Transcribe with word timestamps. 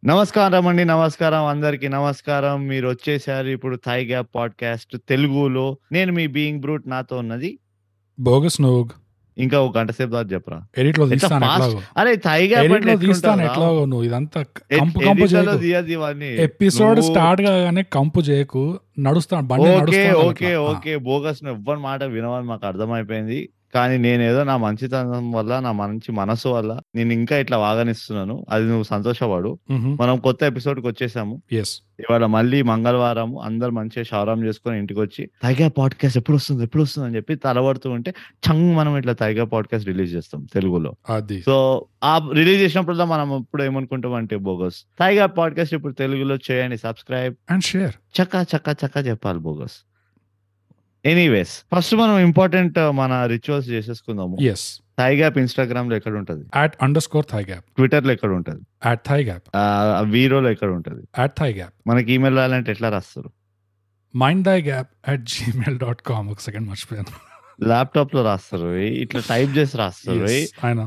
నమస్కారం 0.05 0.67
అండి 0.67 0.85
నమస్కారం 0.85 1.45
అందరికి 1.45 1.89
నమస్కారం. 1.89 2.67
మీరు 2.67 2.89
వచ్చేసారు 2.89 3.47
ఇప్పుడు 3.47 3.75
థై 3.75 4.05
గ్యాప్ 4.05 4.27
పాడ్కాస్ట్ 4.35 4.97
తెలుగులో. 5.09 5.77
నేను 5.91 6.13
మీ 6.13 6.27
బీయింగ్ 6.27 6.59
బ్రూట్ 6.59 6.89
నాతో 6.89 7.17
ఉన్నది. 7.17 7.59
బోగస్ 8.19 8.61
నువ్వు 8.61 8.89
ఇంకా 9.37 9.61
ఒక 9.61 9.77
గంట 9.77 9.91
సేపు 9.91 10.11
దాకా 10.11 10.27
చెప్పరా? 10.27 10.63
ఎడిట్లో 10.77 11.09
తీస్తాను. 11.09 11.45
ఎట్లాగో. 11.45 11.81
అరే 11.97 12.15
థై 12.15 12.47
గ్యాప్ 12.47 12.65
ఎడిట్లో 12.65 12.95
తీస్తాను 12.95 13.41
ఎట్లాగో 13.41 13.85
నువ్వు. 13.85 14.05
ఇదంతా 14.05 14.43
కంపు 14.43 14.99
కంపు 14.99 15.25
చేయకు. 15.25 16.41
ఎపిసోడ్ 16.41 16.99
నువ్వు- 16.99 17.13
స్టార్ట్ 17.13 17.41
కాగానే 17.41 17.83
కంపు 17.83 18.19
చేయకు. 18.19 18.79
నడుస్తాను 18.99 19.47
బండి 19.47 19.69
ఓకే 19.69 19.79
నడుస్తాను 19.79 20.17
ఓకే. 20.17 20.55
ఓకే 20.55 20.97
బోగస్ 20.97 21.43
ఎవ్వరి 21.47 21.79
మాట 21.79 22.03
వినవని 22.03 22.45
మాకు 22.45 22.67
అర్థమైపోయింది. 22.67 23.49
కానీ 23.73 23.97
నేనేదో 23.97 24.43
నా 24.43 24.57
మంచితనం 24.57 25.31
వల్ల 25.31 25.59
నా 25.59 25.71
మంచి 25.71 26.11
మనసు 26.11 26.47
వల్ల 26.47 26.79
నేను 26.95 27.13
ఇంకా 27.13 27.37
ఇట్లా 27.37 27.57
వాగనిస్తున్నాను. 27.57 28.45
అది 28.49 28.65
నువ్వు 28.65 28.83
సంతోషపడు. 28.83 29.59
మనం 29.71 30.17
కొత్త 30.17 30.43
ఎపిసోడ్కి 30.43 30.87
వచ్చేసాము 30.87 31.41
ఇవాళ 32.01 32.25
మళ్ళీ 32.25 32.61
మంగళవారం 32.61 33.37
అందరు 33.37 33.71
మంచిగా 33.71 34.03
షారాం 34.03 34.43
చేసుకొని 34.43 34.77
ఇంటికి 34.77 34.99
వచ్చి 34.99 35.29
తైగా 35.43 35.69
పాడ్కాస్ట్ 35.69 36.17
ఎప్పుడు 36.17 36.37
వస్తుంది 36.37 36.63
ఎప్పుడు 36.63 36.83
వస్తుంది 36.83 37.07
అని 37.07 37.15
చెప్పి 37.15 37.35
తలబడుతూ 37.35 37.89
ఉంటే 37.89 38.13
చంగ్ 38.49 38.75
మనం 38.75 38.97
ఇట్లా 38.97 39.13
తైగా 39.13 39.45
పాడ్కాస్ట్ 39.45 39.87
రిలీజ్ 39.87 40.15
చేస్తాం 40.15 40.47
తెలుగులో. 40.53 40.95
అది. 41.09 41.41
సో 41.41 41.85
ఆ 42.03 42.29
రిలీజ్ 42.33 42.61
చేసినప్పుడు 42.61 42.95
మనం 42.95 43.37
ఇప్పుడు 43.37 43.63
ఏమనుకుంటాం 43.63 44.13
అంటే 44.13 44.35
బోగస్. 44.35 44.75
తైగా 44.99 45.25
పాడ్కాస్ట్ 45.25 45.73
ఇప్పుడు 45.73 45.93
తెలుగులో 45.93 46.37
చేయండి 46.51 46.77
సబ్స్క్రైబ్. 46.77 47.35
అండ్ 47.51 47.63
షేర్ 47.63 48.21
చక్క 48.21 48.47
చక్క 48.55 48.75
చక్క 48.85 49.07
చెప్పాలి 49.07 49.39
బోగస్. 49.39 49.90
ఎనీవేస్ 51.05 51.53
ఫస్ట్ 51.73 51.93
మనం 51.95 52.15
ఇంపార్టెంట్ 52.19 52.77
మన 52.99 53.13
రిచువల్స్ 53.25 53.67
చేసేసుకుందాము. 53.69 54.35
ఎస్ 54.51 54.65
థై 54.99 55.09
గ్యాప్ 55.15 55.37
ఇన్స్టాగ్రామ్లో 55.37 55.95
ఎక్కడ 55.95 56.13
ఉంటది 56.21 56.43
at 56.55 56.75
under 56.81 57.03
score 57.03 57.25
thigh 57.31 57.41
gap 57.45 57.65
ట్విట్టర్లో 57.77 58.13
ఎక్కడ 58.17 58.31
ఉంటది 58.39 58.61
అట్ 58.89 59.01
థై 59.07 59.19
గ్యాప్ 59.29 59.47
వీరోలో 60.15 60.51
ఎక్కడ 60.55 60.69
ఉంటది 60.69 61.03
అట్ 61.23 61.33
థై 61.39 61.49
గ్యాప్ 61.53 61.75
మనకి 61.89 62.13
ఈమెయిల్ 62.13 62.37
రాయాలంటే 62.37 62.71
ఎట్లా 62.71 62.89
రాస్తారు? 62.89 63.31
Mind 64.13 64.45
thy 64.45 64.59
gap 64.61 64.89
at 65.11 65.23
Gmail 65.33 65.79
dot 65.79 66.01
com 66.11 66.29
ఒక 66.29 66.39
సెకండ్ 66.39 66.67
మర్చిపోయాను. 66.69 67.13
ల్యాప్టాప్లో 67.63 68.23
రాస్తారు. 68.23 68.67
ఇట్లా 68.75 69.21
టైప్ 69.29 69.57
చేసి 69.57 69.77
రాస్తారు. 69.77 70.19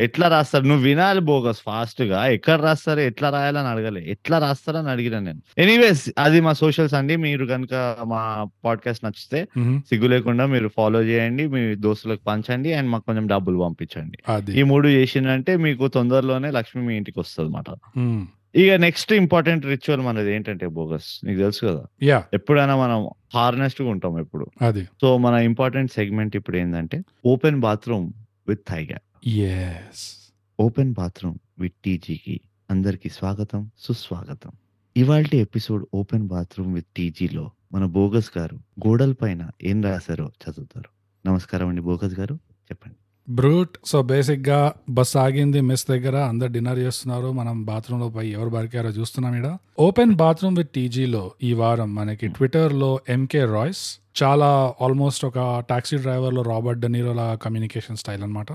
ఎట్లా 0.03 0.29
రాస్తారు? 0.29 0.65
నువ్వు 0.65 0.85
వినాలి 0.85 1.21
బోగస్ 1.21 1.59
ఫాస్ట్గా 1.67 2.27
ఎక్కడ 2.27 2.61
రాస్తారు? 2.61 3.01
ఎట్లా 3.01 3.31
రాయాలని 3.31 3.69
అడగలే. 3.69 4.05
ఎట్లా 4.09 4.39
రాస్తారని 4.39 4.91
అడిగిన 4.91 5.19
నేను. 5.19 5.41
ఎనీవేస్ 5.59 6.11
అది 6.19 6.41
మా 6.41 6.53
సోషల్స్ 6.53 6.95
అండి. 6.95 7.17
మీరు 7.17 7.47
కనుక 7.47 7.75
మా 8.07 8.47
పాడ్కాస్ట్ 8.65 9.05
నచ్చితే. 9.05 9.49
సిగ్గు 9.89 10.07
లేకుండా 10.07 10.47
మీరు 10.47 10.71
ఫాలో 10.77 11.03
చేయండి. 11.03 11.47
మీ 11.47 11.75
దోస్తులకు 11.75 12.21
పంచండి. 12.27 12.73
అండ్ 12.73 12.91
మాకు 12.91 13.07
కొంచెం 13.07 13.27
డబ్బులు 13.27 13.59
పంపించండి. 13.59 14.19
ఈ 14.53 14.63
మూడు 14.63 14.89
చేసిందంటే 14.89 15.57
మీకు 15.57 15.89
తొందరలోనే 15.89 16.51
లక్ష్మి 16.51 16.83
మీ 16.83 16.97
ఇంటికి 16.97 17.21
వస్తుంది 17.21 17.49
అనమాట 17.49 17.99
మ్. 17.99 18.27
ఇక 18.57 18.73
నెక్స్ట్ 18.73 19.13
ఇంపార్టెంట్ 19.13 19.67
రిచువల్ 19.67 20.01
మనది 20.01 20.35
ఏంటంటే 20.35 20.67
బోగస్ 20.67 21.21
నీకు 21.25 21.39
తెలుసు 21.39 21.67
కదా? 21.67 21.87
యా 22.03 22.25
ఎప్పుడైనా 22.35 22.77
మనం 22.77 23.11
హార్నెస్ట్గా 23.35 23.89
ఉంటాం 23.89 24.19
ఎప్పుడు. 24.19 24.47
అది. 24.63 24.85
సో 24.85 25.19
మన 25.19 25.35
ఇంపార్టెంట్ 25.35 25.93
సెగ్మెంట్ 25.93 26.37
ఇప్పుడు 26.37 26.57
ఏంటంటే 26.57 27.03
ఓపెన్ 27.27 27.61
బాత్రూమ్ 27.61 28.13
విత్ 28.49 28.61
థైగా 28.69 28.99
ఎస్ 29.27 30.33
ఓపెన్ 30.61 30.93
బాత్రూమ్ 30.93 31.39
విత్ 31.59 31.75
టీజీకి 31.85 32.41
అందరికి 32.71 33.09
స్వాగతం 33.09 33.71
సుస్వాగతం. 33.79 34.51
ఇవాళ 34.97 35.25
ఎపిసోడ్ 35.35 35.87
ఓపెన్ 35.95 36.27
బాత్రూమ్ 36.27 36.75
విత్ 36.75 36.87
టీజీలో 36.97 37.51
మన 37.73 37.85
బోగస్ 37.85 38.39
గారు 38.39 38.55
గోడల 38.55 39.13
పైన 39.13 39.51
ఏం 39.63 39.83
రాశారో 39.83 40.33
చదువుతారు. 40.43 40.89
నమస్కారం 41.29 41.69
అండి 41.69 41.81
బోగస్ 41.81 42.19
గారు. 42.19 42.35
చెప్పండి. 42.71 42.97
బ్రూట్. 43.31 43.71
సో 43.85 44.03
బేసిక్గా 44.03 44.73
బస్ 44.89 45.17
ఆగింది 45.17 45.61
మెస్ 45.61 45.87
దగ్గర. 45.91 46.17
అందరు 46.17 46.49
డిన్నర్ 46.49 46.79
చేస్తున్నారు. 46.79 47.33
మనం 47.33 47.65
బాత్రూమ్లో 47.65 48.09
పోయి 48.09 48.33
ఎవరు 48.33 48.49
బరికారో 48.49 48.89
చూస్తున్నాం 48.89 49.35
ఇక్కడ 49.35 49.57
ఓపెన్ 49.81 50.15
బాత్రూమ్ 50.15 50.57
విత్ 50.57 50.69
టీజీలో 50.69 51.31
ఈ 51.43 51.53
వారం 51.53 51.95
మనకి 51.95 52.29
ట్విట్టర్లో 52.29 53.01
ఎంకే 53.09 53.45
రాయ్స్ 53.45 54.01
చాలా 54.23 54.75
ఆల్మోస్ట్ 54.81 55.25
ఒక 55.25 55.65
టాక్సీ 55.71 55.97
డ్రైవర్లో 55.97 56.43
రాబర్ట్ 56.43 56.81
డెనీరో 56.81 57.13
లా 57.13 57.35
కమ్యూనికేషన్ 57.35 57.97
స్టైల్ 57.97 58.23
అనమాట 58.23 58.47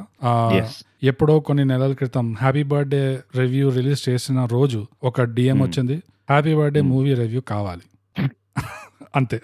ఎప్పుడో 1.04 1.40
కొన్ని 1.40 1.66
నెలల 1.66 1.94
క్రితం 1.94 2.34
హ్యాపీ 2.34 2.64
బర్త్డే 2.64 3.20
రివ్యూ 3.36 3.70
రిలీజ్ 3.70 4.10
చేసిన 4.10 4.46
రోజు 4.46 4.86
ఒక 5.04 5.22
డిఎం 5.22 5.58
Hmm. 5.58 5.68
వచ్చింది. 5.68 5.94
Happy 6.30 6.56
birthday 6.56 6.80
Hmm. 6.80 6.90
Movie 6.90 7.14
review 7.14 7.42
కావాలి. 7.42 7.82
అంతే. 9.16 9.42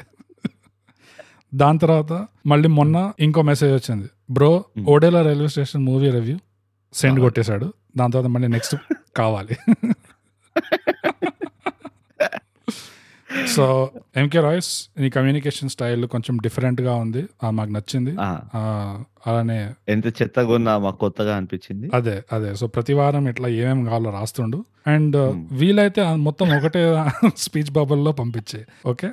దాని 1.55 1.79
తర్వాత 1.79 2.25
మళ్ళీ 2.45 2.69
మొన్న 2.69 3.11
ఇంకో 3.19 3.41
మెసేజ్ 3.41 3.73
వచ్చింది. 3.73 4.09
Bro 4.31 4.65
Hmm. 4.79 4.89
Odela 4.89 5.21
railway 5.21 5.47
station 5.47 5.85
movie 5.85 6.09
review 6.09 6.37
send. 6.93 7.19
కొట్టేశాడు. 7.19 7.73
దాని 7.97 8.11
తర్వాత 8.11 8.31
మళ్ళీ 8.31 8.47
నెక్స్ట్ 8.47 8.75
కావాలి. 9.15 9.57
సో 13.47 13.89
ఎంకే 14.17 14.39
రాయ్స్ 14.39 14.89
నీ 14.99 15.09
కమ్యూనికేషన్ 15.09 15.69
స్టైల్ 15.69 16.05
కొంచెం 16.05 16.37
డిఫరెంట్గా 16.37 16.95
ఉంది. 16.95 17.25
మాకు 17.51 17.69
నచ్చింది. 17.69 18.15
అలానే 19.27 19.73
ఎంత 19.89 20.07
చెత్తగా 20.07 20.53
ఉన్నా 20.53 20.77
మాకు 20.77 20.97
కొత్తగా 20.97 21.35
అనిపించింది. 21.35 21.89
అదే 21.93 22.23
అదే. 22.33 22.55
సో 22.55 22.67
ప్రతి 22.67 22.93
వారం 22.93 23.27
ఇట్లా 23.27 23.47
ఏమేమి 23.47 23.85
కావాలో 23.85 24.11
రాస్తుండు. 24.11 24.65
And 24.87 25.31
Hmm. 25.31 25.45
వీలైతే 25.51 26.15
మొత్తం 26.15 26.57
ఒకటే 26.57 27.05
స్పీచ్ 27.37 27.71
బబుల్లో 27.71 28.11
పంపించే. 28.11 28.65
ఓకే 28.87 29.11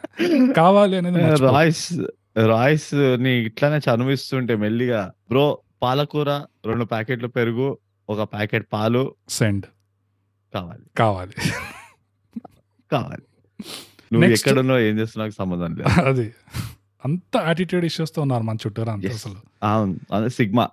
కావాలి 0.52 0.96
అనేది. 0.96 1.36
రాయిస్ 1.36 1.92
రాయిస్ని 2.36 3.30
ఇట్లానే 3.30 3.76
చనువిస్తుంటే 3.76 4.56
మెల్లిగా 4.56 5.12
బ్రో 5.28 5.58
పాలకూర 5.82 6.30
రెండు 6.66 6.84
ప్యాకెట్లు 6.84 7.28
పెరుగు 7.28 7.78
ఒక 8.08 8.32
ప్యాకెట్ 8.32 8.66
పాలు 8.72 9.14
సెండ్. 9.28 9.64
కావాలి. 10.54 10.82
కావాలి. 10.98 11.32
కావాలి. 12.92 13.22
నువ్వు 14.12 14.20
Next. 14.20 14.32
ఎక్కడున్నావు 14.32 14.80
ఏం 14.80 14.98
చేస్తున్నావు 14.98 15.30
సంబంధం 15.30 15.74
లేదు. 15.74 16.00
అది. 16.00 16.34
అంత 17.04 17.36
యాటిట్యూడ్ 17.36 17.84
ఇష్యూస్తో 17.84 18.22
ఉన్నారు 18.22 18.42
మన 18.42 18.56
Yes. 18.94 19.12
అసలు. 19.12 19.36
అవును. 19.62 20.00
అదే 20.12 20.28
sigma. 20.28 20.68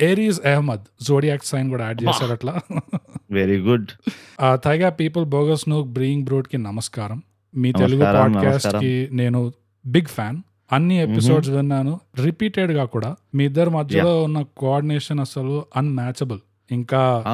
Aries 0.00 0.46
Ahmed 0.46 1.04
zodiac 1.04 1.44
sign 1.44 1.70
కూడా 1.70 1.84
యాడ్ 1.84 2.02
చేశారు 2.02 2.32
అట్లా. 2.32 2.60
వెరీ 3.30 3.58
గుడ్ 3.60 3.88
తైగా 4.54 4.90
పీపుల్ 4.90 5.24
బోగస్ 5.24 5.68
నో 5.68 5.82
బ్రీయింగ్ 5.82 6.24
బ్రోడ్కి 6.24 6.58
నమస్కారం. 6.58 7.22
మీ 7.54 7.72
తెలుగు 7.72 8.04
పాడ్కాస్ట్కి 8.04 9.08
నేను 9.12 9.52
బిగ్ 9.86 10.06
ఫ్యాన్ 10.06 10.38
అన్ని 10.72 11.02
ఎపిసోడ్స్ 11.02 11.50
విన్నాను. 11.50 12.00
రిపీటెడ్గా 12.24 12.84
కూడా. 12.84 13.16
మీ 13.34 13.44
ఇద్దరి 13.44 13.70
మధ్యలో 13.70 14.22
ఉన్న 14.22 14.44
కోఆర్డినేషన్ 14.56 15.20
అసలు 15.20 15.66
అన్మ్యాచబుల్ 15.76 16.40
ఇంకా 16.72 17.24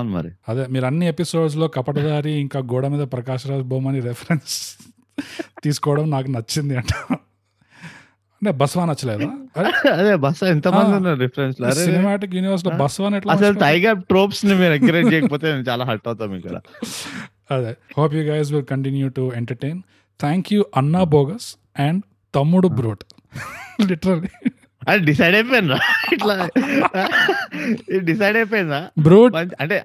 అదే 0.48 0.66
మీరు 0.66 0.86
అన్ని 0.86 1.06
ఎపిసోడ్స్లో 1.08 1.68
కపటదారి 1.68 2.32
ఇంకా 2.32 2.60
గోడ 2.60 2.86
మీద 2.86 3.06
ప్రకాశ్ 3.12 3.46
రాజ్ 3.46 3.62
బొమ్మని 3.62 4.00
రెఫరెన్స్ 4.00 4.56
తీసుకోవడం 5.64 6.10
నాకు 6.10 6.30
నచ్చింది 6.30 6.76
అంట. 6.76 7.16
అంటే 8.44 8.56
బస్వా 8.58 8.84
నచ్చలేదా? 8.84 9.26
అదే 9.92 10.14
బస్ 10.16 10.40
ఎంత 10.44 10.68
మంది 10.68 10.92
ఉన్నారు 10.96 11.18
డిఫరెన్స్ 11.18 11.56
సినిమాటిక్ 11.78 12.34
యూనివర్స్లో 12.34 12.70
బస్వాన్ 12.76 13.14
ఎట్లా 13.14 13.32
అసలు? 13.32 13.56
టైగర్ 13.60 14.02
ట్రోప్స్ని 14.02 14.54
మీరు 14.54 14.72
ఎంకరేజ్ 14.72 15.12
చేయకపోతే 15.12 15.46
నేను 15.52 15.64
చాలా 15.68 15.84
హర్ట్ 15.84 16.08
అవుతాం 16.08 16.34
ఇక్కడ 16.34 16.56
అదే. 17.50 17.72
Hope 17.98 18.14
you 18.14 18.22
guys 18.22 18.52
will 18.52 18.64
continue 18.64 19.08
to 19.08 19.32
entertain 19.36 19.78
thank 20.20 20.52
you 20.52 20.64
అన్నా 20.76 21.04
బోగస్ 21.14 21.48
అండ్ 21.78 22.02
తమ్ముడు 22.34 22.68
బ్రోట్ 22.68 23.04
లిటరల్లీ 23.86 24.30
అది 24.82 25.00
డిసైడ్ 25.04 25.34
అయిపోయిందా? 25.34 25.78
ఇట్లా 26.12 26.34
డిసైడ్ 28.04 28.36
అయిపోయిందా? 28.36 28.80
బ్రోట్ 28.98 29.34
అంటే 29.60 29.76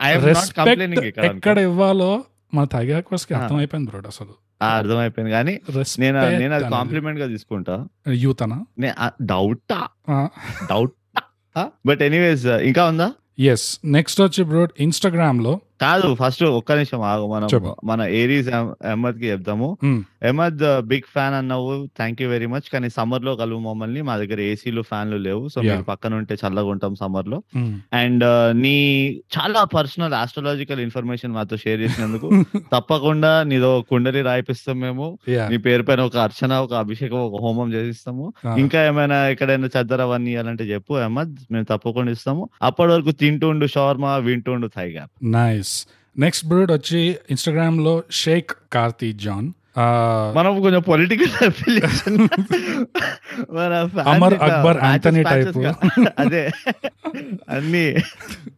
ఎక్కడ 1.29 1.57
ఇవ్వాలో 1.59 2.11
మన 2.53 2.63
తగాక్వస్కి 2.65 3.33
అర్థమైపోయింది 3.33 3.89
బ్రోట్ 3.89 4.07
అసలు. 4.07 4.33
అర్థమైపోయింది. 4.61 5.31
కానీ 5.31 5.53
నేను 5.99 6.17
నేను 6.39 6.53
అది 6.55 6.65
కాంప్లిమెంట్గా 6.69 7.27
తీసుకుంటా. 7.27 7.75
యూత్ 8.23 8.43
అనా 8.43 8.59
డౌటా 9.21 9.81
డౌట్ 10.71 10.93
బట్ 11.87 12.01
ఎనీవేస్ 12.01 12.45
ఇంకా 12.45 12.85
ఉందా? 12.85 13.07
ఎస్ 13.39 13.67
నెక్స్ట్ 13.85 14.21
వచ్చి 14.21 14.43
బ్రోట్ 14.43 14.73
ఇన్స్టాగ్రామ్లో 14.79 15.53
కాదు 15.81 16.15
ఫస్ట్ 16.15 16.43
ఒక్క 16.43 16.71
నిమిషం 16.71 17.01
ఆగు. 17.01 17.27
మనం. 17.27 17.75
మన 17.83 18.01
ఏరీస్ 18.01 18.49
అహ్మద్కి 18.49 19.29
Hmm. 19.29 19.97
అహ్మద్ 20.25 20.59
బిగ్ 20.81 21.07
ఫ్యాన్ 21.13 21.35
అన్నావు. 21.35 21.85
థ్యాంక్ 21.97 22.21
యూ 22.21 22.29
వెరీ 22.29 22.45
మచ్ 22.45 22.69
కానీ 22.73 22.89
సమ్మర్లో 22.89 23.35
కలువు 23.35 23.59
మమ్మల్ని. 23.59 24.01
మా 24.01 24.17
దగ్గర 24.17 24.39
ఏసీలు 24.41 24.81
ఫ్యాన్లు 24.81 25.17
లేవు. 25.17 25.47
సో. 25.47 25.61
మీరు 25.61 25.83
పక్కన 25.83 26.15
ఉంటే 26.15 26.35
చల్లగా 26.35 26.65
ఉంటాం 26.65 26.95
సమ్మర్లో. 26.95 27.43
Hmm. 27.57 27.71
అండ్ 27.93 28.25
నీ 28.57 28.75
చాలా 29.37 29.63
పర్సనల్ 29.63 30.13
ఆస్ట్రాలజికల్ 30.13 30.79
ఇన్ఫర్మేషన్ 30.79 31.33
మాతో 31.33 31.57
షేర్ 31.57 31.81
చేసినందుకు 31.81 32.29
తప్పకుండా 32.73 33.43
నీదో 33.43 33.85
కుండలి 33.89 34.21
రాయిపిస్తాం 34.21 34.79
మేము. 34.79 35.07
నీ 35.49 35.57
పేరు 35.57 35.83
పైన 35.83 36.01
ఒక 36.01 36.17
అర్చన 36.17 36.53
ఒక 36.53 36.73
అభిషేకం 36.73 37.17
ఒక 37.17 37.41
హోమం 37.41 37.73
చేసిస్తాము. 37.73 38.33
Ah. 38.47 38.59
ఇంకా 38.59 38.85
ఏమైనా 38.85 39.27
ఎక్కడైనా 39.27 39.67
చద్దర 39.67 40.01
అవన్నీ 40.01 40.31
ఇవ్వాలంటే 40.31 40.63
చెప్పు 40.63 40.93
అహ్మద్ 40.93 41.35
మేము 41.51 41.65
తప్పకుండా 41.69 42.11
ఇస్తాము. 42.11 42.49
అప్పటి 42.61 42.91
వరకు 42.91 43.11
తింటుండు 43.11 43.65
షవర్మా 43.67 44.15
వింటుండు 44.17 44.69
థైగా 44.77 45.07
నైస్ 45.23 45.68
నెక్స్ట్ 46.15 46.45
బ్రూడ్ 46.45 46.71
వచ్చి 46.71 47.01
ఇన్స్టాగ్రామ్లో 47.29 48.03
షేక్ 48.11 48.51
కార్తీ 48.73 49.13
జాన్ 49.13 49.47
మనం 50.35 50.61
కొంచెం 50.61 50.81
political 50.81 51.45
affiliation 51.45 52.27
Amar 53.99 54.33
Akbar 54.33 54.77
type. 55.07 55.63
గా- 55.63 56.07
అదే. 56.19 56.51
అన్ని. 57.49 57.95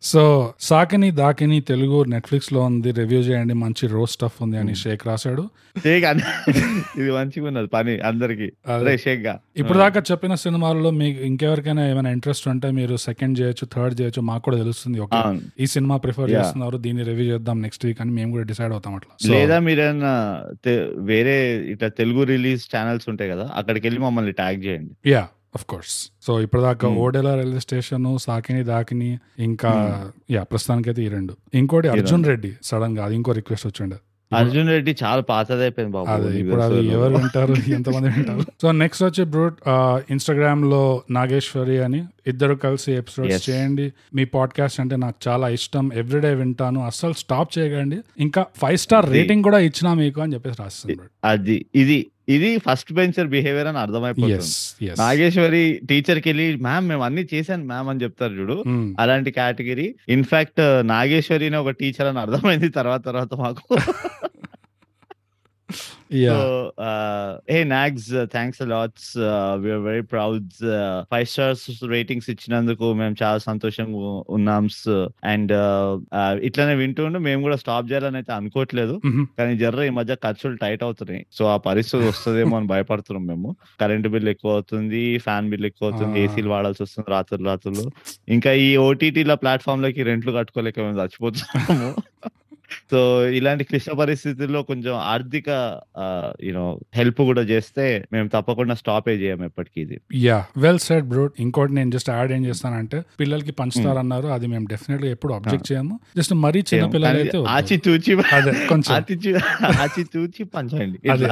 సో 0.01 0.53
సాకిని 0.59 1.11
దాకిని 1.11 1.61
తెలుగు 1.61 2.03
నెట్ఫ్లిక్స్లో 2.03 2.61
ఉంది 2.61 2.91
రివ్యూ 2.91 3.19
చేయండి 3.19 3.53
మంచి 3.53 3.87
రోజ్ 3.87 4.11
స్టఫ్ 4.11 4.41
ఉంది 4.41 4.57
అని 4.57 4.75
షేక్ 4.75 5.07
రాశాడు. 5.07 5.49
షేక్ 5.83 6.05
అన్ని 6.05 6.53
ఇది 7.01 7.11
మంచిగా 7.11 7.47
ఉన్నది 7.47 7.67
పని 7.67 7.99
అందరికి. 7.99 8.51
అదే. 8.67 8.97
షేక్గా 8.97 9.39
ఇప్పుడు 9.57 9.77
దాకా 9.77 10.03
చెప్పిన 10.11 10.35
సినిమాల్లో 10.35 10.89
మీకు 10.89 11.21
ఇంకెవరికైనా 11.21 11.87
ఏమైనా 11.89 12.09
ఇంట్రెస్ట్ 12.09 12.47
ఉంటే 12.47 12.71
మీరు 12.71 12.97
సెకండ్ 12.97 13.39
చేయొచ్చు 13.39 13.67
థర్డ్ 13.73 14.01
చేయొచ్చు 14.01 14.21
మాకు 14.21 14.43
కూడా 14.43 14.57
తెలుస్తుంది. 14.57 14.99
ఓకే. 14.99 15.17
అవును. 15.17 15.41
ఈ 15.59 15.65
సినిమా 15.65 15.97
ప్రిఫర్. 15.97 16.31
చేస్తున్నారు 16.31 16.77
దీన్ని 16.77 17.03
రివ్యూ 17.03 17.33
చేద్దాం 17.33 17.61
నెక్స్ట్ 17.61 17.85
వీక్ 17.85 18.01
అని 18.01 18.11
మేము 18.11 18.31
కూడా 18.31 18.43
డిసైడ్ 18.43 18.71
అవుతాం 18.71 18.95
అట్లా. 18.95 19.35
లేదా 19.35 19.59
మీరేమన్నా 19.59 20.43
తె- 20.65 21.03
వేరే 21.11 21.35
ఇట్లా 21.73 21.87
తెలుగు 21.99 22.23
రిలీజ్ 22.33 22.63
ఛానల్స్ 22.73 23.07
ఉంటాయి 23.11 23.29
కదా 23.29 23.45
అక్కడికి 23.59 23.83
వెళ్ళి 23.87 24.01
మమ్మల్ని 24.01 24.33
ట్యాగ్ 24.41 24.59
చేయండి. 24.65 24.93
యా 25.09 25.23
ఆఫ్ 25.55 25.65
కోర్స్ 25.65 25.95
సో 26.25 26.31
ఇప్పటిదాకా 26.41 26.87
Hmm. 26.87 26.97
Odela 27.03 27.31
railway 27.35 27.61
station 27.65 28.05
Saakini 28.25 28.61
Daakini 28.63 29.09
ఇంకా 29.47 29.71
యా 30.35 30.43
ప్రస్తుతానికైతే 30.43 31.01
ఈ 31.07 31.09
రెండు. 31.17 31.33
ఇంకోటి 31.61 31.87
అర్జున్ 31.95 32.23
రెడ్డి 32.31 32.51
సడన్గా 32.69 33.03
అది 33.05 33.15
ఇంకో 33.15 33.31
రిక్వెస్ట్ 33.39 33.67
వచ్చిండే. 33.69 33.97
అర్జున్ 34.31 34.69
రెడ్డి 34.69 34.91
చాలా 35.03 35.21
పాతదైపోయింది 35.21 35.93
బాబు 35.93 36.09
అదే 36.09 36.29
నీకు 36.29 36.37
ఇప్పుడు 36.37 36.61
అది. 36.61 36.81
ఎవరు 36.87 37.13
వింటారు 37.13 37.55
ఎంతమంది 37.73 38.09
వింటారు? 38.09 38.43
సో 38.61 38.71
నెక్స్ట్ 38.71 39.03
వచ్చి 39.03 39.23
బ్రూట్ 39.25 39.57
ఇన్స్టాగ్రామ్లో 40.11 40.83
నాగేశ్వరి 41.11 41.77
అని 41.83 42.01
ఇద్దరు 42.27 42.55
కలిసి 42.55 42.91
ఎపిసోడ్స్. 42.91 43.49
చేయండి. 43.49 43.85
మీ 44.15 44.25
పాడ్కాస్ట్ 44.25 44.79
అంటే 44.79 44.95
నాకు 44.95 45.17
చాలా 45.27 45.49
ఇష్టం. 45.49 45.85
ఎవ్రీడే 45.93 46.35
వింటాను. 46.35 46.81
అస్సలు 46.85 47.13
స్టాప్ 47.13 47.51
చేయకండి. 47.57 47.99
ఇంకా 48.19 48.45
ఫైవ్ 48.61 48.77
స్టార్ 48.77 49.09
రేటింగ్ 49.09 49.43
కూడా 49.43 49.59
ఇచ్చినా 49.59 49.93
మీకు 49.93 50.21
అని 50.21 50.33
చెప్పేసి 50.33 50.61
రాస్తుంది 50.61 50.97
అది 51.23 51.65
ఇది 51.75 51.99
ఇది 52.27 52.49
ఫస్ట్ 52.57 52.91
బెంచర్ 52.93 53.27
బిహేవియర్ 53.27 53.67
అని 53.67 53.77
అర్థమైపోతుంది. 53.77 54.91
నాగేశ్వరి 54.99 55.63
టీచర్కి 55.89 56.29
వెళ్ళి 56.29 56.45
మ్యామ్ 56.57 56.87
మేము 56.87 57.03
అన్ని 57.03 57.27
చేశాను 57.33 57.65
మ్యామ్ 57.65 57.89
అని 57.89 58.03
చెప్తారు 58.03 58.33
చూడు. 58.33 58.57
Hmm. 58.67 58.87
అలాంటి 58.99 59.31
కేటగిరీ 59.31 59.87
ఇన్ఫాక్ట్ 60.09 60.61
నాగేశ్వరిని 60.87 61.57
ఒక 61.57 61.69
టీచర్ 61.69 62.07
అని 62.07 62.19
అర్థమైంది 62.19 62.69
తర్వాత 62.69 63.05
తర్వాత 63.05 63.33
మాకు. 63.35 63.63
Yeah 66.21 66.35
so 66.35 66.45
hey 67.53 67.59
నాగ్స్ 67.73 68.09
thanks 68.35 68.61
lots 68.73 69.09
we're 69.63 69.83
very 69.89 70.03
proud 70.13 70.49
five 71.11 71.27
stars 71.33 71.65
ratings 71.95 72.29
ఇచ్చినందుకు 72.33 72.87
మేము 73.01 73.15
చాలా 73.23 73.39
సంతోషంగా 73.49 74.13
ఉన్నాం 74.37 74.67
అండ్ 75.33 75.53
ఇట్లానే 76.47 76.73
వింటుండే 76.81 77.19
మేము 77.27 77.41
కూడా 77.47 77.57
స్టాప్ 77.63 77.89
చేయాలని 77.91 78.17
అయితే 78.21 78.33
అనుకోవట్లేదు. 78.39 78.95
కానీ 79.37 79.53
జర్ర 79.61 79.83
ఈ 79.89 79.91
మధ్య 79.99 80.15
ఖర్చులు 80.25 80.55
టైట్ 80.63 80.83
అవుతున్నాయి. 80.87 81.21
సో 81.37 81.43
ఆ 81.53 81.55
పరిస్థితి 81.69 82.03
వస్తుందేమో 82.09 82.55
అని 82.59 82.67
భయపడుతున్నాం 82.73 83.25
మేము. 83.31 83.49
కరెంట్ 83.81 84.07
బిల్ 84.15 84.29
ఎక్కువ 84.33 84.51
అవుతుంది 84.57 85.01
ఫ్యాన్ 85.25 85.49
బిల్ 85.53 85.67
ఎక్కువ 85.69 85.89
అవుతుంది. 85.89 86.15
ఏసీలు 86.23 86.49
వాడాల్సి 86.55 86.83
వస్తుంది 86.85 87.09
రాత్రులు 87.15 87.47
రాత్రులు. 87.51 87.85
ఇంకా 88.37 88.53
ఈ 88.67 88.69
ఓటీటీల 88.87 89.33
ప్లాట్ఫామ్లోకి 89.43 90.03
రెంట్లు 90.11 90.33
కట్టుకోలేక 90.39 90.79
మేము 90.85 90.97
చచ్చిపోతున్నాము. 91.01 91.91
సో 92.91 92.99
ఇలాంటి 93.33 93.63
క్లిష్ట 93.65 93.89
పరిస్థితుల్లో 93.97 94.61
కొంచెం 94.67 94.93
ఆర్థిక 95.09 95.49
యూనో 96.43 96.65
హెల్ప్ 96.95 97.21
కూడా 97.27 97.43
చేస్తే 97.49 97.83
మేము 98.13 98.27
తప్పకుండా 98.33 98.75
స్టాప్ 98.75 99.09
చేయం 99.13 99.41
ఎప్పటికీ 99.45 99.79
ఇది. 99.81 99.97
యా 100.21 100.37
వెల్ 100.57 100.81
సెడ్ 100.81 101.05
బ్రో 101.07 101.23
ఇంకోటి 101.41 101.73
నేను 101.73 101.91
జస్ట్ 101.91 102.09
యాడ్ 102.11 102.31
ఏం 102.31 102.43
చేస్తానంటే 102.45 102.97
పిల్లలకి 103.19 103.53
పంచుతారన్నారు 103.59 104.27
అది 104.35 104.47
మేము 104.47 104.65
డెఫినెట్గా 104.67 105.11
ఎప్పుడు 105.11 105.33
అబ్జెక్ట్ 105.33 105.67
చేయము. 105.71 105.95
జస్ట్ 106.17 106.33
మరీ 106.43 106.61
చిన్న 106.69 106.87
పిల్లలు 106.93 107.19
అయితే 107.19 107.37
వద్దు. 107.37 107.49
ఆచి 107.55 107.77
తూచి 107.85 108.11
అదే 108.37 108.53
కొంచెం. 108.69 108.93
ఆచి 108.95 109.15
చూ- 109.23 109.41
ఆచి 109.79 110.03
తూచి 110.13 110.43
పంచండి. 110.53 110.97
ఇట్లా 111.07 111.29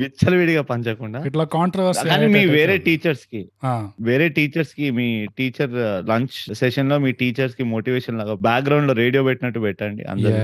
విచ్చలవిడిగా 0.00 0.62
పంచకుండా. 0.68 1.18
ఇట్లా 1.28 1.44
కాంట్రవర్సీ 1.54 2.04
మీ 2.34 2.42
వేరే 2.54 2.76
టీచర్స్కి 2.86 3.40
ఆ, 3.64 3.72
వేరే 4.02 4.26
టీచర్స్కి 4.36 4.86
మీ 4.92 5.08
టీచర్ 5.38 5.74
లంచ్ 6.08 6.36
సెషన్లో 6.56 6.98
మీ 7.00 7.12
టీచర్స్కి 7.20 7.64
మోటివేషన్ 7.70 8.18
లాగా 8.18 8.34
బ్యాక్గ్రౌండ్లో 8.46 8.94
రేడియో 8.96 9.22
పెట్టినట్టు 9.24 9.60
పెట్టండి. 9.60 10.02
అందరూ 10.06 10.35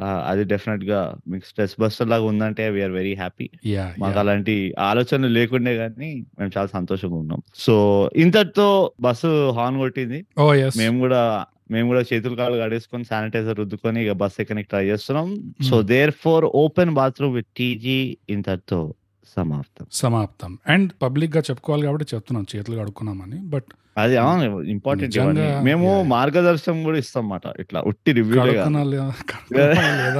అది 0.00 0.44
డెఫినెట్గా 0.44 1.14
మీకు 1.28 1.44
స్ట్రెస్ 1.46 1.80
బస్టర్ 1.80 2.08
లాగా 2.08 2.22
ఉందంటే 2.22 2.70
వీఆర్ 2.70 2.92
వెరీ 2.92 3.14
హ్యాపీ 3.14 3.50
మాకు. 3.98 4.18
అలాంటి 4.18 4.74
ఆలోచనలు 4.78 5.28
లేకుండే 5.28 5.74
గానీ 5.74 6.24
మేము 6.38 6.50
చాలా 6.58 6.66
సంతోషంగా 6.66 7.14
ఉన్నాం. 7.14 7.42
సో 7.54 8.10
ఇంతటితో 8.16 8.92
బస్సు 9.00 9.50
హార్న్ 9.50 9.78
కొట్టింది. 9.78 10.26
Oh, 10.40 10.54
yes. 10.54 10.78
మేము 10.78 10.98
కూడా 10.98 11.46
మేము 11.70 11.88
కూడా 11.88 12.00
చేతులు 12.00 12.34
కాళ్ళు 12.34 12.58
కడేసుకొని 12.58 13.04
శానిటైజర్ 13.04 13.58
రుద్దుకొని 13.58 14.06
ఇక 14.06 14.12
బస్ 14.12 14.40
ఎక్కనికి 14.40 14.68
ట్రై 14.68 14.86
చేస్తున్నాం. 14.86 15.54
So 15.70 15.82
therefore 16.10 16.44
open 16.44 16.90
bathroom 16.90 17.34
with 17.34 17.46
TG 17.56 18.16
ఇంతటితో 18.30 18.94
సమాప్తం. 19.36 19.86
సమాప్తం. 19.92 20.58
అండ్ 20.68 20.92
పబ్లిక్గా 21.02 21.42
చెప్పుకోవాలి 21.50 21.82
కాబట్టి 21.82 22.06
చెప్తున్నాం 22.14 22.46
చేతులు 22.56 22.76
కడుక్కున్నామని. 22.76 23.36
బట్ 23.36 23.64
అది 23.98 24.16
అవును 24.16 24.62
ఇంపార్టెంట్ 24.62 25.18
మేము. 25.64 26.02
మార్గదర్శనం 26.02 26.82
కూడా 26.82 26.98
ఇస్తాం 26.98 27.32
అన్నమాట 27.32 27.60
ఇట్లా 27.60 27.82
ఉట్టి 27.86 28.12
రివ్యూ 28.12 28.42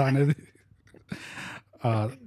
అనేది. 0.00 0.34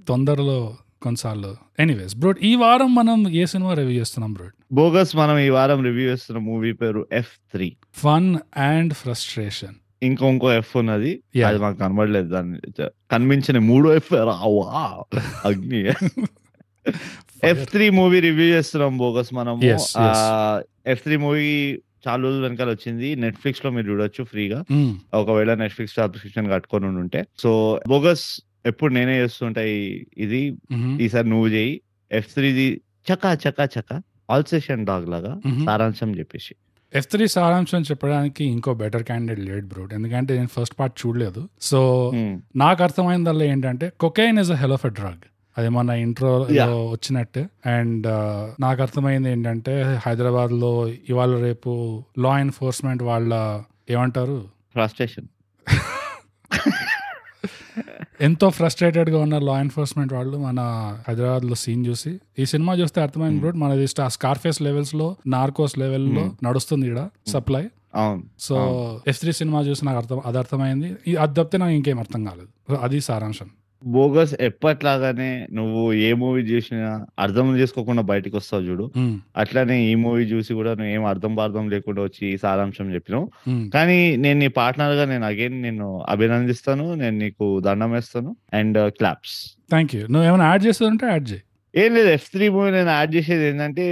తొందరలో 0.08 0.76
కొన్నిసార్లు. 1.02 1.56
ఎనీవేస్ 1.78 2.16
బ్రోడ్ 2.16 2.38
ఈ 2.42 2.54
వారం 2.54 2.94
మనం 2.94 3.28
ఏ 3.28 3.46
సినిమా 3.46 3.74
రివ్యూ 3.74 4.00
చేస్తున్నాం 4.00 4.32
బ్రోడ్? 4.32 4.52
బోగస్ 4.72 5.16
మనం 5.16 5.38
ఈ 5.38 5.48
వారం 5.48 5.84
రివ్యూ 5.84 6.10
చేస్తున్న 6.10 6.38
మూవీ 6.38 6.72
పేరు 6.72 7.06
F 7.12 7.32
three 7.52 7.76
fun 7.94 8.36
and 8.56 8.94
frustration 8.94 9.74
ఇంకో 10.02 10.28
ఇంకో 10.28 10.52
ఎఫ్ 10.52 10.76
ఉన్నది. 10.76 11.22
అది 11.46 11.58
మాకు 11.58 11.78
కనబడలేదు 11.78 12.28
దాన్ని. 12.28 12.86
కనిపించిన 13.10 13.58
మూడో 13.58 13.94
ఎఫ్ 13.94 14.12
రావా 14.12 15.02
అగ్ని. 15.44 15.92
ఎఫ్ 17.42 17.70
త్రీ 17.70 17.90
మూవీ 17.90 18.20
రివ్యూ 18.20 18.46
చేస్తున్నాం 18.46 18.98
బోగస్ 18.98 19.34
మనము 19.34 19.60
yes. 19.64 19.86
ఎఫ్ 20.86 21.02
త్రీ 21.02 21.16
మూవీ 21.16 21.48
చాలా 22.08 22.22
రోజుల 22.22 22.42
వెనకాల 22.42 22.70
వచ్చింది 22.70 23.16
నెట్ఫ్లిక్స్లో 23.16 23.70
మీరు 23.70 23.92
చూడొచ్చు 23.92 24.24
ఫ్రీగా. 24.24 24.58
ఒకవేళ 25.14 25.54
నెట్ఫ్లిక్స్ 25.54 25.96
సబ్స్క్రిప్షన్ 25.96 26.50
కట్టుకొని 26.50 26.86
ఉంటే 26.86 27.24
సో 27.38 27.50
బోగస్ 27.88 28.24
ఎప్పుడు 28.66 28.94
నేనే 28.94 29.20
చేస్తుంటా 29.20 29.62
ఈ- 29.62 30.04
ఇది. 30.18 30.42
ఈసారి 31.00 31.28
నువ్వు 31.28 31.48
చేయి 31.48 31.80
ఎఫ్ 32.10 32.28
త్రీది 32.28 32.68
చకా 33.06 33.34
చకా 33.34 33.64
చకా 33.64 33.96
ఆల్ 34.30 34.44
సెషన్ 34.44 34.86
డాగ్ 34.86 35.08
లాగా. 35.08 35.32
సారాంశం 35.64 36.18
చెప్పేసి 36.18 36.54
ఎఫ్ 36.92 37.06
త్రీ 37.06 37.28
సారాంశం 37.28 37.82
చెప్పడానికి 37.82 38.44
ఇంకో 38.44 38.74
బెటర్ 38.74 39.02
క్యాండిడేట్ 39.02 39.48
లేట్ 39.48 39.64
బ్రోడ్ 39.64 39.94
ఎందుకంటే 39.94 40.36
నేను 40.36 40.48
ఫస్ట్ 40.48 40.80
పార్ట్ 40.80 41.06
చూడలేదు 41.06 41.48
సో. 41.60 41.80
నాకు 42.56 42.82
అర్థమైందల్లా 42.82 43.44
ఏంటంటే 43.44 43.92
cocaine 44.00 44.38
is 44.38 44.50
a 44.50 44.54
hell 44.54 44.72
of 44.72 44.86
a 44.86 44.90
drug 44.90 45.22
అది 45.58 45.68
మన 45.68 45.90
ఇంట్రో. 45.90 46.48
వచ్చినట్టు. 46.90 47.46
అండ్ 47.66 48.06
నాకు 48.60 48.82
అర్థమైంది 48.82 49.30
ఏంటంటే 49.30 50.00
హైదరాబాద్లో 50.06 50.88
ఇవాళ 50.88 51.40
రేపు 51.40 52.04
లా 52.18 52.38
ఎన్ఫోర్స్మెంట్ 52.38 53.02
వాళ్ళ 53.02 53.62
ఏమంటారు? 53.90 54.48
ఫ్రస్ట్రేషన్ 54.72 55.26
ఎంతో 58.20 58.50
ఫ్రస్ట్రేటెడ్గా 58.50 59.18
ఉన్న 59.18 59.38
లా 59.38 59.60
ఎన్ఫోర్స్మెంట్ 59.60 60.12
వాళ్ళు 60.12 60.38
మన 60.38 60.60
హైదరాబాద్లో 61.08 61.54
సీన్ 61.54 61.86
చూసి. 61.86 62.20
ఈ 62.38 62.46
సినిమా 62.46 62.74
చూస్తే 62.74 63.00
అర్థమైంది 63.00 63.40
బ్రో 63.40 63.52
మనది 63.52 63.86
స్కార్ఫేస్ 64.06 64.62
లెవెల్స్లో 64.62 65.16
నార్కోస్ 65.26 65.78
లెవెల్లో 65.78 66.30
నడుస్తుంది 66.42 66.86
ఇక్కడ 66.86 67.08
supply 67.26 67.68
so 68.40 68.56
F 69.08 69.20
three 69.20 69.32
cinema 69.32 69.60
చూసి 69.60 69.84
నాకు 69.84 69.98
అర్థం 69.98 70.20
అది 70.26 70.38
అర్థమైంది. 70.38 71.16
అది 71.16 71.34
తప్పితే 71.34 71.58
నాకు 71.58 71.72
ఇంకేం 71.72 71.98
అర్థం 71.98 72.24
కాలేదు. 72.24 72.76
అది 72.76 73.00
సారాంశం. 73.00 73.50
బోగస్ 73.94 74.34
ఎప్పట్లాగానే 74.40 75.46
నువ్వు 75.52 75.92
ఏ 75.92 76.12
మూవీ 76.12 76.42
చూసినా 76.42 77.06
అర్థం 77.18 77.56
చేసుకోకుండా 77.56 78.02
బయటకు 78.02 78.36
వస్తావు 78.36 78.62
చూడు. 78.62 78.90
అట్లానే 79.36 79.76
ఈ 79.90 79.94
మూవీ 79.94 80.24
చూసి 80.24 80.54
కూడా 80.54 80.74
నువ్వు 80.74 80.92
ఏం 80.94 81.04
అర్థం 81.04 81.36
పార్థం 81.36 81.70
లేకుండా 81.70 82.02
వచ్చి 82.02 82.22
ఈ 82.32 82.36
సారాంశం 82.36 82.94
చెప్పినావు. 82.94 83.26
కానీ 83.74 84.16
నేను 84.16 84.38
నీ 84.38 84.48
పార్ట్నర్గా 84.48 85.04
నేను 85.04 85.26
అగైన్ 85.26 85.62
నేను 85.62 86.02
అభినందిస్తాను 86.08 86.94
నేను 86.94 87.18
నీకు 87.18 87.60
దండం 87.60 87.92
వేస్తాను. 87.92 88.36
అండ్ 88.54 88.90
క్లాప్స్ 88.90 89.38
థ్యాంక్ 89.70 89.94
యూ 89.94 90.02
నువ్వు 90.06 90.28
ఏమైనా 90.28 90.48
యాడ్ 90.50 90.66
చేస్తుంటే 90.66 91.06
యాడ్ 91.06 91.28
చేయి. 91.32 91.42
ఏం 91.74 91.90
లేదు 91.94 92.08
ఎఫ్ 92.08 92.26
త్రీ 92.32 92.46
మూవీ 92.48 92.70
నేను 92.70 92.90
యాడ్ 92.90 93.12
చేసేది 93.14 93.44
ఏంటంటే 93.44 93.84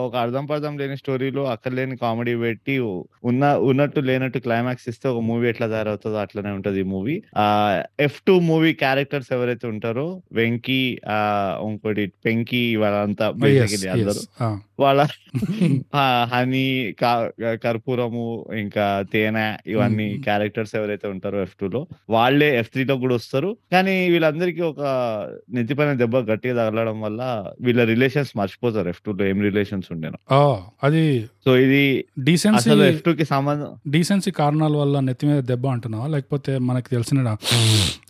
ఒక 0.00 0.14
అర్థం 0.16 0.44
పర్థం 0.46 0.74
లేని 0.78 0.96
స్టోరీలో 0.96 1.42
అక్కడ 1.44 1.72
లేని 1.72 1.96
కామెడీ 1.96 2.34
పెట్టి 2.36 2.74
ఉన్న 3.24 3.52
ఉన్నట్టు 3.62 4.00
లేనట్టు 4.00 4.38
క్లైమాక్స్ 4.38 4.88
ఇస్తే 4.88 5.06
ఒక 5.08 5.20
మూవీ 5.20 5.46
ఎట్లా 5.48 5.66
తయారవుతుందో 5.66 6.18
అట్లనే 6.18 6.50
ఉంటది 6.50 6.80
ఈ 6.80 6.86
మూవీ 6.86 7.16
ఆ 7.36 7.46
ఎఫ్ 8.00 8.18
టూ 8.26 8.34
మూవీ 8.40 8.72
క్యారెక్టర్స్ 8.74 9.30
ఎవరైతే 9.32 9.66
ఉంటారో 9.68 10.06
వెంకీ 10.32 10.80
ఆ 11.08 11.18
ఇంకోటి 11.64 12.06
పెంకి 12.26 12.62
వాళ్ళంతా 12.76 13.28
yes. 13.46 13.74
అందరూ. 13.92 14.22
వాళ్ళ 14.80 15.00
హనీ 16.32 16.66
కర్పూరము 17.64 18.24
ఇంకా 18.56 18.84
తేనె 19.12 19.46
ఇవన్నీ. 19.66 20.08
క్యారెక్టర్స్ 20.24 20.74
ఎవరైతే 20.76 21.06
ఉంటారో 21.08 21.38
ఎఫ్ 21.42 21.56
టూ 21.60 21.66
లో 21.68 21.80
వాళ్ళే 22.10 22.48
ఎఫ్ 22.58 22.70
త్రీ 22.72 22.84
లో 22.84 22.96
కూడా 22.96 23.14
వస్తారు 23.14 23.50
కానీ 23.72 23.96
వీళ్ళందరికీ 24.08 24.62
ఒక 24.62 24.80
నెత్తిపైన 25.54 25.92
దెబ్బ 25.94 26.16
గట్టిగా 26.30 26.54
తగలడం 26.60 26.98
వల్ల 27.00 27.13
వీళ్ళ 27.60 27.84
రిలేషన్స్ 27.84 28.36
మర్చిపోతారు. 28.36 28.88
ఎఫ్ 28.88 29.00
టూ 29.06 29.12
లో 29.12 29.26
ఏం 29.26 29.40
రిలేషన్స్ 29.42 29.92
ఉండేను. 29.92 30.18
అది 30.84 31.26
సో 31.44 31.56
ఇది 31.56 32.04
డీసెన్సీ 32.18 32.70
ఎఫ్ 32.70 33.02
టూ 33.02 33.12
కి 33.12 33.24
సంబంధం 33.24 33.76
డీసెన్సీ 33.88 34.30
కారణాల 34.30 34.76
వల్ల 34.76 35.00
నెత్తి 35.00 35.26
మీద 35.26 35.42
దెబ్బ 35.42 35.66
అంటున్నావా? 35.66 36.06
లేకపోతే 36.06 36.58
మనకి 36.58 36.88
తెలిసిన 36.88 37.36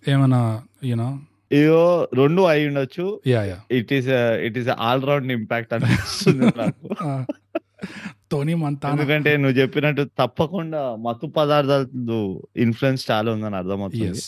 ఏమైనా 0.09 0.63
యూనో 0.85 1.19
ఏదో 1.53 2.09
రెండు 2.15 2.43
అయి 2.43 2.69
ఉండొచ్చు. 2.69 3.21
Yeah 3.27 3.43
yeah 3.43 3.57
it 3.71 3.93
is 3.93 4.09
it 4.09 4.59
is 4.59 4.69
all 4.69 5.03
round 5.03 5.33
impact 5.33 5.75
అనిపిస్తుంది 5.75 6.47
నాకు. 6.47 7.25
టోనీ 8.31 8.55
మంతానా? 8.55 8.93
ఎందుకంటే 8.95 9.31
నువ్వు 9.37 9.57
చెప్పినట్టు 9.61 10.03
తప్పకుండా 10.19 10.97
మత్తు 11.07 11.27
పదార్థాలు 11.27 12.21
ఇన్ఫ్లుయెన్స్ 12.57 13.03
చాలా 13.11 13.33
ఉందని 13.33 13.57
అర్థమవుతుంది. 13.57 14.23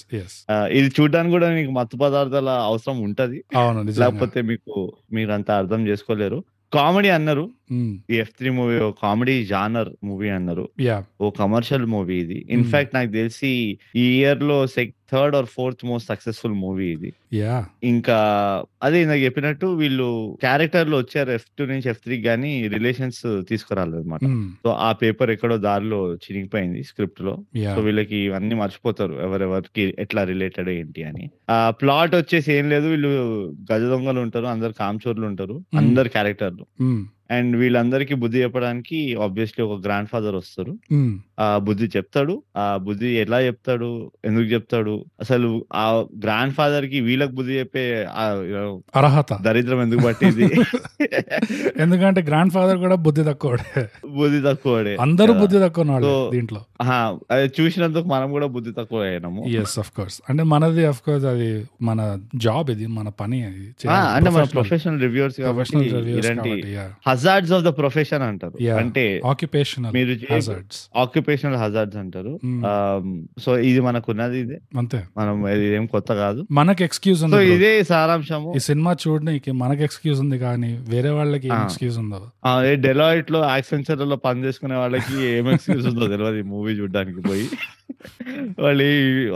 ఇది 0.79 0.89
చూడడానికి 0.97 1.33
కూడా 1.37 1.49
మీకు 1.51 1.71
మత్తు 1.71 1.97
పదార్థాల 1.97 2.49
అవసరం 2.49 2.99
ఉంటది. 3.01 3.45
లేకపోతే 4.03 4.43
మీకు 4.43 4.93
మీరు 5.13 5.33
అంత 5.39 5.51
అర్థం 5.51 5.89
చేసుకోలేరు. 5.89 6.41
కామెడీ 6.73 7.09
అన్నారు. 7.09 7.51
ఈ 8.11 8.17
F 8.23 8.33
three 8.39 8.51
movie 8.51 8.77
comedy 9.03 9.35
genre 9.47 9.91
movie 10.05 10.29
అన్నారు. 10.29 10.65
ఓ 11.21 11.31
కమర్షియల్ 11.31 11.87
మూవీ 11.87 12.17
ఇది. 12.25 12.39
ఇన్ఫాక్ట్ 12.51 12.95
నాకు 12.95 13.11
తెలిసి 13.11 13.79
ఈ 13.97 14.05
ఇయర్లో 14.19 14.67
third 15.13 15.37
or 15.37 15.47
fourth 15.47 15.85
most 15.85 16.09
successful 16.09 16.53
movie 16.53 16.87
ఇది. 16.87 17.13
యా 17.33 17.67
ఇంకా 17.85 18.17
అదే 18.83 19.05
నాకు 19.05 19.21
చెప్పినట్టు 19.21 19.67
వీళ్ళు 19.67 20.39
క్యారెక్టర్లో 20.41 20.99
వచ్చారు 20.99 21.31
ఎఫ్ 21.31 21.45
టూ 21.59 21.67
నుంచి 21.67 21.91
ఎఫ్ 21.91 21.99
త్రీ 21.99 22.23
గానీ 22.23 22.69
రిలేషన్స్ 22.69 23.45
తీసుకురాలేదు 23.49 23.97
అనమాట 23.97 24.21
సో 24.65 24.71
ఆ 24.71 24.93
పేపర్ 24.93 25.31
ఎక్కడో 25.31 25.57
దారిలో 25.57 26.15
చినిగిపోయింది 26.15 26.83
స్క్రిప్ట్లో 26.83 27.39
సో 27.75 27.81
వీళ్ళకి 27.81 28.17
ఇవన్నీ 28.17 28.55
మర్చిపోతారు 28.55 29.13
ఎవరెవరికి 29.13 29.95
ఎట్లా 29.99 30.25
రిలేటెడ్ 30.25 30.69
ఏంటి 30.69 31.03
అని. 31.03 31.31
ఆ 31.51 31.71
ప్లాట్ 31.71 32.15
వచ్చేసి 32.15 32.53
ఏం 32.53 32.69
లేదు. 32.69 32.87
వీళ్ళు 32.87 33.09
గజ 33.73 33.83
దొంగలు 33.83 34.21
ఉంటారు 34.21 34.47
అందరు 34.47 34.73
కామచోర్లు 34.73 35.27
ఉంటారు 35.27 35.47
Hmm. 35.47 35.79
అందరు 35.79 36.09
క్యారెక్టర్లు. 36.09 36.67
అండ్ 37.31 37.57
వీళ్ళందరికీ 37.57 38.15
బుద్ధి 38.15 38.43
చెప్పడానికి 38.43 39.15
ఆబ్వియస్లీ 39.15 39.65
ఒక 39.65 39.85
గ్రాండ్ 39.85 40.09
ఫాదర్ 40.09 40.35
వస్తారు 40.35 40.79
ఆ 41.41 41.59
బుద్ధి 41.59 41.87
చెప్తాడు. 41.97 42.43
ఆ 42.57 42.77
బుద్ధి 42.83 43.07
ఎలా 43.07 43.41
చెప్తాడు? 43.41 44.11
ఎందుకు 44.25 44.45
చెప్తాడు? 44.45 45.05
అసలు 45.21 45.65
ఆ 45.75 46.05
గ్రాండ్ 46.23 46.55
ఫాదర్కి 46.55 47.01
వీళ్ళకి 47.01 47.33
బుద్ధి 47.33 47.53
చెప్పే 47.53 48.07
అర్హత. 48.97 49.43
దరిద్రం 49.43 49.83
ఎందుకు 49.83 50.01
పట్టింది? 50.07 50.45
ఎందుకంటే 51.83 52.23
గ్రాండ్ 52.23 52.53
ఫాదర్ 52.53 52.79
కూడా 52.79 52.95
బుద్ధి 52.95 53.25
తక్కువడే. 53.25 53.89
బుద్ధి 54.09 54.43
తక్కువడే. 54.43 54.97
అందరూ. 55.01 55.35
బుద్ధి 55.35 55.59
తక్కువ 55.61 56.31
దీంట్లో. 56.33 56.65
అది 57.31 57.53
చూసినందుకు 57.61 58.09
మనం 58.09 58.31
కూడా 58.31 58.47
బుద్ధి 58.47 58.73
తక్కువ 58.73 59.03
అయినాము. 59.03 59.45
ఎస్ 59.49 59.79
అఫ్ 59.79 59.91
కోర్స్ 59.91 60.21
అంటే 60.31 60.43
మనది 60.43 60.87
అఫ్ 60.87 61.01
కోర్స్ 61.01 61.25
అది 61.25 61.65
మన 61.83 62.19
జాబ్ 62.37 62.71
ఇది 62.71 62.87
మన 62.87 63.09
పని 63.09 63.45
అది. 63.45 63.89
అంటే 63.91 64.31
మన 64.31 64.43
ప్రొఫెషనల్ 64.43 65.01
రివ్యూర్స్ 65.01 65.41
కాబట్టి 65.41 66.77
హజార్డ్స్ 67.17 67.53
ఆఫ్ 67.57 67.65
ద 67.65 67.73
ప్రొఫెషన్ 67.79 68.25
అంటారు. 68.29 68.57
అంటే 68.81 69.05
ఆక్యుపేషనల్ 69.33 69.93
మీరు 69.97 70.13
ఆక్యుపేషనల్ 71.05 71.59
హజార్డ్స్ 71.63 71.99
అంటారు 72.03 72.33
Mm. 72.47 72.63
సో 73.45 73.51
ఇది 73.69 73.81
మనకు 73.87 74.09
ఉన్నది 74.13 74.39
ఇదే 74.45 74.59
అంతే 74.81 74.99
మనం 75.19 75.37
ఇది 75.55 75.67
ఏం 75.79 75.85
కొత్త 75.87 76.11
కాదు 76.21 76.41
మనకి 76.59 76.83
ఎక్స్క్యూజ్ 76.89 77.21
ఉంది. 77.27 77.41
ఇదే 77.55 77.71
సారాంశము 77.91 78.51
ఈ 78.59 78.63
సినిమా 78.69 78.93
చూడడానికి 79.05 79.53
మనకి 79.63 79.85
ఎక్స్క్యూజ్ 79.89 80.21
ఉంది 80.25 80.39
కానీ 80.39 80.71
వేరే 80.93 81.13
వాళ్ళకి. 81.19 81.51
ఎక్స్క్యూజ్ 81.59 81.99
ఏ 82.67 82.75
డెలాయిట్లో 82.87 83.41
యాక్సెంచర్లో 83.51 84.19
పని 84.27 84.45
చేసుకునే 84.47 84.79
వాళ్ళకి 84.83 85.17
ఏం 85.33 85.49
ఎక్స్క్యూజ్ 85.55 85.87
ఉందో 85.93 86.09
తెలియదు 86.15 86.39
ఈ 86.43 86.47
మూవీ 86.55 86.75
చూడడానికి 86.81 87.23
పోయి 87.29 87.47
వాళ్ళు 88.59 88.87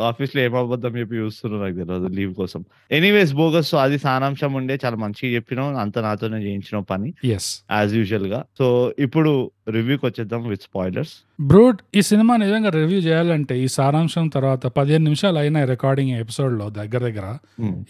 ఆఫీస్లో 0.01 0.43
ఏం 0.43 0.57
అబద్ధం 0.57 0.99
చెప్పి 0.99 1.17
చూస్తున్నారు 1.17 1.63
నాకు 1.63 1.77
తెలియదు 1.77 2.07
లీవ్ 2.07 2.35
కోసం. 2.35 2.65
ఎనీవేస్ 2.91 3.33
బోగస్ 3.35 3.69
సో 3.69 3.79
అది 3.79 3.99
సారాంశం 3.99 4.53
ఉండే 4.53 4.79
చాలా 4.85 4.97
మంచిగా 4.97 5.35
చెప్పినాం 5.35 5.77
అంత 5.77 5.99
నాతోనే 5.99 6.39
చేయించిన 6.45 6.79
పని. 6.79 7.15
యాజ్ 7.25 7.95
యూజువల్గా. 7.95 8.45
సో 8.59 8.95
ఇప్పుడు 8.99 9.51
రివ్యూకి 9.71 10.07
వచ్చేద్దాం 10.07 10.49
విత్ 10.49 10.63
స్పాయిలర్స్ 10.63 11.13
బ్రూట్ 11.41 11.81
ఈ 11.97 12.01
సినిమా 12.03 12.37
నిజంగా 12.37 12.71
రివ్యూ 12.71 12.99
చేయాలంటే 12.99 13.55
ఈ 13.59 13.67
సారాంశం 13.69 14.29
తర్వాత 14.29 14.67
పదిహేను 14.67 15.05
నిమిషాలు 15.05 15.39
అయిన 15.39 15.65
రికార్డింగ్ 15.65 16.11
ఎపిసోడ్లో 16.11 16.71
దగ్గర 16.71 16.99
దగ్గర. 16.99 17.27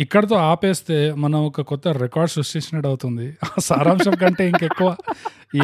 ఇక్కడతో 0.00 0.36
ఆపేస్తే 0.36 0.98
మనం 1.12 1.38
ఒక 1.44 1.60
కొత్త 1.60 1.88
రికార్డ్ 1.88 2.30
సృష్టించినట్టు 2.30 2.88
అవుతుంది. 2.88 3.26
ఆ 3.44 3.60
సారాంశం 3.60 4.14
కంటే 4.14 4.48
ఇంకెక్కువ 4.48 4.96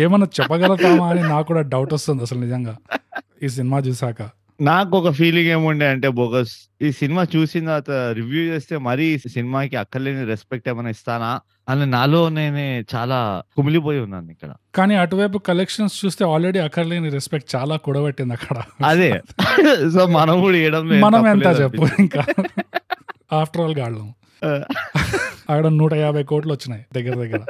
ఏమన్నా 0.02 0.28
చెప్పగలుగుతామా 0.40 1.06
అని 1.08 1.22
నాకు 1.22 1.46
కూడా 1.46 1.60
డౌట్ 1.74 1.94
వస్తుంది 1.94 2.22
అసలు 2.22 2.40
నిజంగా. 2.40 2.76
ఈ 3.42 3.48
సినిమా 3.48 3.78
చూసాక 3.78 4.22
నాకు 4.60 4.98
ఒక 4.98 5.12
ఫీలింగ్ 5.12 5.46
ఏముండే 5.46 5.88
అంటే 5.88 6.08
బోగస్ 6.08 6.70
ఈ 6.82 6.92
సినిమా 6.92 7.26
చూసిన 7.36 7.60
తర్వాత 7.60 8.16
రివ్యూ 8.16 8.42
చేస్తే 8.42 8.78
మరీ 8.78 9.18
సినిమాకి 9.18 9.76
అక్కర్లేని 9.76 10.24
రెస్పెక్ట్ 10.24 10.68
ఏమైనా 10.68 10.90
ఇస్తానా? 10.90 11.40
అని 11.68 11.86
నాలో 11.86 12.28
నేనే 12.28 12.84
చాలా 12.94 13.42
కుమిలిపోయి 13.56 14.00
ఉన్నాను 14.00 14.30
ఇక్కడ. 14.30 14.48
కానీ 14.74 14.94
అటువైపు 14.94 15.38
కలెక్షన్స్ 15.38 16.06
చూస్తే 16.06 16.24
ఆల్రెడీ 16.24 16.58
అక్కర్లేని 16.58 17.08
రెస్పెక్ట్ 17.08 17.56
చాలా 17.56 17.76
కూడబెట్టింది 17.76 18.32
అక్కడ. 18.32 18.62
అదే. 18.86 19.22
సో 19.90 20.06
మనం 20.06 20.40
కూడా 20.40 20.56
ఏం 20.56 21.00
మనం 21.00 21.26
ఎంత 21.26 21.60
చెప్పు. 21.60 21.88
ఇంకా? 21.98 22.24
ఆఫ్టర్ 23.32 23.62
ఆల్ 23.62 23.74
గాళ్ళం. 23.74 24.14
అక్కడ 25.50 25.66
నూట 25.66 25.94
యాభై 25.94 26.22
కోట్లు 26.22 26.52
వచ్చినాయి 26.52 26.84
దగ్గర 26.94 27.14
దగ్గర. 27.14 27.40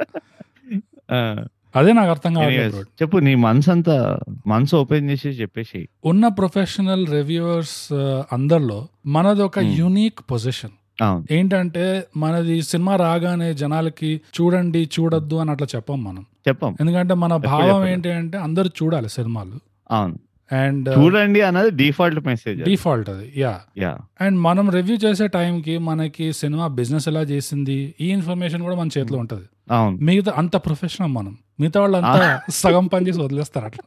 ఆ, 1.11 1.45
అదే 1.75 1.93
నాకు 1.93 2.09
అర్థం 2.09 2.33
కావట్లేదు 2.33 2.77
bro. 2.77 2.85
చెప్పు 3.01 3.17
నీ 3.17 3.35
మనసు 3.35 3.71
అంతా 3.71 4.19
మనసు 4.47 4.75
ఓపెన్ 4.75 5.09
చేసి 5.09 5.29
చెప్పేసి 5.29 5.87
ఉన్న 6.05 6.27
ప్రొఫెషనల్ 6.27 7.07
రివ్యూవర్స్ 7.07 7.93
అందరిలో 8.33 8.87
మనది 9.05 9.41
ఒక 9.41 9.59
Hmm. 9.59 9.73
యూనిక్ 9.79 10.19
పొజిషన్ 10.31 10.75
అవును. 11.01 11.25
ఏంటంటే 11.31 11.83
మనది 12.17 12.61
సినిమా 12.61 12.95
రాగానే 12.95 13.53
జనాలకి 13.53 14.21
చూడండి 14.37 14.89
చూడొద్దు 14.95 15.35
అని 15.35 15.51
అట్లా 15.51 15.67
చెప్పం 15.75 16.03
మనం. 16.03 16.25
చెప్పాం. 16.47 16.75
ఎందుకంటే 16.81 17.13
మన 17.13 17.35
భావం. 17.35 17.87
ఏంటి 17.87 18.11
అంటే 18.11 18.37
అందరూ 18.37 18.69
చూడాలి 18.83 19.09
సినిమాలు. 19.09 19.57
అవును. 19.91 20.15
అండ్ 20.51 20.89
చూడండి 20.99 21.41
అన్నది 21.41 21.71
డిఫాల్ట్ 21.71 22.27
మెసేజ్ 22.27 22.61
డిఫాల్ట్ 22.63 23.09
అది 23.09 23.33
యా 23.37 23.59
యా 23.77 23.97
అండ్ 24.21 24.39
మనం 24.41 24.69
రివ్యూ 24.69 24.97
చేసే 24.97 25.27
టైంకి 25.27 25.77
మనకి 25.77 26.33
సినిమా 26.33 26.67
బిజినెస్ 26.67 27.07
ఎలా 27.07 27.21
చేసింది 27.21 27.95
ఈ 28.01 28.09
ఇన్ఫర్మేషన్ 28.09 28.61
కూడా 28.61 28.75
మన 28.75 28.87
చేతిలో 28.97 29.19
ఉంటది. 29.19 29.45
అవును. 29.71 29.97
మిగతా 29.97 30.33
అంత 30.37 30.57
ప్రొఫెషనల్ 30.57 31.11
మనం. 31.11 31.37
మిగతా 31.59 31.81
వాళ్ళు 31.81 31.97
అంతా 31.97 32.41
సగం 32.49 32.87
పని 32.87 33.07
చేసి 33.07 33.19
వదిలేస్తారు 33.21 33.65
అట్లా 33.65 33.83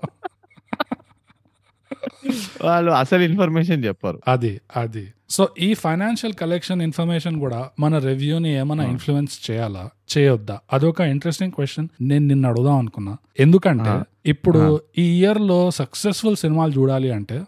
వాళ్ళు 2.64 2.90
అసలు 2.92 3.22
ఇన్ఫర్మేషన్ 3.22 3.84
చెప్పారు 3.84 4.20
అది 4.28 4.60
అది 4.76 5.12
సో 5.30 5.48
ఈ 5.60 5.74
ఫైనాన్షియల్ 5.74 6.34
కలెక్షన్ 6.34 6.82
ఇన్ఫర్మేషన్ 6.82 7.40
కూడా 7.40 7.70
మన 7.80 7.98
రివ్యూని 7.98 8.54
ఏమైనా. 8.54 8.84
ఇన్ఫ్లుయెన్స్ 8.84 9.50
చేయాలా 9.50 9.90
చేయొద్దా 10.16 10.60
అదొక 10.72 11.00
ఇంట్రెస్టింగ్ 11.00 11.52
క్వశ్చన్ 11.52 11.88
నేను 12.00 12.26
నిన్న 12.26 12.46
అడుగుదాం 12.46 12.78
అనుకున్నా 12.78 13.16
ఎందుకంటే. 13.40 13.90
ఇప్పుడు. 14.26 14.80
ఈ 14.98 15.18
ఇయర్లో 15.18 15.70
సక్సెస్ఫుల్ 15.70 16.36
సినిమాలు 16.36 16.72
చూడాలి 16.72 17.10
అంటే. 17.10 17.40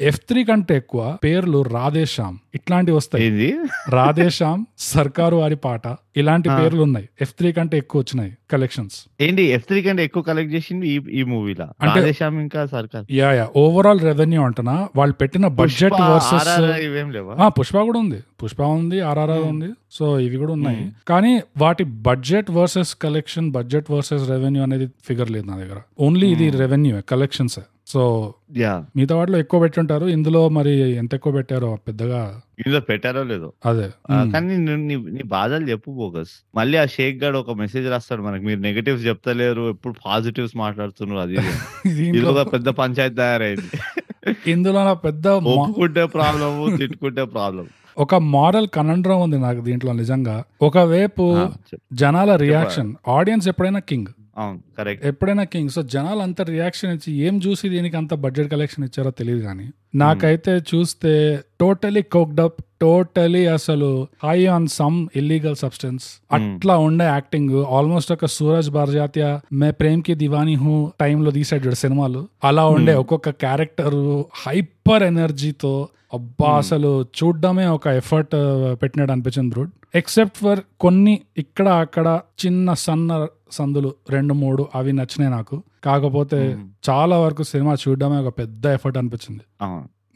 ఎఫ్ 0.00 0.16
త్రీ 0.16 0.44
కంటే 0.44 0.76
ఎక్కువ 0.76 1.18
పేర్లు 1.24 1.62
రాధేశ్యామ్ 1.62 2.38
ఇట్లాంటివి 2.54 2.96
వస్తాయి. 2.96 3.58
రాధేశ్యామ్ 3.88 4.64
సర్కారు 4.78 5.36
వారి 5.36 5.56
పాట 5.56 5.82
ఇలాంటి. 6.16 6.48
పేర్లు 6.48 6.82
ఉన్నాయి. 6.82 7.08
ఎఫ్ 7.20 7.30
త్రీ 7.30 7.52
కంటే 7.52 7.78
ఎక్కువ 7.78 8.00
వచ్చినాయి 8.00 8.36
కలెక్షన్స్ 8.50 8.94
ఏంటి 9.20 9.42
ఎఫ్ 9.42 9.64
త్రీ 9.64 9.82
కంటే 9.82 10.04
ఎక్కువ 10.04 10.22
కలెక్ట్ 10.22 10.54
చేసింది 10.54 10.88
ఈ 11.12 11.22
మూవీలో 11.22 11.66
అంటే- 11.80 12.38
ఇంకా 12.38 12.66
సర్కార్. 12.66 13.12
Yeah 13.12 13.32
yeah. 13.32 13.48
ఓవరాల్ 13.56 14.00
రెవెన్యూ 14.00 14.42
అంటున్నా 14.42 14.88
వాళ్ళు 14.96 15.14
పెట్టిన 15.14 15.46
బడ్జెట్ 15.46 15.94
వర్సెస్ 15.94 17.50
పుష్ప 17.60 17.78
కూడా 17.78 17.98
ఉంది. 17.98 18.20
పుష్ప 18.42 18.62
ఉంది 18.62 19.00
ఆర్ఆర్ఆర్ 19.00 19.38
Hmm. 19.38 19.50
ఉంది. 19.50 19.72
సో 19.92 20.20
ఇవి 20.20 20.36
కూడా 20.36 20.52
ఉన్నాయి. 20.52 20.80
Hmm. 20.80 20.90
కానీ 21.08 21.40
వాటి 21.58 21.84
budget 21.84 22.50
versus 22.50 22.96
collection 22.96 23.50
budget 23.50 23.90
versus 23.90 24.28
revenue 24.28 24.62
అనేది 24.62 24.86
ఫిగర్ 24.86 25.30
లేదు 25.30 25.46
నా 25.46 25.56
దగ్గర. 25.56 25.76
ఓన్లీ 26.00 26.32
ఇది 26.32 26.48
Hmm. 26.48 26.58
Revenue 26.58 27.00
collections 27.10 27.58
so 27.86 28.34
yeah 28.56 28.84
మిగతా 28.96 29.16
వాటిలో 29.16 29.38
ఎక్కువ 29.38 29.60
పెట్టుంటారు. 29.60 30.06
ఇందులో 30.06 30.48
మరి 30.48 30.90
ఎంత 30.90 31.14
ఎక్కువ 31.14 31.32
పెట్టారో 31.32 31.78
పెద్దగా 31.88 32.40
ఇందులో 32.58 32.80
పెట్టారో 32.80 33.22
లేదో. 33.22 33.52
అదే. 33.66 33.88
కానీ 34.32 34.56
నీ- 34.56 35.10
నీ 35.14 35.22
బాధలు 35.22 35.64
చెప్పు 35.64 35.90
బోగస్ 35.90 36.28
మళ్ళీ 36.54 36.78
ఆ 36.78 36.84
షేక్ 36.84 37.24
గాడు 37.24 37.38
ఒక 37.38 37.50
మెసేజ్ 37.52 37.88
రాస్తాడు 37.88 38.22
మనకి. 38.22 38.46
మీరు 38.46 38.60
నెగటివ్స్ 38.60 39.06
చెప్తలేరు 39.06 39.68
ఎప్పుడు 39.68 39.94
పాజిటివ్స్ 40.06 40.56
మాట్లాడుతున్నారు 40.56 41.20
అది 41.20 41.32
ఇది 41.32 41.40
అని. 41.40 41.90
ఇది 41.90 42.02
దీంట్లో 42.12 42.30
ఒక 42.32 42.52
పెద్ద 42.52 42.68
పంచాయతీ 42.68 43.14
తయారైంది. 43.14 43.70
ఇందులో 44.50 44.84
నా 44.84 44.92
పెద్ద 44.92 45.28
ఒప్పుకుంటే 45.28 46.06
ప్రాబ్లమ్ 46.06 46.76
తిట్టుకుంటే 46.78 47.24
ప్రాబ్లం 47.24 47.66
ఒక 47.98 48.14
మారల్ 48.14 48.68
కనండ్రం 48.68 49.20
ఉంది 49.20 49.38
నాకు 49.38 49.60
దీంట్లో 49.60 49.92
నిజంగా. 49.92 50.44
ఒకవైపు 50.62 51.48
జనాల 51.92 52.36
రియాక్షన్ 52.36 52.94
ఆడియన్స్ 53.08 53.48
ఎప్పుడైనా 53.48 53.78
కింగ్ 53.78 54.06
అవును 54.36 54.58
కరెక్ట్ 54.78 55.02
ఎప్పుడైనా 55.06 55.44
కింగ్ 55.44 55.68
సో 55.68 55.82
జనాలు 55.82 56.20
అంత 56.20 56.42
రియాక్షన్ 56.48 56.92
ఇచ్చి 56.92 57.12
ఏం 57.26 57.38
చూసి 57.38 57.68
దీనికి 57.68 57.96
అంత 57.96 58.14
బడ్జెట్ 58.14 58.50
కలెక్షన్ 58.50 58.84
ఇచ్చారో 58.84 59.10
తెలియదు 59.10 59.42
కానీ 59.42 59.66
నాకైతే 59.94 60.52
చూస్తే 60.70 61.12
టోటలీ 61.60 62.02
కోక్డ్ 62.12 62.40
అప్ 62.40 62.58
టోటలీ 62.80 63.46
అసలు 63.46 63.90
high 64.24 64.46
on 64.46 64.68
some 64.68 65.08
illegal 65.16 65.56
substance 65.56 66.06
అట్లా 66.30 66.76
ఉండే 66.78 67.04
యాక్టింగ్ 67.06 67.64
ఆల్మోస్ట్ 67.70 68.12
ఒక 68.12 68.26
సూరజ్ 68.26 68.70
బార్జాత్య 68.70 69.26
మే 69.52 69.70
ప్రేమ్కి 69.70 70.14
దివానీ 70.14 70.54
హూ 70.54 70.74
టైంలో 71.00 71.30
తీసాడు 71.30 71.64
చూడు 71.64 71.74
సినిమాలు. 71.74 72.22
అలా 72.44 72.66
ఉండే 72.68 72.92
Hmm. 72.92 73.00
ఒక్కొక్క 73.00 73.30
క్యారెక్టర్ 73.36 73.98
హైపర్ 74.46 75.02
ఎనర్జీతో 75.02 75.72
అబ్బా 76.14 76.48
Hmm. 76.48 76.58
అసలు 76.58 76.90
చూడ్డమే 77.18 77.66
ఒక 77.68 77.86
ఎఫర్ట్ 78.00 78.34
పెట్టినట్టు 78.82 79.12
అనిపించింది 79.12 79.50
బ్రూడ్ 79.50 79.72
ఎక్సెప్ట్ 79.96 80.38
ఫర్ 80.38 80.60
కొన్ని 80.80 81.20
ఇక్కడ 81.38 81.68
అక్కడ 81.78 82.06
చిన్న 82.44 82.74
సన్న 82.74 83.10
సందులు 83.54 83.94
రెండు 84.10 84.34
మూడు 84.34 84.68
అవి 84.74 84.92
నచ్చినాయి 84.92 85.30
నాకు 85.30 85.62
కాకపోతే. 85.84 86.58
చాలా 86.90 87.18
వరకు 87.18 87.42
సినిమా 87.42 87.74
చూడడమే 87.74 88.18
ఒక 88.18 88.38
పెద్ద 88.38 88.66
ఎఫర్ట్ 88.66 88.98
అనిపించింది 88.98 89.40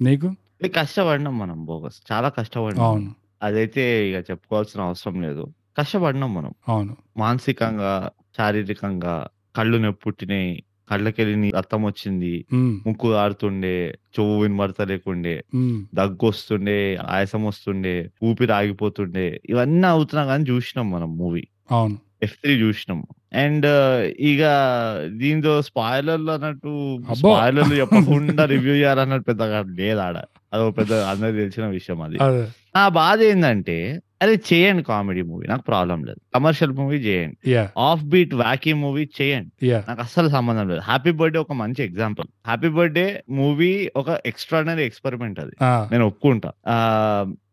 నీకు 0.03 0.35
కష్టపడినాం 0.75 1.39
మనం 1.39 1.65
బోగస్ 1.65 2.13
చాలా 2.13 2.29
కష్టపడినాం 2.29 2.85
అవును 2.85 3.15
అదైతే 3.43 4.11
ఇక 4.11 4.31
చెప్పుకోవాల్సిన 4.31 4.81
అవసరం 4.81 5.23
లేదు. 5.23 5.47
కష్టపడినాం 5.79 6.35
మనం. 6.35 6.55
అవును. 6.69 6.97
మానసికంగా, 7.17 8.11
శారీరకంగా 8.37 9.27
కళ్ళు 9.57 9.79
నొప్పుట్టినాయి. 9.79 10.63
కళ్ళకెళ్ళి 10.91 11.37
నీ 11.37 11.51
రక్తమొచ్చింది. 11.51 12.47
హ్మ్. 12.53 12.81
ముక్కు 12.87 13.09
కారుతుండే. 13.09 13.99
చెవు 14.21 14.43
వినబడతలేకుండే. 14.43 15.43
హ్మ్. 15.55 15.87
దగ్గొస్తుండే. 15.95 16.99
ఆయాసం 17.09 17.45
వస్తుండే. 17.45 18.11
ఊపిరి 18.25 18.53
ఆగిపోతుండే. 18.53 19.41
ఇవన్నీ 19.49 19.87
అవుతున్నా 19.87 20.23
గాని 20.23 20.45
చూసినాం 20.51 20.91
మనం 20.91 21.17
మూవీ. 21.17 21.45
అవును. 21.73 21.99
ఎఫ్3 22.23 22.55
చూసినాం. 22.63 23.01
అండ్ 23.37 23.67
ఇగ 24.31 24.43
దీంతో 25.19 25.53
స్పాయిలర్‌లు 25.63 26.33
అన్నట్టు! 26.33 26.73
స్పాయిలర్‌లు 27.21 27.75
చెప్పకుండా 27.77 28.45
రివ్యూ 28.55 28.75
చేయాలన్నట్టు 28.75 29.27
పెద్దగా 29.27 29.59
లేదాడ. 29.81 30.17
అదొక 30.53 30.73
పెద్ద 30.77 30.93
అందరికి 31.11 31.39
తెలిసిన 31.39 31.67
విషయం 31.77 32.01
అది. 32.03 32.19
నా 32.75 32.85
బాధేందంటే 32.97 33.79
అరే 34.21 34.35
చేయండి 34.49 34.83
కామెడీ 34.87 35.23
మూవీ. 35.23 35.45
నాకు 35.47 35.63
ప్రాబ్లమ్ 35.65 36.01
లేదు. 36.07 36.21
కమర్షియల్ 36.35 36.73
మూవీ 36.79 36.99
చేయండి. 37.05 37.37
ఆఫ్ 37.85 38.03
బీట్ 38.13 38.33
వాకీ 38.41 38.73
మూవీ 38.81 39.05
చేయండి. 39.19 39.51
నాకు 39.89 40.01
అస్సలు 40.05 40.29
సంబంధం 40.29 40.65
లేదు. 40.71 40.83
'హ్యాపీ 40.87 41.13
బర్త్‌డే' 41.19 41.41
ఒక 41.45 41.55
మంచి 41.61 41.81
ఎగ్జాంపుల్. 41.87 42.29
'హ్యాపీ 42.47 42.71
బర్త్‌డే' 42.77 43.07
మూవీ 43.39 43.71
ఒక 43.97 44.09
ఎక్స్‌ట్రార్డినరీ 44.31 44.85
ఎక్స్‌పెరిమెంట్ 44.89 45.39
అది. 45.41 45.55
ఆ! 45.63 45.73
నేను 45.93 46.07
ఒప్పుకుంటా. 46.07 46.51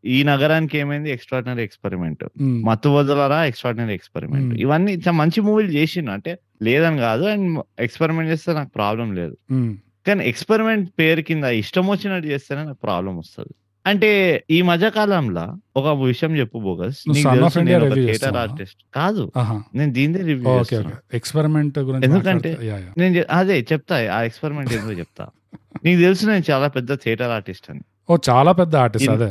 ఈ 0.10 0.17
నగరానికి 0.24 0.75
ఏమైంది 0.77 1.10
ఎక్స్‌ట్రార్డినరీ 1.15 1.63
ఎక్స్‌పెరిమెంట్. 1.67 2.24
'మత్తు 2.67 2.89
వదలరా' 2.95 3.41
ఎక్స్‌ట్రార్డినరీ 3.45 3.95
ఎక్స్‌పెరిమెంట్. 4.00 4.53
ఇవన్నీ 4.65 4.93
మంచి 5.15 5.41
మూవీలు 5.41 5.72
చేసిండు. 5.77 6.12
అంటే 6.12 6.34
లేదని 6.63 7.00
కాదు. 7.00 7.25
అండ్ 7.34 7.48
ఎక్స్‌పెరిమెంట్ 7.79 8.31
చేస్తే 8.34 8.53
నాకు 8.53 8.72
ప్రాబ్లమ్ 8.75 9.13
లేదు. 9.17 9.36
హ్మ్. 9.53 9.72
కానీ 10.05 10.24
ఎక్స్‌పెరిమెంట్ 10.31 10.88
పేరు 11.00 11.22
కింద 11.24 11.45
ఇష్టం 11.62 11.86
వచ్చినట్టు 11.88 12.27
చేస్తేనే 12.27 12.63
నాకు 12.63 12.81
ప్రాబ్లమ్ 12.84 13.17
వస్తది. 13.17 13.53
అంటే 13.85 14.09
ఈ 14.49 14.59
మధ్య 14.63 14.87
కాలంలో 14.91 15.43
ఒక 15.79 15.87
విషయం 16.03 16.31
చెప్పు 16.39 16.57
బోగస్. 16.59 16.99
థియేటర్? 17.97 18.37
ఆర్టిస్ట్ 18.43 18.79
కాదు. 18.93 19.23
నేను 19.75 19.91
రివ్యూ. 20.23 20.47
ఓకే. 20.55 20.77
ఎక్స్‌పెరిమెంట్ 21.13 21.77
గురించి 21.81 22.05
ఎందుకంటే! 22.07 22.51
నేను 23.01 23.13
అదే 23.33 23.57
చెప్తా. 23.71 23.97
ఆ 24.15 24.21
ఎక్స్‌పెరిమెంట్ 24.29 24.71
ఏందో 24.77 24.95
చెప్తా. 25.01 25.25
నీకు 25.83 25.99
తెలుసు 26.01 26.25
నేను 26.25 26.45
చాలా 26.51 26.67
పెద్ద 26.77 26.91
థియేటర్ 27.03 27.31
ఆర్టిస్ట్ 27.31 27.67
అని. 27.71 27.83
ఓహ్! 28.09 28.21
చాలా 28.29 28.51
పెద్ద 28.59 28.73
ఆర్టిస్ట్ 28.83 29.11
అదే. 29.11 29.29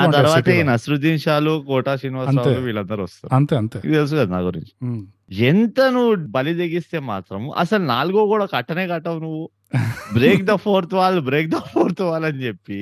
ఉంటాయి 0.00 0.16
తర్వాతే 0.18 0.54
ఈ. 0.54 0.64
నసరుద్దీన్ 0.70 1.20
షాలు, 1.22 1.52
కోటా 1.68 1.92
అంతే. 1.92 2.00
శ్రీనివాసరావులు 2.00 2.62
వీళ్ళందరూ 2.66 3.02
వస్తారు. 3.06 3.30
అంతే. 3.36 3.54
అంతే. 3.62 3.78
తెలుసు 3.88 4.14
కదా 4.16 4.30
నా 4.34 4.40
గురించి. 4.48 4.72
ఎంత 5.48 5.78
నువ్వు 5.92 6.14
బలి 6.32 6.52
తెగిస్తే 6.54 6.98
మాత్రం 7.08 7.42
అసలు 7.56 7.84
నాలుగో 7.86 8.22
కూడా 8.26 8.46
కట్టనే 8.54 8.84
కట్టవు 8.88 9.20
నువ్వు. 9.20 9.44
Break 10.16 10.44
the 10.46 10.54
fourth 10.64 10.94
wall, 10.96 11.18
break 11.26 11.50
the 11.50 11.60
fourth 11.70 12.02
wall 12.06 12.26
అని 12.28 12.40
చెప్పి 12.46 12.78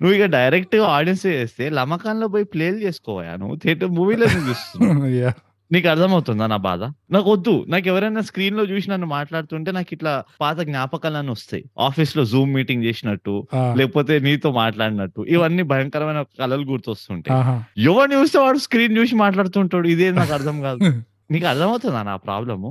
నువ్వు 0.00 0.14
ఇక 0.16 0.26
డైరెక్ట్‌గా 0.34 0.86
ఆడియన్స్ 0.96 1.26
చేస్తే 1.32 1.66
లమకాన్‌లో 1.78 2.28
పోయి 2.34 2.46
ప్లేలు 2.52 2.78
చేసుకోవయ్యా 2.84 3.34
నువ్వు. 3.40 3.56
థియేటర్ 3.62 3.92
మూవీలో 3.98 4.26
చూస్తున్నావు? 4.40 4.80
యాహ్! 5.18 5.38
నీకు 5.70 5.88
అర్థమవుతుందా 5.90 6.44
నా 6.46 6.58
బాధ? 6.64 6.82
నాకొద్దు. 7.14 7.54
నాకు 7.68 7.86
ఎవరైనా 7.90 8.20
స్క్రీన్‌లో 8.28 8.62
చూసి 8.70 8.86
నన్ను 8.90 9.08
మాట్లాడుతుంటే 9.10 9.70
నాకు 9.76 9.90
ఇట్లా 9.96 10.12
పాత 10.40 10.58
జ్ఞాపకాలన్నీ 10.68 11.32
వస్తాయి. 11.34 11.62
ఆఫీస్‌లో 11.86 12.22
జూమ్ 12.30 12.52
మీటింగ్ 12.56 12.86
చేసినట్టు! 12.86 13.34
లేకపోతే 13.78 14.14
నీతో 14.26 14.50
మాట్లాడినట్టు 14.58 15.20
ఇవన్నీ 15.34 15.64
భయంకరమైన 15.72 16.22
కలలు 16.40 16.66
గుర్తొస్తుంటాయి. 16.70 17.34
ఆహా! 17.38 17.56
ఎవరిని 17.88 18.16
చూస్తే 18.18 18.40
వాడు 18.44 18.60
స్క్రీన్ 18.66 18.96
చూసి 18.98 19.16
మాట్లాడుతుంటాడు. 19.24 19.88
ఇదేంది 19.94 20.18
నాకు 20.22 20.34
అర్థం 20.38 20.58
కాదు. 20.62 20.80
నీకు 21.30 21.46
అర్థమవుతుందా 21.46 22.00
నా 22.04 22.14
ప్రాబ్లము? 22.24 22.68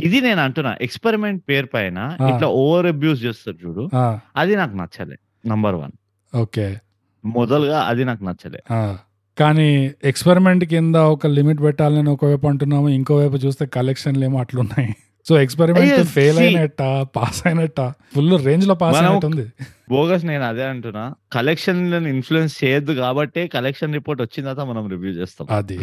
ఇది 0.00 0.18
నేను 0.20 0.40
అంటున్నా. 0.40 0.72
ఎక్స్‌పెరిమెంట్ 0.80 1.40
పేరు 1.50 1.68
పైన! 1.74 1.98
ఇట్లా 2.30 2.48
ఓవర్ 2.60 2.86
అబ్యూజ్ 2.92 3.20
చేస్తారు 3.24 3.58
చూడు. 3.62 3.84
అది 4.36 4.54
నాకు 4.56 4.74
నచ్చలే. 4.80 5.16
నంబర్ 5.44 5.76
1. 5.78 5.94
ఓకే. 6.32 6.66
మొదలుగా 7.24 7.78
అది 7.90 8.02
నాకు 8.04 8.22
నచ్చలే. 8.24 8.60
కానీ 9.36 9.68
ఎక్స్‌పెరిమెంట్ 10.04 10.64
కింద 10.72 10.96
ఒక 11.14 11.26
లిమిట్ 11.36 11.60
పెట్టాలని 11.62 12.10
ఒకవైపు 12.10 12.46
అంటున్నాము. 12.48 12.88
ఇంకోవైపు 12.98 13.38
చూస్తే 13.44 13.64
కలెక్షన్‌లేమో 13.76 14.38
అట్లున్నాయి. 14.40 14.90
So 15.26 15.34
experiment! 15.38 16.08
ఫెయిల్ 16.16 16.38
అయినట్టా? 16.40 16.88
పాస్ 17.14 17.40
అయినట్టా? 17.46 17.86
ఫుల్ 18.14 18.34
రేంజ్‌లో 18.46 18.74
పాస్ 18.82 18.94
మనం 18.96 19.06
అయినట్టుంది. 19.06 19.46
బోగస్ 19.90 20.24
నేను 20.24 20.44
అదే 20.44 20.64
అంటున్నా. 20.68 21.04
కలెక్షన్‌లను 21.32 22.08
ఇన్‌ఫ్లూయెన్స్ 22.08 22.54
చేయొద్దు 22.62 22.94
కాబట్టే 23.00 23.42
కలెక్షన్ 23.54 23.94
రిపోర్ట్ 23.94 24.22
వచ్చిన 24.22 24.42
తర్వాత 24.46 24.66
మనం 24.70 24.84
రివ్యూ 24.94 25.12
చేస్తాం. 25.20 25.46
అది. 25.52 25.78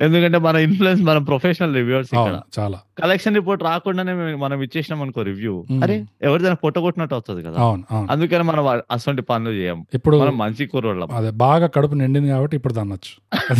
ఎందుకంటే 0.00 0.38
మన 0.38 0.56
ఇన్‌ఫ్లూయెన్స్ 0.56 1.02
మనం 1.02 1.22
ప్రొఫెషనల్ 1.24 1.74
రివ్యూవర్స్ 1.74 2.12
ఇక్కడ. 2.14 2.36
చాలా. 2.58 2.78
కలెక్షన్ 2.98 3.34
రిపోర్ట్ 3.34 3.62
రాకుండానే 3.62 4.12
మనం 4.36 4.62
ఇచ్చేసినాం 4.62 5.02
అనుకో 5.02 5.22
రివ్యూ. 5.22 5.54
అరే! 5.82 5.96
ఎవరిదైనా 6.22 6.54
పొట్టగొట్టినట్టు 6.54 7.14
అవుతది 7.14 7.42
కదా! 7.42 7.58
అందుకని 8.10 8.42
మనం 8.42 8.64
అసొంటి 8.90 9.22
పనులు 9.22 9.54
చేయం. 9.54 9.80
ఇప్పుడు 9.94 10.18
మనం 10.18 10.36
మంచి 10.38 10.66
కుర్రోళ్ళం. 10.66 11.08
అదే 11.12 11.30
బాగా 11.42 11.66
కడుపు 11.66 11.94
నిండింది 11.94 12.28
కాబట్టి 12.28 12.56
ఇప్పుడు 12.56 12.74
తన్నొచ్చు. 12.74 13.14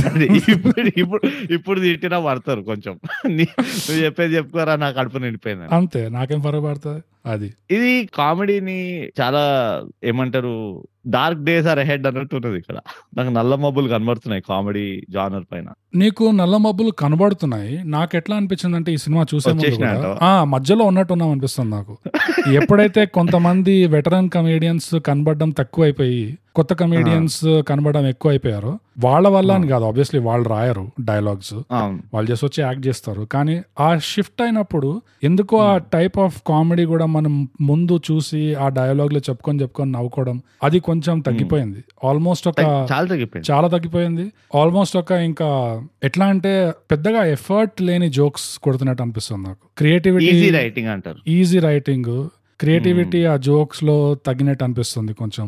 అదే 0.07 0.27
ఇప్పుడు 0.55 0.90
ఇప్పుడు 0.97 1.25
ఇప్పుడు 1.51 1.79
తిట్టినా 1.81 2.21
పడతారు 2.21 2.62
కొంచెం. 2.62 2.95
నీ 3.29 3.47
నువ్వు 3.79 4.01
చెప్పేది 4.05 4.37
చెప్పుకోరా 4.37 4.77
నా 4.77 4.90
కడుపు 4.90 5.18
నిండిపోయిందని. 5.18 5.71
అంతే. 5.75 6.09
నాకేం 6.09 6.40
పడతది? 6.42 7.01
అది. 7.24 7.48
ఇది 7.70 7.90
కామెడీని 8.14 8.78
చాలా 9.20 9.42
ఏమంటారు 10.04 10.52
డార్క్ 11.08 11.40
డేస్ 11.44 11.66
ఆర్ 11.66 11.78
అహెడ్ 11.78 12.06
అన్నట్టు 12.06 12.35
ఉన్నది 12.37 12.58
ఇక్కడ. 12.58 12.76
నాకు 13.16 13.30
నల్ల 13.30 13.54
మబ్బులు 13.54 13.88
కనబడుతున్నాయి 13.88 14.42
కామెడీ 14.48 14.85
జానర్ 15.11 15.46
పైన. 15.52 15.68
నీకు 15.94 16.24
నల్ల 16.32 16.56
మబ్బులు 16.56 16.90
కనబడుతున్నాయి. 17.02 17.72
నాకెట్లా 17.94 18.37
అనిపించిందంటే 18.37 18.90
ఈ 18.92 19.00
సినిమా 19.04 19.22
చూసే! 19.32 19.52
మధ్యలో 20.54 20.85
ఉన్నట్టున్నాం 20.85 21.30
అనిపిస్తుంది 21.30 21.70
నాకు. 21.70 21.94
ఎప్పుడైతే 22.61 23.04
కొంతమంది 23.16 23.74
వెటరన్ 23.87 24.30
కమెడియన్స్ 24.30 24.90
కనబడడం 25.08 25.50
తక్కువైపోయి, 25.61 26.22
కొత్త! 26.57 26.73
కమెడియన్స్ 26.75 27.37
కనబడడం 27.69 28.07
ఎక్కువైపోయారో, 28.07 28.73
వాళ్ళ 29.01 29.27
వల్ల! 29.29 29.51
అని 29.53 29.69
కాదు. 29.69 29.85
ఆబ్వియస్లీ 29.85 30.21
వాళ్ళు 30.21 30.49
రాయరు 30.49 30.83
డైలాగ్స్. 31.03 31.53
వాళ్ళు 32.15 32.27
జస్ట్ 32.27 32.45
వచ్చి 32.45 32.61
యాక్ట్ 32.62 32.87
చేస్తారు. 32.87 33.23
కానీ 33.27 33.55
ఆ 33.81 33.99
షిఫ్ట్ 34.07 34.43
అయినప్పుడు 34.43 34.91
ఎందుకో 35.23 35.59
ఆ. 35.65 35.71
టైప్ 35.95 36.19
ఆఫ్ 36.19 36.37
కామెడీ 36.49 36.85
కూడా 36.85 37.07
మనం 37.09 37.35
ముందు 37.62 38.01
చూసి 38.09 38.43
ఆ 38.57 38.69
డైలాగ్‌లో 38.79 39.21
చెప్పుకొని 39.21 39.61
చెప్పుకొని 39.61 39.93
నవ్వుకోవడం 39.93 40.37
అది 40.62 40.81
కొంచెం. 40.81 41.17
తగ్గిపోయింది. 41.21 41.81
ఆల్మోస్ట్ 42.05 42.49
ఒక 42.49 42.61
చాలా 42.93 43.07
తగ్గిపోయింది. 43.07 43.47
చాలా 43.51 43.69
తగ్గిపోయింది. 43.69 44.27
ఆల్మోస్ట్ 44.55 44.97
ఒక 44.97 45.11
ఇంకా 45.25 45.49
ఎట్లా 46.05 46.27
అంటే 46.27 46.53
పెద్దగా 46.91 47.23
ఎఫర్ట్ 47.31 47.83
లేని 47.83 48.09
జోక్స్ 48.12 48.59
కొడుతున్నట్టు 48.59 49.03
అనిపిస్తుంది 49.03 49.43
నాకు. 49.49 49.62
క్రియేటివిటీ 49.79 50.31
రైటింగ్ 50.57 50.88
అంటారు. 50.88 51.21
Easy 51.31 51.59
writing. 51.62 52.12
క్రియేటివిటీ 52.62 53.20
ఆ 53.27 53.37
జోక్స్‌లో 53.46 53.96
తగ్గినట్టు 54.27 54.64
అనిపిస్తుంది 54.64 55.12
కొంచెం. 55.14 55.46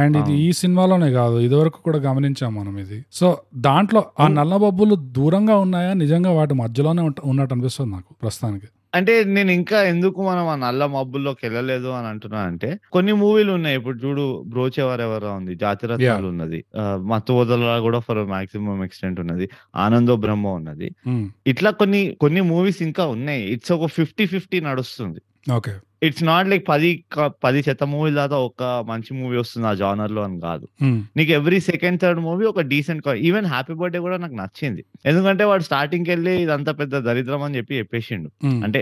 అండ్ 0.00 0.16
ఇది. 0.20 0.34
ఈ 0.40 0.50
సినిమాలోనే 0.60 1.08
కాదు. 1.12 1.38
ఇదివరకు 1.40 1.78
కూడా 1.82 1.98
గమనించాం 2.00 2.52
మనం 2.54 2.74
ఇది. 2.78 2.98
సో 3.12 3.28
దాంట్లో 3.60 4.02
ఆ 4.18 4.26
హ్మ్. 4.26 4.36
నల్ల 4.36 4.56
బొబ్బులు 4.56 4.96
దూరంగా 5.16 5.56
ఉన్నాయా? 5.60 5.94
నిజంగా 6.00 6.32
వాటి 6.32 6.54
మధ్యలోనే 6.60 7.02
ఉన్నట్టు 7.24 7.54
అనిపిస్తుంది 7.54 7.92
నాకు 7.92 8.10
ప్రస్తుతానికి. 8.22 8.68
అంటే 8.92 9.12
నేను 9.28 9.50
ఇంకా 9.52 9.78
ఎందుకు 9.90 10.20
మనం 10.22 10.46
ఆ 10.48 10.56
నల్ల 10.56 10.86
మబ్బుల్లోకి 10.86 11.42
వెళ్ళలేదు 11.46 11.88
అని 11.90 12.08
అంటున్నా 12.08 12.40
అంటే 12.46 12.68
కొన్ని 12.90 13.12
మూవీలు 13.20 13.52
ఉన్నాయి. 13.52 13.76
ఇప్పుడు 13.76 13.98
చూడు 13.98 14.24
'బ్రోచేవారెవరా' 14.50 15.32
ఉంది. 15.32 15.52
'జాతిరత్నాలు' 15.54 16.28
ఉన్నది. 16.28 16.58
ఆహ్, 16.80 16.98
'మత్తు 17.04 17.32
వదలరా' 17.32 17.78
కూడా 17.80 18.00
ఫర్ 18.00 18.22
మాక్సిమం 18.32 18.80
ఎక్స్‌టెంట్ 18.84 19.20
ఉన్నది. 19.20 19.46
'ఆనందో 19.76 20.16
బ్రహ్మ' 20.24 20.52
ఉన్నది. 20.54 20.88
హ్మ్. 21.06 21.26
ఇట్లా 21.46 21.70
కొన్ని 21.78 22.02
కొన్ని 22.20 22.42
మూవీస్ 22.50 22.80
ఇంకా 22.82 23.06
ఉన్నాయి. 23.08 23.44
ఇట్స్ 23.54 23.72
ఒక 23.72 23.88
50, 23.96 24.08
50 24.34 24.60
నడుస్తుంది. 24.68 25.20
ఓకే. 25.46 25.72
ఇట్స్ 26.02 26.22
నాట్ 26.24 26.48
లైక్ 26.48 26.62
10 26.64 26.90
క 27.14 27.24
10 27.42 27.60
చెత్త 27.66 27.84
మూవీల 27.84 28.14
తర్వాత 28.16 28.34
ఒక 28.44 28.62
మంచి 28.88 29.10
మూవీ 29.14 29.36
వస్తుంది 29.36 29.66
ఆ 29.66 29.74
జానర్‌లో 29.74 30.22
అని 30.22 30.38
కాదు. 30.40 30.66
హ్మ్. 30.82 31.00
నీకు 31.16 31.32
ఎవ్రీ 31.32 31.58
సెకండ్, 31.60 31.98
థర్డ్ 32.02 32.20
మూవీ 32.20 32.44
ఒక 32.44 32.62
డీసెంట్ 32.70 33.08
ఈవెన్ 33.22 33.46
'హ్యాపీ 33.46 33.74
బర్త్‌డే' 33.74 34.00
కూడా 34.00 34.16
నాకు 34.16 34.34
నచ్చింది. 34.34 34.82
ఎందుకంటే 35.04 35.44
వాడు 35.44 35.62
స్టార్టింగ్‌కెళ్ళి 35.62 36.34
ఇదంతా 36.42 36.72
పెద్ద 36.72 37.00
దరిద్రం 37.00 37.42
అని 37.42 37.56
చెప్పి 37.56 37.78
చెప్పేసిండు. 37.78 38.28
హ్మ్. 38.42 38.60
అంటే 38.64 38.80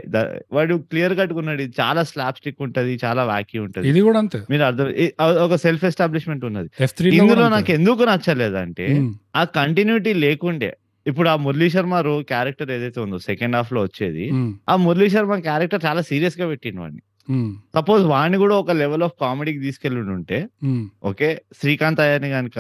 వాడు 0.53 0.77
క్లియర్ 0.91 1.15
కట్‌గా 1.21 1.39
ఉన్నాడు. 1.39 1.63
ఇది 1.63 1.75
చాలా 1.81 2.05
స్లాప్ 2.05 2.39
స్టిక్ 2.39 2.63
ఉంటది. 2.63 2.95
చాలా 3.05 3.25
వాకీ 3.25 3.59
ఉంటది. 3.59 3.87
ఇది 3.89 4.01
కూడా 4.01 4.19
అంతే. 4.19 4.41
మీరు 4.51 4.65
అర్థం 4.65 4.91
ఒక 5.47 5.57
సెల్ఫ్ 5.65 5.85
ఎస్టాబ్లిష్‌మెంట్ 5.85 6.45
ఉన్నది. 6.45 6.71
ఎఫ్3లో 6.81 7.11
కూడా 7.23 7.25
ఇందులో. 7.39 7.49
నాకు 7.57 7.73
ఎందుకు 7.73 8.05
నచ్చలేదంటే 8.05 8.87
హ్మ్. 8.93 9.11
ఆ 9.35 9.45
కంటిన్యూటీ 9.57 10.13
లేకుండే. 10.21 10.71
ఇప్పుడు 11.09 11.29
ఆ 11.29 11.37
'మురళీ 11.39 11.69
శర్మ' 11.71 11.99
రో 12.03 12.15
క్యారెక్టర్ 12.29 12.71
ఏదైతే 12.71 13.01
ఉందో 13.01 13.19
సెకండ్ 13.27 13.57
హాఫ్‌లో 13.57 13.83
వచ్చేది. 13.83 14.25
హ్మ్. 14.31 14.51
ఆ 14.69 14.77
'మురళీ 14.79 15.09
శర్మ' 15.09 15.41
క్యారెక్టర్ 15.43 15.83
చాలా 15.85 16.03
సీరియస్‌గా 16.11 16.49
పెట్టిండు 16.49 16.81
వాడిని. 16.81 17.03
సపోజ్ 17.75 18.05
వాడిని 18.05 18.39
కూడా 18.39 18.55
ఒక 18.55 18.73
లెవెల్ 18.73 19.03
ఆఫ్ 19.03 19.15
కామెడీకి 19.21 19.59
తీసుకెళ్ళుండుంటే 19.59 20.39
హ్మ్. 20.63 20.85
ఓకే. 21.03 21.29
'శ్రీకాంత్ 21.55 22.01
అయ్యర్‌ని' 22.01 22.31
గనుక 22.31 22.59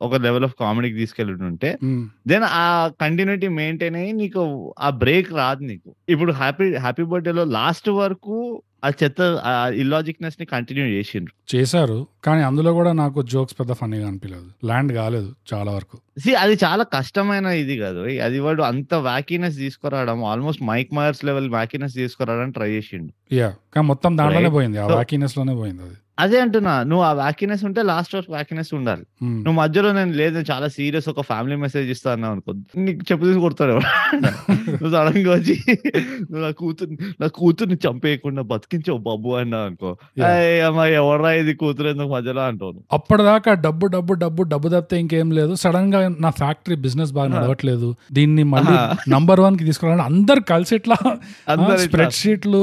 ఒక 0.00 0.14
లెవెల్ 0.16 0.44
ఆఫ్ 0.44 0.54
కామెడీకి 0.60 0.96
తీసుకెళ్ళుండుంటే 0.96 1.70
హ్మ్. 1.82 2.02
దెన్ 2.26 2.44
ఆ 2.56 2.66
కంటిన్యూటీ 3.00 3.48
మెయింటైన్ 3.56 3.96
అయ్యి 3.96 4.12
నీకు 4.14 4.42
ఆ 4.78 4.90
బ్రేక్ 4.96 5.32
రాదు 5.34 5.64
నీకు. 5.64 5.90
ఇప్పుడు 6.08 6.32
'హ్యాపీ 6.34 6.66
హ్యాపీ 6.78 7.04
బర్త్‌డే'లో 7.10 7.44
లాస్ట్ 7.54 7.88
వరకు 7.98 8.36
ఆ 8.84 8.90
చెత్త 8.98 9.20
ఆ 9.44 9.52
ఇల్లాజిక్‌నెస్‌ని 9.82 10.46
కంటిన్యూ 10.46 10.86
చేసిండ్రు. 10.90 11.32
చేశారు. 11.52 11.96
కానీ 12.24 12.42
అందులో 12.42 12.70
కూడా 12.72 12.90
నాకు 12.94 13.18
జోక్స్ 13.32 13.56
పెద్ద 13.60 13.72
ఫన్నీగా 13.72 14.06
అనిపియలేదు. 14.10 14.48
ల్యాండ్ 14.64 14.92
కాలేదు 14.92 15.30
చాలా 15.52 15.70
వరకు. 15.76 15.96
సీ 16.18 16.32
అది 16.42 16.56
చాలా 16.64 16.84
కష్టమైన 16.94 17.46
ఇది 17.60 17.76
కాదు. 17.80 18.00
అది 18.26 18.40
వాడు 18.40 18.62
అంత 18.70 18.94
వాకీనెస్ 19.08 19.56
తీసుకురావడం 19.58 20.20
almost 20.26 20.62
'Mike 20.70 20.92
Myers' 20.98 21.24
level 21.24 21.48
wackiness 21.56 21.96
తీసుకురావడానికి 22.00 22.56
ట్రై 22.58 22.70
చేసిండు. 22.74 23.10
యాహ్! 23.34 23.56
కానీ 23.74 23.86
మొత్తం 23.92 24.12
దాంట్లోనే. 24.20 24.52
పోయింది. 24.56 24.78
ఆ 24.78 24.86
సో 24.86 24.96
వాకీనెస్‌లోనే 24.96 25.54
పోయింది 25.56 25.82
అది. 25.86 25.96
అదే 26.18 26.38
అంటున్నా 26.42 26.72
నువ్వు 26.88 27.04
ఆ 27.04 27.12
వ్యాకినెస్ 27.18 27.62
ఉంటే 27.68 27.80
లాస్ట్ 27.88 28.12
వరకు 28.14 28.32
వ్యాకినెస్ 28.34 28.68
ఉండాలి 28.76 29.02
ఉమ్, 29.22 29.38
నువ్వు 29.38 29.56
మధ్యలో 29.60 29.88
నేను 29.96 30.12
లేదు 30.18 30.38
చాలా 30.48 30.66
సీరియస్ 30.74 31.06
ఒక 31.12 31.22
ఫ్యామిలీ 31.28 31.56
మెసేజ్ 31.62 31.88
ఇస్తా 31.94 32.08
అన్నావు 32.12 32.34
అనుకో 32.34 32.52
నీకు 32.84 33.04
చెప్పు 33.08 33.24
తీసి 33.28 33.40
కొడతాడు. 33.44 33.74
నువ్వు 34.74 34.90
సడన్గా 34.94 35.30
వచ్చి 35.34 35.56
నువ్వు 36.22 36.42
నా 36.44 36.50
కూతురు 36.60 36.90
నా 37.20 37.28
కూతుర్ని 37.36 37.78
చంపేయకుండా 37.84 38.42
బతికించావు 38.50 39.00
బాబు 39.06 39.32
అన్నావు 39.40 39.66
అనుకో 39.68 39.90
Yeah. 40.16 40.30
"ఏయ్ 40.44 40.60
అమ్మా 40.66 40.84
ఎవరా 40.98 41.32
ఇది 41.40 41.54
కూతురు 41.60 41.88
ఎందుకు 41.92 42.10
మధ్యలో 42.14 42.42
అంటావు 42.46 42.72
అప్పటిదాకా 42.96 43.52
డబ్బు 43.64 43.86
డబ్బు 43.94 44.14
డబ్బు 44.22 44.42
డబ్బు 44.46 44.68
తప్పితే 44.74 44.98
ఇంకేం 45.02 45.28
లేదు 45.38 45.54
సడన్గా 45.62 45.98
నా 46.20 46.32
ఫ్యాక్టరీ 46.38 46.76
బిజినెస్ 46.84 47.12
బాగా. 47.14 47.30
నడవట్లేదు 47.34 47.88
దీన్ని 48.16 48.44
మళ్ళీ. 48.52 48.76
నంబర్ 49.12 49.42
వన్కి 49.42 49.64
తీసుకురావాలని 49.68 50.06
అందరు 50.10 50.42
కలిసి 50.50 50.74
ఇట్లా 50.78 50.98
అందరు 51.48 51.74
ఇట్లా, 51.76 51.84
స్ప్రెడ్ 51.86 52.16
షీట్లు 52.20 52.60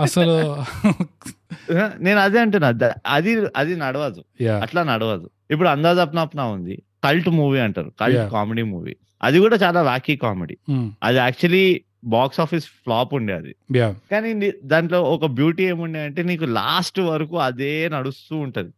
అసలు 0.00 0.36
నేను 2.00 2.18
అదే 2.18 2.40
అంటున్నా. 2.40 2.90
అది 3.06 3.46
అది 3.56 3.76
నడవదు. 3.76 4.24
అట్లా 4.60 4.82
నడవదు. 4.82 5.30
ఇప్పుడు 5.50 5.68
అందాజ్ 5.68 5.98
అప్నా 5.98 6.22
అప్నా 6.22 6.44
ఉంది. 6.44 6.82
కల్ట్ 7.04 7.28
మూవీ 7.28 7.58
అంటారు. 7.58 7.92
కల్ట్. 8.00 8.18
Comedy 8.30 8.62
movie. 8.62 8.96
అది 9.22 9.38
కూడా 9.38 9.56
చాలా 9.56 9.82
వాకీ 9.82 10.16
కామెడీ. 10.16 10.56
అది 11.02 11.18
యాక్చువల్లీ 11.18 11.80
బాక్స్ 12.04 12.40
ఆఫీస్ 12.40 12.64
ఫ్లాప్ 12.64 13.14
ఉండే 13.14 13.34
అది. 13.34 13.54
కానీ 14.10 14.52
దాంట్లో 14.64 15.02
ఒక 15.02 15.26
బ్యూటీ 15.26 15.64
ఏముండే 15.64 16.00
అంటే 16.00 16.22
నీకు 16.22 16.44
లాస్ట్ 16.44 17.00
వరకు 17.00 17.38
అదే 17.38 17.88
నడుస్తూ 17.88 18.36
ఉంటది. 18.36 18.70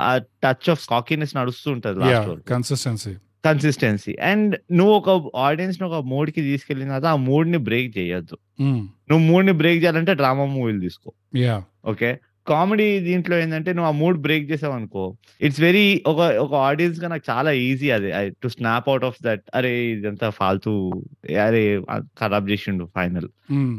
ఆ 0.00 0.16
టచ్ 0.16 0.70
ఆఫ్ 0.70 0.88
కాకీనెస్ 0.88 1.36
నడుస్తూ 1.36 1.70
ఉంటది 1.70 2.00
యా 2.00 2.06
లాస్ట్ 2.06 2.30
వరకు. 2.30 2.42
Consistency 2.42 3.14
consistency. 3.44 4.16
అండ్ 4.22 4.56
నువ్వు 4.72 4.94
ఒక 4.94 5.36
ఆడియన్స్ని 5.36 5.88
ఒక 5.88 6.04
మూడ్కి 6.04 6.40
తీసుకెళ్ళిన 6.40 6.88
తర్వాత 6.88 7.12
ఆ 7.12 7.16
మూడ్ని 7.16 7.58
బ్రేక్ 7.58 7.98
చేయొద్దు. 7.98 8.36
నువ్వు 9.10 9.18
మూడ్ని 9.18 9.52
బ్రేక్ 9.52 9.82
చేయాలంటే 9.82 10.14
డ్రామా 10.14 10.44
మూవీలు 10.44 10.80
తీసుకో. 10.80 11.12
ఓకే? 11.86 12.18
కామెడీ 12.50 12.86
దీంట్లో 13.00 13.34
ఏంటంటే 13.38 13.70
నువ్వు 13.72 13.88
ఆ 13.88 13.94
మూడ్ 13.98 14.18
బ్రేక్ 14.24 14.46
చేసావు 14.50 14.74
అనుకో 14.76 15.04
ఇట్స్ 15.40 15.60
వెరీ 15.64 15.82
ఒక 16.06 16.18
ఒక 16.42 16.52
ఆడియన్స్గా 16.68 17.08
నాకు 17.12 17.24
చాలా 17.30 17.50
ఈజీ 17.64 17.88
అది. 17.96 18.08
To 18.42 18.48
snap 18.54 18.88
out 18.90 19.06
of 19.08 19.18
that 19.26 19.44
అరే 19.54 19.72
ఇదంతా 19.92 20.28
ఫాల్తూ 20.38 20.72
అరే 21.44 21.62
ఖరాబ్ 22.20 22.48
చేసిండు 22.52 22.86
ఫైనల్ 22.96 23.28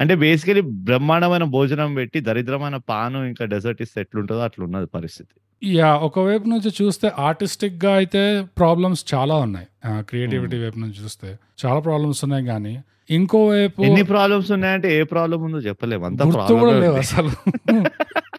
అంటే 0.01 0.15
బేసికలీ 0.23 0.61
బ్రహ్మాండమైన 0.87 1.47
భోజనం 1.55 1.93
పెట్టి 1.99 2.19
దరిద్రమైన 2.27 2.79
పాను 2.89 3.21
ఇంకా 3.29 3.45
డెజర్ట్ 3.53 3.81
ఇస్తే 3.85 3.99
ఎట్లుంటుందో 4.05 4.43
అట్లా 4.47 4.63
ఉన్నది 4.67 4.89
పరిస్థితి. 4.95 5.33
యా 5.61 5.89
ఒకవైపు 6.05 6.45
నుంచి 6.51 6.69
చూస్తే 6.77 7.07
ఆర్టిస్టిక్గా 7.23 7.91
అయితే 7.99 8.21
ప్రాబ్లమ్స్ 8.59 9.03
చాలా 9.13 9.35
ఉన్నాయి. 9.45 9.67
క్రియేటివిటీ 10.09 10.57
వైపు 10.61 10.79
నుంచి 10.79 10.97
చూస్తే 11.01 11.29
చాలా 11.63 11.79
ప్రాబ్లమ్స్ 11.87 12.21
ఉన్నాయి 12.27 12.45
కానీ 12.45 12.73
ఇంకోవైపు 13.17 13.79
ఎన్ని 13.85 14.03
ప్రాబ్లమ్స్ 14.11 14.49
ఉన్నాయంటే 14.55 14.87
ఏ 14.97 15.03
ప్రాబ్లం 15.13 15.39
ఉందో 15.47 15.61
చెప్పలేము 15.67 16.03
అంత 16.09 16.21
కూడా 16.55 16.73
లేవు 16.83 16.97
అసలు. 17.03 17.31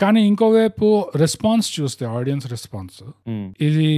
కానీ 0.00 0.26
ఇంకోవైపు 0.26 1.10
రెస్పాన్స్ 1.16 1.80
చూస్తే 1.80 2.06
ఆడియన్స్ 2.06 2.46
రెస్పాన్స్ 2.46 3.02
ఇది 3.60 3.88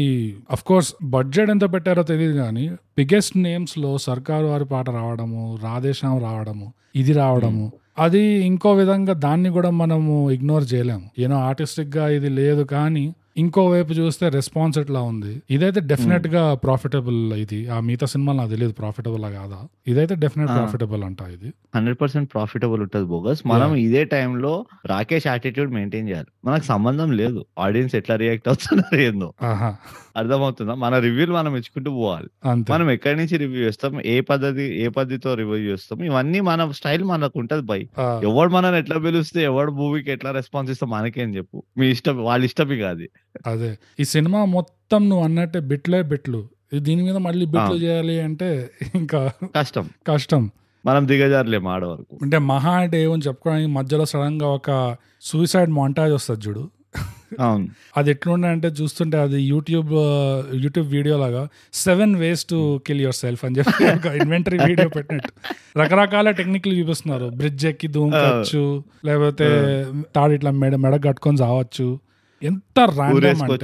అఫ్ 0.51 0.64
కోర్స్ 0.64 0.95
బడ్జెట్ 1.05 1.51
ఎంత 1.51 1.73
పెట్టారో 1.73 2.03
తెలియదు 2.03 2.38
కానీ 2.38 2.69
బిగ్గెస్ట్ 2.69 3.37
నేమ్స్లో 3.37 3.99
సర్కారు 3.99 4.47
వారి 4.47 4.64
పాట 4.64 4.91
రావడము 4.91 5.59
రాధేశ్యాం 5.62 6.23
రావడము 6.23 6.73
ఇది 6.97 7.12
రావడము 7.12 7.73
అది 7.99 8.19
ఇంకో 8.19 8.73
విధంగా 8.73 9.12
దాన్ని 9.12 9.51
కూడా 9.51 9.71
మనము 9.71 10.31
ఇగ్నోర్ 10.31 10.64
చేయలేము. 10.75 11.11
ఏదో 11.19 11.35
ఆర్టిస్టిక్గా 11.35 12.09
ఇది 12.09 12.29
లేదు 12.29 12.62
కానీ 12.62 13.14
ఇంకో 13.38 13.68
వైపు 13.68 13.92
చూస్తే 13.92 14.29
రెస్పాన్స్ 14.29 14.79
ఎట్లా 14.79 15.01
ఉంది? 15.01 15.42
ఇదైతే 15.51 15.81
డెఫినెట్గా 15.81 16.55
ప్రాఫిటబుల్ 16.55 17.33
ఇది. 17.33 17.68
ఆ 17.68 17.81
మిగతా 17.81 18.07
సినిమాలు 18.07 18.38
నాకు 18.38 18.51
తెలియదు 18.51 18.72
ప్రాఫిటబుల్ 18.72 19.22
కాదా? 19.22 19.68
ఇదైతే 19.88 20.14
డెఫినెట్. 20.14 20.51
ప్రాఫిటబుల్ 20.51 21.05
అంట 21.05 21.22
ఇది. 21.22 21.53
హండ్రెడ్ 21.77 21.98
పర్సెంట్ 22.01 22.33
ప్రాఫిటబుల్ 22.33 22.83
ఉంటుంది 22.83 23.07
బోగస్. 23.07 23.42
మనం 23.46 23.74
ఇదే 23.74 24.05
టైంలో 24.05 24.66
రాకేష్ 24.87 25.27
యాటిట్యూడ్ 25.27 25.72
మెయింటైన్ 25.72 26.09
చేయాలి. 26.09 26.27
మనకు 26.44 26.64
సంబంధం 26.64 27.12
లేదు. 27.12 27.44
ఆడియన్స్ 27.59 27.94
ఎట్లా 27.94 28.16
రియాక్ట్ 28.16 28.48
అవుతున్నారు 28.48 29.01
ఏందో. 29.01 29.33
ఆహా. 29.42 29.77
అర్థమవుతుందా? 30.19 30.75
మన 30.75 30.99
రివ్యూలు 30.99 31.33
మనం 31.33 31.53
ఇచ్చుకుంటూ 31.53 31.91
పోవాలి. 31.91 32.29
మనం 32.71 32.91
ఎక్కడి 32.91 33.17
నుంచి 33.17 33.37
రివ్యూ 33.37 33.61
చేస్తాం? 33.61 34.03
ఏ 34.07 34.21
పద్ధతి 34.21 34.63
ఏ 34.63 34.89
పద్ధతితో 34.89 35.35
రివ్యూ 35.35 35.57
చేస్తాం? 35.57 36.05
ఇవన్నీ 36.05 36.41
మన 36.41 36.71
స్టైల్ 36.71 37.05
మనకు 37.05 37.39
ఉంటది 37.39 37.63
బై. 37.63 37.89
ఎవడు 38.23 38.51
మనల్ని 38.51 38.79
ఎట్లా 38.79 38.99
పిలుస్తే 38.99 39.43
ఎవడు 39.43 39.73
మూవీకి 39.73 40.13
ఎట్లా 40.13 40.31
రెస్పాన్స్ 40.31 40.73
ఇస్తాం 40.73 40.91
మనకేం 40.91 41.37
చెప్పు. 41.37 41.63
మీ 41.79 41.87
ఇష్టం 41.89 42.25
వాళ్ళ 42.25 42.45
ఇష్టమే 42.45 42.77
కాదు 42.77 43.07
అదే. 43.47 43.79
ఈ 44.01 44.05
సినిమా 44.05 44.45
మొత్తం 44.45 45.09
నువ్వు 45.09 45.25
అన్నట్టే 45.25 45.61
బిట్లే 45.61 46.03
బిట్లు. 46.03 46.49
దీని 46.75 47.03
మీద 47.03 47.17
మళ్ళీ 47.17 47.47
బిట్లు. 47.47 47.77
చేయాలి 47.77 48.21
అంటే 48.21 48.71
ఇంకా 48.95 49.33
కష్టం. 49.57 49.91
కష్టం. 50.09 50.51
మనం 50.87 51.09
దిగజారులేం 51.09 51.67
ఆడ 51.67 51.85
వరకు. 51.85 52.19
అంటే 52.23 52.39
మహా 52.39 52.71
అంటే 52.71 53.03
ఏమని 53.03 53.23
చెప్పుకోవడానికి 53.29 53.71
మధ్యలో 53.73 54.05
సడన్గా 54.05 54.49
ఒక 54.49 54.97
సూసైడ్ 55.23 55.71
మాంటాజ్ 55.71 56.13
వస్తుంది 56.13 56.49
చూడు. 56.49 56.71
అవును. 57.41 57.69
అది 57.97 58.11
ఎట్లుండే 58.11 58.49
అంటే 58.49 58.69
చూస్తుంటే 58.69 59.19
అది 59.19 59.43
యూట్యూబ్ 59.43 59.91
యూట్యూబ్ 60.55 60.88
వీడియో 60.88 61.19
లాగా 61.19 61.49
seven 61.73 62.17
ways 62.17 62.45
to 62.45 62.81
kill 62.87 63.01
yourself 63.14 63.45
అని 63.45 63.59
చెప్పి 63.59 63.85
ఒక 63.85 64.07
ఇన్వెంటరీ 64.07 64.59
వీడియో 64.67 64.88
పెట్టినట్టు. 64.88 65.33
రకరకాల 65.79 66.31
టెక్నిక్లు 66.31 66.75
చూపిస్తున్నారు. 66.75 67.27
బ్రిడ్జ్ 67.27 67.67
ఎక్కి 67.67 67.88
దూకొచ్చు 67.88 68.85
లేకపోతే 69.05 69.49
తాడు 70.17 70.33
ఇట్లా 70.33 70.51
మెడ 70.51 70.75
మెడ 70.75 71.05
కట్టుకొని 71.05 71.38
చావచ్చు. 71.41 72.01
ఎంత 72.43 72.87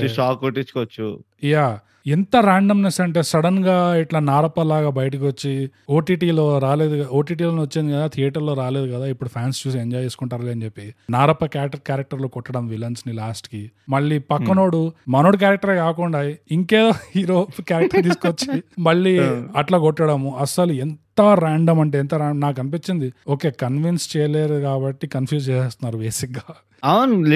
షాక్ 0.07 0.40
కొట్టించుకోవచ్చు. 0.40 1.20
యా 1.44 1.79
ఎంత 2.07 2.37
ర్యాండమ్నెస్ 2.37 3.01
అంటే 3.01 3.23
సడన్గా 3.23 3.97
ఇట్లా 3.97 4.21
నారప్పలాగా 4.21 4.90
బయటకు 4.90 5.27
వచ్చి 5.27 5.71
ఓటీటీలో 5.90 6.59
రాలేదు 6.59 7.09
ఓటీటీలో 7.12 7.51
వచ్చింది 7.51 7.93
కదా 7.93 8.07
థియేటర్లో 8.07 8.55
రాలేదు 8.55 8.93
కదా 8.93 9.07
ఇప్పుడు 9.07 9.29
ఫ్యాన్స్ 9.29 9.67
చూసి 9.67 9.79
ఎంజాయ్ 9.79 10.05
చేసుకుంటారు 10.05 10.43
అని 10.47 10.64
చెప్పి 10.64 10.95
నారప్ప 11.11 11.45
క్యారెక్టర్ 11.45 11.81
క్యారెక్టర్లో 11.81 12.29
కొట్టడం 12.29 12.67
విలన్స్ని 12.67 13.14
లాస్ట్కి. 13.14 13.71
మళ్ళీ 13.88 14.19
పక్కనోడు 14.19 14.93
మనోడు 15.09 15.37
క్యారెక్టర్ 15.37 15.77
కాకుండా 15.77 16.33
ఇంకేదో 16.51 16.90
హీరో 17.17 17.47
క్యారెక్టర్ 17.61 18.03
తీసుకొచ్చి 18.03 18.62
మళ్ళీ 18.79 19.19
అట్లా 19.57 19.79
కొట్టడము. 19.79 20.37
అస్సలు 20.37 20.73
ఎంత 20.73 21.21
ర్యాండమ్ 21.21 21.81
అంటే 21.81 21.99
ఎంత 21.99 22.14
రా- 22.14 22.37
నాకు 22.37 22.61
అనిపించింది. 22.61 23.12
ఓకే 23.29 23.51
కన్విన్స్ 23.51 24.17
చేయలేరు 24.17 24.55
కాబట్టి 24.55 25.07
కన్ఫ్యూజ్ 25.07 25.49
చేసేస్తున్నారు 25.49 25.99
బేసిక్గా. 25.99 26.55
అవును 26.85 27.27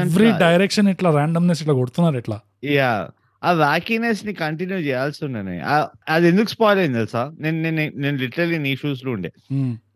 ఎవ్రీ. 0.00 0.30
డైరెక్షన్ 0.38 0.88
ఇట్లా 0.88 1.10
ర్యాండమ్నెస్ 1.10 1.62
ఇట్లా 1.62 1.74
కొడుతున్నారు 1.74 2.18
ఇట్లా. 2.18 2.40
యా 2.64 3.08
ఆ 3.42 3.52
వ్యాకీనెస్ని 3.52 4.32
కంటిన్యూ 4.34 4.78
చేయాల్సి 4.78 5.24
ఉండే 5.24 5.60
అది 6.08 6.28
ఎందుకు 6.28 6.48
స్పాయిల్ 6.48 6.80
అయింది 6.80 6.98
తెలుసా? 6.98 7.32
నేను 7.40 7.62
నేను 7.62 7.92
నేను 7.96 8.16
లిటరలీ 8.16 8.58
నీ 8.58 8.76
షూస్లో 8.76 9.12
ఉండే. 9.12 9.32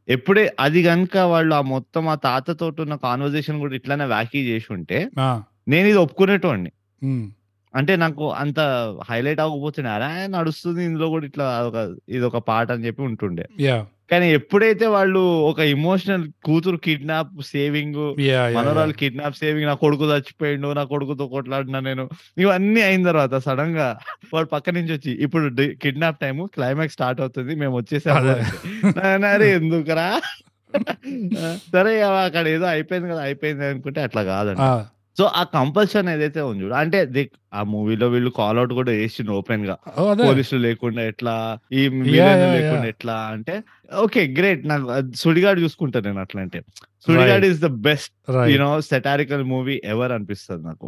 ఎప్పుడే 0.08 0.56
అది 0.60 0.82
గనుక 0.82 1.16
వాళ్ళు 1.16 1.54
ఆ 1.54 1.60
మొత్తం 1.60 2.08
ఆ 2.08 2.14
తాతతో 2.14 2.66
ఉన్న 2.80 2.94
కాన్వర్సేషన్ 2.94 3.58
కూడా 3.58 3.74
ఇట్లానే 3.74 4.04
వ్యాకీ 4.04 4.48
చేసి 4.48 4.68
ఉంటే 4.72 4.98
నేను 5.68 5.88
ఇది 5.88 5.98
ఒప్పుకునేటోడిని. 5.98 6.72
అంటే 7.74 7.96
నాకు 7.96 8.32
అంత 8.32 8.60
హైలైట్ 9.10 9.40
అవ్వకపోతుండే 9.40 9.90
అరే 9.90 10.26
నడుస్తుంది 10.26 10.84
ఇందులో 10.84 11.08
కూడా 11.08 11.26
ఇట్లా 11.26 11.62
ఒక 11.68 11.78
ఇది 12.08 12.24
ఒక 12.24 12.38
పాట 12.50 12.72
అని 12.72 12.86
చెప్పి 12.86 13.02
ఉంటుండే. 13.02 13.46
కానీ 14.10 14.26
ఎప్పుడైతే 14.36 14.86
వాళ్ళు 14.86 15.20
ఒక 15.48 15.60
ఇమోషనల్ 15.72 16.24
కూతురు 16.44 16.78
కిడ్నాప్ 16.84 17.32
సేవింగ్ 17.48 17.98
మనోరాలు 18.56 18.94
కిడ్నాప్ 19.00 19.38
సేవింగ్ 19.40 19.68
నా 19.68 19.74
కొడుకు 19.82 20.04
చచ్చిపోయిండు 20.10 20.68
నా 20.72 20.84
కొడుకుతో 20.92 21.24
కొట్లాడినా 21.28 21.80
నేను 21.80 22.04
ఇవన్నీ 22.38 22.82
అయిన 22.82 23.04
తర్వాత 23.10 23.34
సడన్గా 23.46 23.88
వాడు 24.32 24.48
పక్క 24.54 24.76
నుంచి 24.76 24.92
వచ్చి 24.92 25.14
ఇప్పుడు 25.26 25.48
కిడ్నాప్ 25.82 26.20
టైం 26.20 26.38
క్లైమాక్స్ 26.56 26.96
స్టార్ట్ 26.98 27.20
అవుతుంది 27.20 27.54
మేము 27.56 27.74
"నాన్న, 28.96 29.24
అరే 29.28 29.48
ఎందుకురా? 29.56 30.08
సరే 31.72 31.92
అక్కడ 32.20 32.44
ఏదో 32.48 32.66
అయిపోయింది 32.72 33.08
కదా 33.12 33.22
అయిపోయింది 33.26 33.64
అనుకుంటే 33.66 34.00
అట్లా 34.06 34.22
కాదండి 34.30 34.62
సో 35.16 35.24
ఆ 35.40 35.42
కంపల్షన్ 35.54 36.08
ఏదైతే 36.14 36.40
ఉంది 36.48 36.62
చూడు 36.64 36.74
అంటే 36.80 36.98
ఆ 37.58 37.60
మూవీలో 37.72 38.06
వీళ్ళు 38.14 38.30
కాల్ 38.38 38.58
అవుట్ 38.58 38.72
కూడా 38.78 38.92
వేసిండు 38.92 39.32
ఓపెన్గా 39.32 39.76
పోలీసులు 40.20 40.60
లేకుండా 40.66 41.02
ఎట్లా 41.02 41.34
ఈ 41.72 41.82
లేకుండా. 42.14 42.86
ఎట్లా 42.92 43.16
అంటే 43.34 43.54
ఓకే 44.04 44.22
గ్రేట్ 44.38 44.62
నాకు 44.68 44.84
సుడిగాడు 45.14 45.60
చూసుకుంటా 45.60 46.00
నేను 46.00 46.20
అట్లా 46.20 46.40
అంటే 46.42 46.60
Sudigadu. 47.06 47.46
Is 47.52 47.60
the 47.60 47.70
best. 47.88 48.12
You know 48.52 48.70
satirical 48.90 49.44
movie 49.52 49.80
ever 49.84 50.12
అనిపిస్తుంది 50.12 50.62
నాకు. 50.66 50.86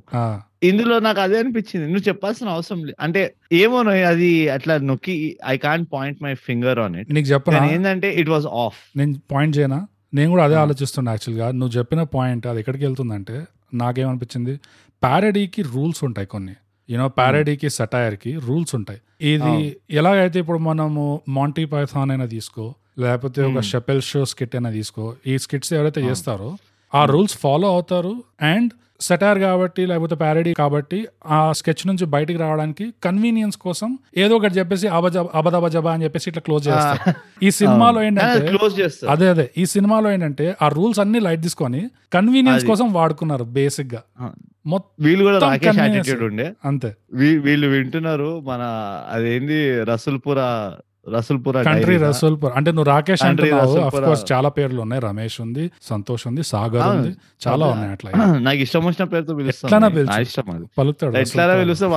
ఇందులో 0.62 0.98
నాకు 0.98 1.20
అదే 1.20 1.36
అనిపించింది. 1.38 1.86
నువ్వు 1.86 2.06
చెప్పాల్సిన 2.08 2.48
అవసరం 2.48 2.80
లేదు 2.84 2.98
అంటే 3.00 3.22
ఏమో 3.62 3.78
అది 4.12 4.30
అట్లా 4.56 4.76
నొక్కి 4.90 5.14
I 5.46 5.56
can't 5.66 5.88
point 5.92 6.18
my 6.22 6.34
finger 6.46 6.80
on 6.86 6.96
it 7.02 7.12
నీకు 7.18 7.28
చెప్పనా? 7.34 7.60
ఏంటంటే 7.74 8.10
ఇట్ 8.22 8.32
వాజ్ 8.34 8.48
ఆఫ్ 8.64 8.80
నేను 8.96 9.14
పాయింట్ 9.34 9.56
చేయనా? 9.58 9.80
నేను 10.14 10.30
కూడా 10.30 10.44
అదే. 10.44 10.56
ఆలోచిస్తున్నా 10.64 11.12
యాక్చువల్గా 11.12 11.46
నువ్వు 11.50 11.74
చెప్పిన 11.78 12.02
పాయింట్ 12.16 12.44
అది 12.46 12.60
ఎక్కడికి 12.60 12.84
వెళ్తుందంటే 12.84 13.38
నాకేమనిపించింది 13.74 14.60
ప్యారడీకి 15.02 15.62
రూల్స్ 15.62 16.04
ఉంటాయి 16.04 16.26
కొన్ని 16.26 16.54
యూనో 16.90 17.08
ప్యారడీకి 17.08 17.70
సటైర్కి 17.70 18.38
రూల్స్ 18.38 18.74
ఉంటాయి 18.74 19.00
ఇది. 19.32 19.76
ఎలాగైతే 19.90 20.38
ఇప్పుడు 20.38 20.58
మనము 20.58 21.20
మాంటీ 21.28 21.64
పైథాన్ 21.64 22.10
అయినా 22.10 22.26
తీసుకో 22.26 22.74
లేకపోతే 22.98 23.42
ఒక. 23.42 23.60
షెపెల్ 23.60 24.02
షో 24.02 24.24
స్కిట్ 24.24 24.56
అయినా 24.56 24.70
తీసుకో 24.70 25.14
ఈ 25.26 25.38
స్కిట్స్ 25.38 25.72
ఎవరైతే. 25.72 26.00
చేస్తారో 26.00 26.56
ఆ. 26.94 27.04
రూల్స్ 27.04 27.38
ఫాలో 27.38 27.68
అవుతారు 27.68 28.24
అండ్ 28.40 28.70
సెటార్ 29.00 29.38
కాబట్టి 29.38 29.82
లేకపోతే 29.86 30.14
ప్యారడీ 30.14 30.52
కాబట్టి 30.54 30.98
ఆ 31.28 31.52
స్కెచ్ 31.52 31.82
నుంచి 31.86 32.04
బయటికి 32.04 32.38
రావడానికి 32.38 32.84
కన్వీనియన్స్ 33.04 33.56
కోసం 33.56 33.90
ఏదో 34.16 34.36
ఒకటి 34.36 34.58
చెప్పేసి 34.58 34.88
అబజ 34.88 35.18
అబదబజబా 35.34 35.92
అని 35.92 36.04
చెప్పేసి 36.04 36.28
ఇట్లా 36.30 36.42
క్లోజ్ 36.42 36.64
చేస్తారు 36.68 37.14
ఈ 37.44 37.50
సినిమాలో 37.50 38.02
ఏంటంటే 38.02 38.40
క్లోజ్ 38.48 38.80
చేస్తారు 38.80 39.10
అదే 39.12 39.28
అదే. 39.28 39.46
ఈ 39.56 39.64
సినిమాలో 39.66 40.08
ఏంటంటే 40.10 40.56
ఆ 40.62 40.68
రూల్స్ 40.68 41.00
అన్ని 41.00 41.20
లైట్ 41.20 41.42
తీసుకొని 41.42 41.82
కన్వీనియన్స్. 42.12 42.66
కోసం 42.66 42.86
వాడుకున్నారు 42.92 43.44
బేసిక్గా. 43.44 44.00
వీళ్ళు 45.00 45.22
కూడా 45.24 45.38
రాకేష్. 45.38 45.78
యాటిట్యూడ్ 45.78 46.22
ఉండే. 46.22 46.46
అంతే. 46.64 46.90
వీళ్ళు 47.44 47.66
వింటున్నారు 47.66 48.30
మన 48.40 48.62
అదేంది 49.10 49.60
రసూల్పుర 49.84 50.38
రసూల్పుర 51.14 51.62
కంట్రీ? 51.62 51.96
రసూల్పూర్ 51.96 52.52
అంటే 52.56 52.70
నువ్వు 52.70 52.90
రాకేష్ 52.90 53.22
అంటున్నావు 53.22 53.76
అఫ్. 53.78 53.94
కోర్స్ 53.96 54.32
చాలా 54.32 54.48
పేర్లు 54.48 54.80
ఉన్నాయి 54.80 55.02
రమేష్ 55.02 55.40
ఉంది 55.40 55.70
సంతోష్ 55.82 56.26
ఉంది 56.26 56.42
సాగర్. 56.42 56.88
ఉంది 56.88 57.12
చాలా. 57.48 57.66
ఉన్నాయి 57.66 57.92
అట్లా 57.92 58.10
నాకు 58.38 58.58
ఇష్టం 58.58 58.84
వచ్చిన 58.84 59.04
పేరుతో 59.04 59.34
పిలుస్తాను 59.34 59.72
పలుకుతాడు 60.78 61.16
ఎట్లా. 61.18 61.54
పిలుస్తే 61.60 61.86
క- 61.86 61.90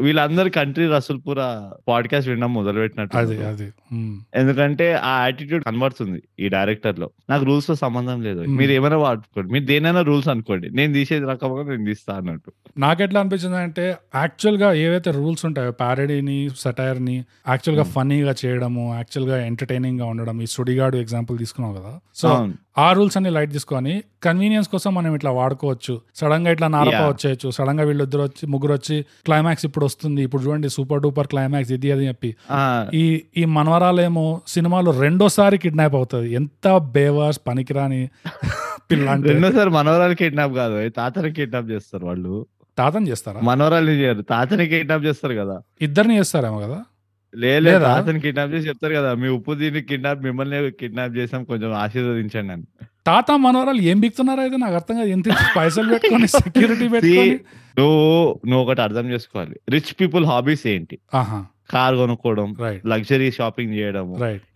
వీళ్ళందరూ 0.00 0.50
కంట్రీ 0.50 0.86
రసూల్పుర 0.86 1.40
పాడ్కాస్ట్ 1.88 2.28
వినడం 2.28 2.54
మొదలు 2.54 2.78
పెట్టినట్టు 2.78 3.16
అది 3.16 3.36
అది 3.44 3.66
ఉమ్. 3.92 4.14
ఎందుకంటే 4.34 4.86
ఆ 5.04 5.22
యాటిట్యూడ్ 5.22 5.64
కనబడుతుంది 5.64 6.18
ఈ 6.38 6.48
డైరెక్టర్లో 6.48 7.08
నాకు 7.30 7.44
రూల్స్తో 7.44 7.74
సంబంధం 7.76 8.22
లేదు. 8.22 8.42
మీరు 8.52 8.72
ఏమైనా 8.72 8.96
వాడుకోండి 8.96 9.52
మీరు 9.52 9.64
దేనైనా 9.64 10.00
రూల్స్ 10.02 10.28
అనుకోండి 10.28 10.70
నేను 10.72 10.92
తీసేది 10.92 11.26
రకంగా 11.26 11.62
నేను 11.70 11.84
తీస్తా 11.84 12.14
అన్నట్టు 12.16 12.50
నాకెట్లా 12.78 13.20
అనిపించింది 13.20 13.56
అంటే 13.58 13.86
యాక్చువల్గా 14.16 14.72
ఏవైతే 14.78 15.10
రూల్స్ 15.10 15.46
ఉంటాయో 15.46 15.72
ప్యారడీని 15.80 16.38
సటైర్ని 16.58 17.16
యాక్చువల్గా. 17.48 17.84
ఫన్నీగా 17.92 18.34
చేయడము 18.42 18.94
యాక్చువల్గా 18.94 19.38
ఎంటర్టైనింగ్గా 19.44 20.04
ఉండడం 20.06 20.42
ఈ 20.42 20.48
సుడిగాడు 20.48 20.96
ఎగ్జాంపుల్ 20.96 21.38
తీసుకున్నావు 21.38 21.76
కదా 21.76 21.92
సో. 22.16 22.28
ఆ 22.78 22.92
రూల్స్ 22.92 23.16
అన్ని 23.16 23.30
లైట్ 23.30 23.52
తీసుకొని 23.52 24.04
కన్వీనియన్స్ 24.22 24.68
కోసం 24.68 24.94
మనం 24.94 25.14
ఇట్లా 25.14 25.30
వాడుకోవచ్చు. 25.30 26.00
సడన్గా 26.14 26.50
ఇట్లా 26.50 26.68
నారప. 26.68 27.00
వచ్చేయచ్చు. 27.08 27.50
సడన్గా 27.50 27.84
వీళ్ళిద్దరు 27.84 28.22
వచ్చి 28.22 28.46
ముగ్గురు 28.46 28.72
వచ్చి 28.72 29.04
క్లైమాక్స్ 29.24 29.64
ఇప్పుడు 29.64 29.84
వస్తుంది. 29.84 30.22
ఇప్పుడు 30.22 30.42
చూడండి 30.42 30.68
సూపర్ 30.68 31.02
డూపర్ 31.02 31.26
క్లైమాక్స్ 31.26 31.72
ఇది 31.72 31.92
అది 31.92 32.06
చెప్పి. 32.06 32.36
ఈ 32.94 33.22
ఈ 33.36 33.44
మనవరాలేమో 33.44 34.40
సినిమాలో 34.48 35.00
రెండోసారి 35.00 35.58
కిడ్నాప్ 35.58 35.94
అవుతుంది. 35.94 36.34
ఎంత 36.34 36.76
బేవాస్ 36.76 37.40
పనికిరాని 37.48 38.08
పిల్ల 38.90 39.08
అంటే 39.08 39.28
రెండోసారి 39.28 39.70
మనవరాలు 39.70 40.14
కిడ్నాప్ 40.14 40.54
కాదు. 40.54 40.88
తాతని 40.88 41.32
కిడ్నాప్ 41.32 41.70
చేస్తారు 41.70 42.06
వాళ్ళు? 42.06 42.46
తాతని 42.78 43.08
చేస్తారా? 43.08 43.40
మనవరాలు 43.40 44.22
తాతని 44.22 44.66
కిడ్నాప్ 44.66 45.04
చేస్తారు 45.04 45.34
కదా. 45.34 45.60
ఇద్దరిని 45.80 46.18
చేస్తారేమో 46.18 46.58
కదా? 46.58 46.78
లేదు? 47.34 47.70
తాతని 47.86 48.20
కిడ్నాప్ 48.20 48.52
చేసి 48.54 48.68
చెప్తారు 48.68 48.94
కదా 48.94 49.10
మీ 49.14 49.28
ఉప్పు 49.28 49.52
దీన్ని 49.54 49.80
కిడ్నాప్ 49.90 50.22
మిమ్మల్ని 50.26 50.58
కిడ్నాప్ 50.80 51.16
చేసాం 51.16 51.42
కొంచెం 51.44 51.70
ఆశీర్వదించండి 51.82 52.52
అని. 52.52 52.64
తాత 53.08 53.30
మనవరాలు 53.44 53.82
ఏం 53.90 53.98
బిక్తున్నారా 54.00 54.42
అయితే 54.42 54.56
నాకు 54.56 54.74
అర్థం 54.74 54.96
కాదు. 55.00 55.10
ఎంత 55.16 55.28
పైసలు 55.56 55.88
పెట్టుకొని 55.92 56.28
సెక్యూరిటీ 56.38 56.86
పెట్టుకొని. 56.94 57.36
నువ్వు 57.78 58.00
నువ్వు 58.46 58.62
ఒకటి 58.64 58.80
అర్థం 58.80 59.06
చేసుకోవాలి. 59.10 59.56
రిచ్ 59.70 59.92
పీపుల్ 60.00 60.26
హాబీస్ 60.26 60.64
ఏంటి? 60.66 60.96
కార్ 61.72 61.94
కొనుక్కోవడం 61.96 62.50
లగ్జరీ 62.86 63.30
షాపింగ్ 63.30 63.74
చేయడం 63.74 64.06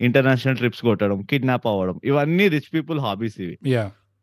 ఇంటర్నేషనల్ 0.07 0.57
ట్రిప్స్ 0.57 0.81
కొట్టడం 0.81 1.19
కిడ్నాప్ 1.31 1.67
అవ్వడం 1.67 1.97
ఇవన్నీ 2.03 2.47
రిచ్ 2.47 2.69
పీపుల్ 2.73 2.99
హాబీస్ 2.99 3.37
ఇవి. 3.41 3.55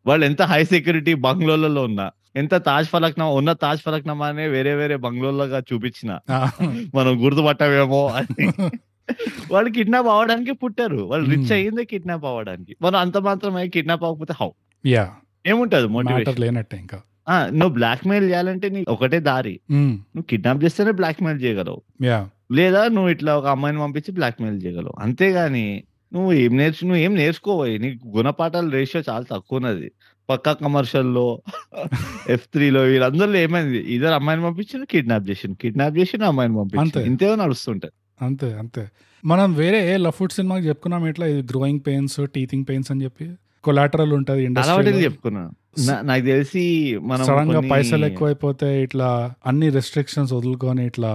వాళ్ళు 0.07 0.25
ఎంత 0.27 0.43
హై 0.53 0.63
సెక్యూరిటీ 0.65 1.15
బంగ్లోలలో 1.27 1.83
ఉన్నా 1.83 2.07
ఎంత 2.37 2.55
తాజ్ 2.67 2.89
ఫలక్నామా 2.89 3.31
ఉన్న 3.31 3.53
తాజ్ 3.53 3.81
ఫలక్నామానే 3.81 4.47
వేరే 4.49 4.75
వేరే 4.75 4.97
బంగ్లోలుగా 4.97 5.63
చూపించిన. 5.71 6.11
మనం 6.95 7.13
గుర్తుపట్టమేమో 7.25 8.03
అని. 8.09 8.47
వాళ్ళు 9.53 9.71
కిడ్నాప్ 9.71 10.07
అవ్వడానికి 10.07 10.53
పుట్టారు. 10.53 10.97
వాళ్ళు 11.11 11.31
రిచ్. 11.31 11.53
అయ్యిందే 11.53 11.85
కిడ్నాప్ 11.85 12.25
అవ్వడానికి. 12.25 12.77
మనం 12.83 12.99
అంత 13.01 13.19
మాత్రమే 13.19 13.69
కిడ్నాప్ 13.69 14.05
అవ్వకపోతే 14.05 14.35
హౌ 14.41 14.51
యా. 14.87 15.05
ఏముంటది 15.47 15.87
మోటివేషన్ 15.87 16.41
లేనట్టే 16.41 16.77
ఇంకా. 16.77 16.99
నువ్వు 17.51 17.69
బ్లాక్ 17.69 18.07
మెయిల్ 18.07 18.25
చేయాలంటే 18.29 18.69
నీ 18.69 18.85
ఒకటే 18.89 19.21
దారి. 19.21 19.61
నువ్వు 19.73 20.23
కిడ్నాప్ 20.23 20.65
చేస్తేనే 20.65 20.91
బ్లాక్ 20.91 21.23
మెయిల్ 21.23 21.43
చేయగలవు 21.43 21.81
లేదా 22.53 22.89
నువ్వు 22.89 23.11
ఇట్లా 23.11 23.39
ఒక 23.39 23.47
అమ్మాయిని 23.47 23.81
పంపించి 23.81 24.13
బ్లాక్ 24.13 24.43
మెయిల్ 24.43 24.65
చేయగలవు. 24.65 24.95
అంతేగాని 24.99 25.67
నువ్వు 26.13 26.33
ఏం 26.33 26.57
నేర్చు 26.57 26.85
నువ్వు 26.85 27.03
ఏం 27.03 27.15
నేర్చుకోవాలి 27.15 27.79
నీకు 27.79 28.09
గుణపాఠాల 28.17 28.71
రేషియో 28.71 29.03
చాలా 29.11 29.25
తక్కువ 29.33 29.57
ఉన్నది 29.57 29.89
పక్కా 30.31 30.53
కమర్షియల్లో 30.53 31.27
ఎఫ్ 32.29 32.47
త్రీలో 32.53 32.81
వీళ్ళందరిలో 32.81 33.39
ఏమైంది? 33.39 33.79
ఇద్దరు 33.95 34.15
అమ్మాయిని 34.15 34.45
పంపించిన 34.45 34.85
కిడ్నాప్ 34.85 35.31
చేసిండు 35.31 35.57
కిడ్నాప్ 35.63 35.99
చేసిన 35.99 36.25
అమ్మాయిని. 36.25 36.57
పంపించింది 36.57 37.07
ఇంతే 37.09 37.29
నడుస్తుంటది 37.37 37.95
అంతే 38.23 38.49
అంతే. 38.53 38.83
మనం 39.23 39.49
వేరే 39.55 39.79
ఏ 39.93 39.97
లఫుడ్ 39.97 40.33
సినిమాకి 40.33 40.65
చెప్పుకున్నాం 40.69 41.07
ఇట్లా 41.07 41.27
ఇది 41.27 41.43
గ్రోయింగ్ 41.43 41.81
పెయిన్స్ 41.87 42.19
టీతింగ్ 42.35 42.65
పెయిన్స్ 42.69 42.91
అని 42.91 43.05
చెప్పి. 43.05 43.27
కొలాటరల్ 43.65 44.13
ఉంటది 44.13 44.43
ఇండస్ట్రీ 44.45 45.09
నాకు 46.03 46.25
తెలిసి 46.25 46.63
మనం 47.03 47.25
సడన్గా 47.25 47.61
పైసలు 47.71 48.05
ఎక్కువైపోతే 48.07 48.69
ఇట్లా 48.83 49.09
అన్ని 49.47 49.69
రెస్ట్రిక్షన్స్ 49.69 50.33
వదులుకొని 50.33 50.83
ఇట్లా. 50.87 51.13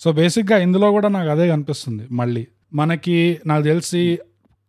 సో 0.00 0.12
బేసిక్గా 0.12 0.58
ఇందులో 0.58 0.90
కూడా 0.90 1.08
నాకు 1.08 1.28
అదే 1.28 1.48
కనిపిస్తుంది 1.48 2.04
మళ్ళీ. 2.10 2.44
మనకి 2.74 3.16
నాకు 3.46 3.64
తెలిసి 3.64 4.02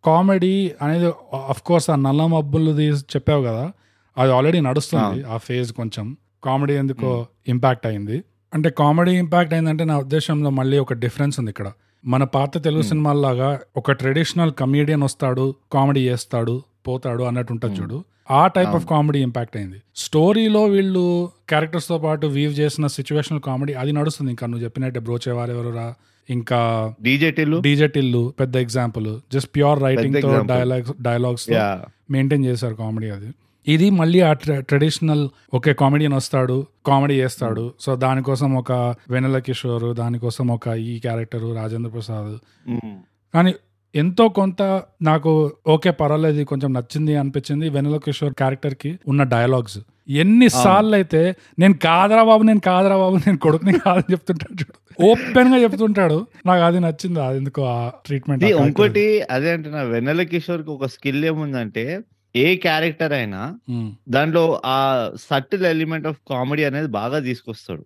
కామెడీ 0.04 0.72
అనేది 0.82 1.06
అఫ్ 1.48 1.62
కోర్స్ 1.62 1.90
ఆ 1.90 1.94
నల్ల 1.94 2.26
మబ్బులు 2.26 2.70
చెప్పావు 2.90 3.44
కదా 3.44 3.72
అది 4.18 4.32
ఆల్రెడీ 4.32 4.60
నడుస్తుంది 4.60 5.24
ఆ. 5.24 5.36
ఫేజ్ 5.36 5.72
కొంచెం. 5.72 6.16
కామెడీ 6.44 6.74
ఎందుకో 6.74 7.26
ఇంపాక్ట్ 7.48 7.86
అయింది. 7.86 8.24
అంటే 8.54 8.70
కామెడీ 8.70 9.12
ఇంపాక్ట్ 9.12 9.54
అయిందంటే 9.54 9.84
నా 9.84 9.98
ఉద్దేశంలో 9.98 10.50
మళ్ళీ 10.50 10.78
ఒక 10.78 10.92
డిఫరెన్స్ 10.92 11.40
ఉంది 11.40 11.50
ఇక్కడ. 11.50 11.72
మన 12.04 12.24
పాత 12.24 12.64
తెలుగు. 12.64 12.82
సినిమాల్లాగా 12.82 13.60
ఒక 13.76 13.92
ట్రెడిషనల్ 13.92 14.52
కమీడియన్ 14.52 15.02
వస్తాడు 15.02 15.54
కామెడీ 15.72 16.08
చేస్తాడు 16.08 16.62
పోతాడు 16.88 17.22
అన్నట్టు 17.22 17.52
ఉంటుంది. 17.52 17.80
చూడు. 17.80 18.04
ఆ 18.30 18.46
టైప్ 18.46 18.68
ఆఫ్. 18.68 18.86
కామెడీ 18.86 19.18
ఇంపాక్ట్ 19.22 19.56
అయింది. 19.56 19.82
స్టోరీలో 19.96 20.64
వీళ్ళు 20.64 21.30
క్యారెక్టర్స్తో 21.48 21.98
పాటు 21.98 22.26
వీవ్ 22.26 22.60
చేసిన 22.60 22.86
సిచ్యువేషనల్ 22.86 23.40
కామెడీ 23.40 23.72
అది 23.72 23.92
నడుస్తుంది. 23.92 24.30
ఇంకా 24.30 24.46
నువ్వు 24.46 24.64
చెప్పినట్టే 24.64 25.00
బ్రోచేవారెవరురా 25.00 25.94
ఇంకా 26.30 26.94
డీజే 27.02 27.30
టిల్లు? 27.30 27.56
డీజే 27.60 27.86
టిల్లు 27.86 28.34
పెద్ద 28.40 28.56
ఎగ్జాంపుల్ 28.56 29.20
జస్ట్ 29.32 29.50
ప్యూర్ 29.56 29.82
రైటింగ్తో. 29.82 30.42
డైలాగ్స్ 30.42 30.92
డైలాగ్స్ 31.02 31.50
మెయింటైన్ 32.10 32.44
చేశారు 32.44 32.74
కామెడీ 32.74 33.10
అది. 33.10 33.30
ఇది 33.66 33.90
మళ్ళీ 33.90 34.20
ఆ 34.20 34.32
ట్రెడిషనల్ 34.32 35.28
ఒకే 35.54 35.72
కామెడియన్ 35.72 36.14
వస్తాడు 36.14 36.66
కామెడీ 36.86 37.14
చేస్తాడు. 37.14 37.74
సో 37.80 37.96
దానికోసం 37.96 38.54
ఒక 38.54 38.72
వెనెల 39.10 39.38
కిషోర్ 39.38 39.94
దానికోసం 39.96 40.48
ఒక 40.48 40.68
ఈ 40.68 40.98
క్యారెక్టర్ 40.98 41.56
రాజేంద్ర 41.56 41.90
ప్రసాద్. 41.90 42.34
కానీ 43.34 43.54
ఎంతో 43.94 44.28
కొంత 44.28 44.82
నాకు 45.02 45.52
ఓకే 45.66 45.90
పర్వాలేదు 45.90 46.44
కొంచెం 46.44 46.72
నచ్చింది 46.72 47.16
అనిపించింది 47.16 47.68
వెనెల 47.68 47.96
కిషోర్ 47.96 48.32
క్యారెక్టర్కి 48.32 48.98
ఉన్న 49.08 49.22
డైలాగ్స్ 49.22 49.78
ఎన్ని 50.08 50.48
సార్లు 50.48 50.94
అయితే 50.94 51.36
నేను 51.58 51.74
కాదరా 51.74 52.24
బాబు 52.24 52.42
నేను 52.42 52.60
కాదరా 52.60 52.96
బాబు 52.96 53.16
నేను 53.16 53.38
కొడుకుని 53.38 53.78
కాదని 53.78 54.12
చెప్తుంటాడు 54.12 54.52
చూడు. 54.52 55.02
ఓపెన్గా 55.04 55.56
చెప్తుంటాడు. 55.56 56.26
నాకు 56.46 56.62
అది 56.62 56.80
నచ్చింది. 56.80 57.20
అది 57.20 57.38
ఎందుకో 57.38 57.62
ఆ 57.62 57.90
ట్రీట్మెంట్ 58.06 58.44
ఇంకోటి 58.44 59.22
అదే 59.30 59.52
అంటున్నా. 59.52 59.82
వెన్నెల 59.82 60.22
కిషోర్కి 60.22 60.70
ఒక 60.70 60.86
స్కిల్ 60.86 61.24
ఏముందంటే 61.24 62.00
ఏ 62.36 62.56
క్యారెక్టర్ 62.56 63.12
అయినా 63.12 63.58
దాంట్లో 64.08 64.62
ఆ 64.64 64.78
సటిల్ 65.30 65.66
ఎలిమెంట్ 65.66 66.06
ఆఫ్ 66.06 66.16
కామెడీ 66.30 66.64
అనేది 66.64 66.88
బాగా 66.88 67.18
తీసుకొస్తాడు. 67.18 67.84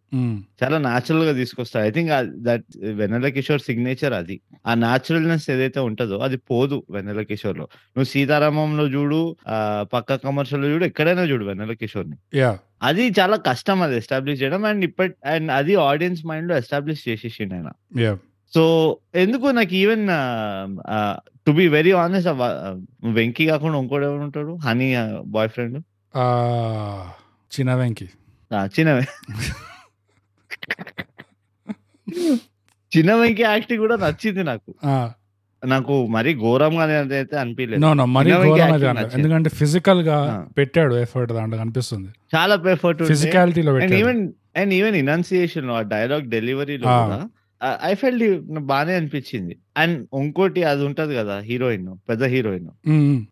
చాలా 0.63 0.79
న్యాచురల్గా 0.79 1.33
తీసుకొస్తాడు. 1.33 1.87
I 1.87 1.91
think 1.91 2.11
that 2.43 2.65
Vennela 2.93 3.29
Kishore 3.29 3.61
signature 3.61 4.13
అది. 4.13 4.41
ఆ 4.67 4.75
న్యాచురల్నెస్ 4.75 5.51
ఏదైతే 5.51 5.81
ఉంటుందో 5.81 6.19
అది 6.19 6.37
పోదు 6.37 6.83
వెన్నెల 6.91 7.23
కిషోర్లో 7.23 7.65
నువ్వు 7.65 8.05
సీతారామంలో 8.05 8.87
చూడు 8.87 9.37
ఆ 9.49 9.87
పక్క 9.93 10.15
కమర్షియల్లో 10.15 10.69
చూడు 10.69 10.85
ఎక్కడైనా 10.85 11.23
చూడు 11.23 11.45
వెన్నెల 11.45 11.73
కిషోర్ని. 11.73 12.17
అది 12.83 13.05
చాలా 13.21 13.37
కష్టం 13.37 13.83
అది 13.83 13.97
ఎస్టాబ్లిష్ 13.97 14.43
చేయడం 14.43 14.65
అండ్ 14.65 14.85
ఇప్పటి 14.85 15.15
అండ్ 15.27 15.51
అది 15.51 15.75
ఆడియన్స్ 15.75 16.27
మైండ్లో 16.27 16.57
ఎస్టాబ్లిష్ 16.57 17.09
చేసేసిండు 17.09 17.55
ఆయన. 17.55 17.71
సో 18.55 18.97
ఎందుకు 19.15 19.47
నాకు 19.47 19.75
even 19.75 20.09
to 21.49 21.53
be 21.53 21.69
very 21.69 21.93
honest 22.03 22.31
Venky 23.19 23.47
కాకుండా 23.47 23.79
ఇంకోటి 23.79 24.05
ఎవరు 24.05 24.23
ఉంటాడు 24.29 24.53
హనీ 24.65 24.89
బాయ్ 25.27 25.49
ఫ్రెండ్ 25.49 25.79
చిన్న 27.53 27.75
వెంకి. 27.75 28.07
చిన్న 28.65 28.91
చిన్న 32.93 33.15
వెంకీ 33.15 33.43
యాక్టింగ్ 33.43 33.81
కూడా 33.81 33.97
నచ్చింది 33.97 34.43
నాకు. 34.45 34.71
నాకు 35.67 35.95
మరీ 36.07 36.31
ఘోరంగా 36.35 36.85
అయితే 36.85 37.37
అనిపించలేదు 37.37 38.05
మరీ. 38.17 38.33
ఎందుకంటే 39.15 39.51
ఫిజికల్గా. 39.51 40.19
పెట్టాడు 40.59 40.95
ఎఫర్ట్ 40.95 41.33
దాంట్లో 41.33 41.59
కనిపిస్తుంది 41.59 42.11
చాలా 42.37 42.55
ఎఫర్ట్ 42.71 43.03
ఫిజికాలిటీలో 43.03 43.73
ఈవెన్ 43.81 44.23
అండ్ 44.57 44.75
ఈవెన్ 44.75 44.97
ఇనౌన్సియేషన్ 44.97 45.71
ఆ 45.71 45.81
డైలాగ్ 45.95 46.25
డెలివరీలో 46.31 46.89
ఐ 47.85 47.95
ఫెల్ట్ 47.95 48.41
బానే 48.59 48.95
అనిపించింది. 48.95 49.57
అండ్ 49.77 50.07
ఇంకోటి 50.15 50.65
అది 50.65 50.85
ఉంటది 50.85 51.17
కదా 51.17 51.39
హీరోయిన్ 51.39 51.89
పెద్ద 52.09 52.25
హీరోయిన్. 52.25 52.69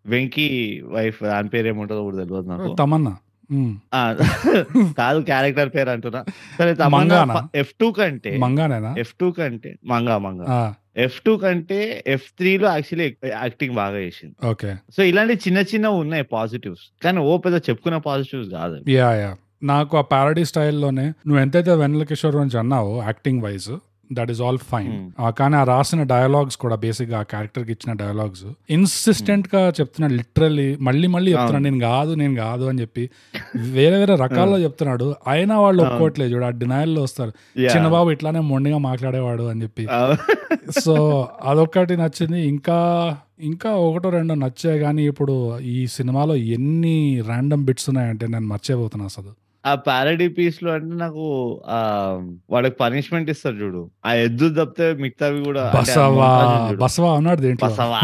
వెంకీ 0.06 0.80
వైఫ్ 0.86 1.24
దాని 1.24 1.48
పేరు 1.48 1.66
ఏముంటుందో 1.66 2.02
కూడా 2.02 2.16
తెలియదు 2.16 2.48
నాకు. 2.48 2.76
తమన్నా. 2.78 3.16
కాదు 4.98 5.20
క్యారెక్టర్ 5.20 5.74
పేరు 5.74 5.90
అంటున్నా. 5.90 6.24
సరే? 6.58 6.76
ఎఫ్ 7.54 7.74
టూ 7.80 7.90
కంటే 7.90 8.40
ఎఫ్ 8.98 9.14
టూ 9.20 9.30
కంటే 9.30 9.76
మంగా 9.84 10.18
మంగా. 10.18 10.74
ఎఫ్ 10.96 11.20
టూ 11.20 11.36
కంటే 11.36 12.04
ఎఫ్ 12.06 12.28
త్రీ 12.38 12.58
లో 12.58 12.68
యాక్చువల్లీ 12.68 13.16
యాక్టింగ్ 13.30 13.74
బాగా 13.74 13.98
చేసింది. 13.98 14.46
ఓకే. 14.46 14.76
సో 14.96 15.02
ఇలాంటి 15.02 15.34
చిన్న 15.34 15.58
చిన్న 15.58 15.86
ఉన్నాయి 15.86 16.22
పాజిటివ్స్. 16.22 17.04
కానీ 17.04 17.18
ఓ 17.18 17.36
పెద్ద 17.36 17.58
చెప్పుకునే 17.70 17.98
పాజిటివ్స్ 17.98 18.50
కాదు. 18.50 18.90
Yeah 18.90 19.14
yeah. 19.14 19.36
నాకు 19.62 19.96
ఆ 19.96 20.00
పారడీ 20.00 20.44
స్టైల్లోనే 20.44 21.06
నువ్వు 21.08 21.38
ఎంతైతే 21.38 21.74
వెన్నెల 21.74 22.02
కిషోర్ 22.02 22.36
గురించి 22.36 22.58
అన్నావో 22.58 23.02
acting 23.02 23.42
wise 23.42 23.70
that 24.12 24.30
is 24.30 24.40
all 24.40 24.58
fine. 24.68 24.92
కానీ 25.38 25.56
ఆ 25.56 25.64
రాసిన 25.64 26.02
డయలాగ్స్ 26.02 26.56
కూడా 26.56 26.76
బేసిక్గా 26.76 27.18
ఆ 27.18 27.22
క్యారెక్టర్కి 27.22 27.72
ఇచ్చిన 27.72 27.92
డయలాగ్స్ 27.92 28.44
ఇన్సిస్టెంట్గా 28.70 29.72
చెప్తున్నాడు 29.80 30.14
లిటరల్లీ 30.14 30.76
మళ్ళీ 30.80 31.06
మళ్ళీ 31.06 31.32
చెప్తున్నాడు 31.32 31.64
నేను 31.64 31.80
కాదు 31.80 32.14
నేను 32.14 32.34
కాదు 32.36 32.64
అని 32.64 32.80
చెప్పి 32.80 33.04
వేరే 33.70 33.96
వేరే 33.96 34.14
రకాల్లో 34.16 34.58
చెప్తున్నాడు. 34.66 35.14
అయినా 35.26 35.60
వాళ్ళు. 35.60 35.82
ఒప్పుకోవట్లేదు 35.82 36.34
చూడు 36.34 36.44
ఆ 36.44 36.52
denial 36.62 36.90
లో 36.94 37.02
వస్తారు. 37.02 37.32
చిన్నబాబు 37.66 38.10
ఇట్లానే 38.10 38.40
మొండిగా 38.40 38.78
మాట్లాడేవాడు 38.78 39.42
అని 39.42 39.62
చెప్పి. 39.62 39.86
సో 40.80 40.94
అదొక్కటి 41.50 41.96
నచ్చింది. 41.96 42.40
ఇంకా 42.46 42.78
ఇంకా 43.40 43.70
ఒకటో 43.70 44.10
రెండో 44.10 44.34
నచ్చాయి 44.34 44.78
కానీ 44.78 45.02
ఇప్పుడు 45.02 45.34
ఈ 45.70 45.86
సినిమాలో 45.86 46.36
ఎన్ని 46.36 46.94
ర్యాండమ్ 47.26 47.64
బిట్స్ 47.64 47.90
ఉన్నాయంటే 47.90 48.26
నేను 48.26 48.46
మర్చిపోతున్నా 48.46 49.04
అసలు. 49.04 49.32
ఆ 49.66 49.74
పారడీ 49.74 50.28
పీస్లో 50.28 50.72
అంటే 50.72 50.96
నాకు 50.96 51.60
ఆ 51.66 51.80
వాడికి 52.50 52.76
పనిష్మెంట్ 52.76 53.30
ఇస్తారు 53.30 53.54
చూడు. 53.54 53.90
ఆ 54.06 54.14
ఎద్దు 54.14 54.64
తప్పితే 54.64 55.02
మిగతావి 55.02 55.44
కూడా 55.44 55.72
బసవా. 55.76 56.72
బసవా 56.72 57.12
ఉన్నాడు 57.12 57.40
దేంట్లో? 57.40 57.68
బసవా. 57.68 58.00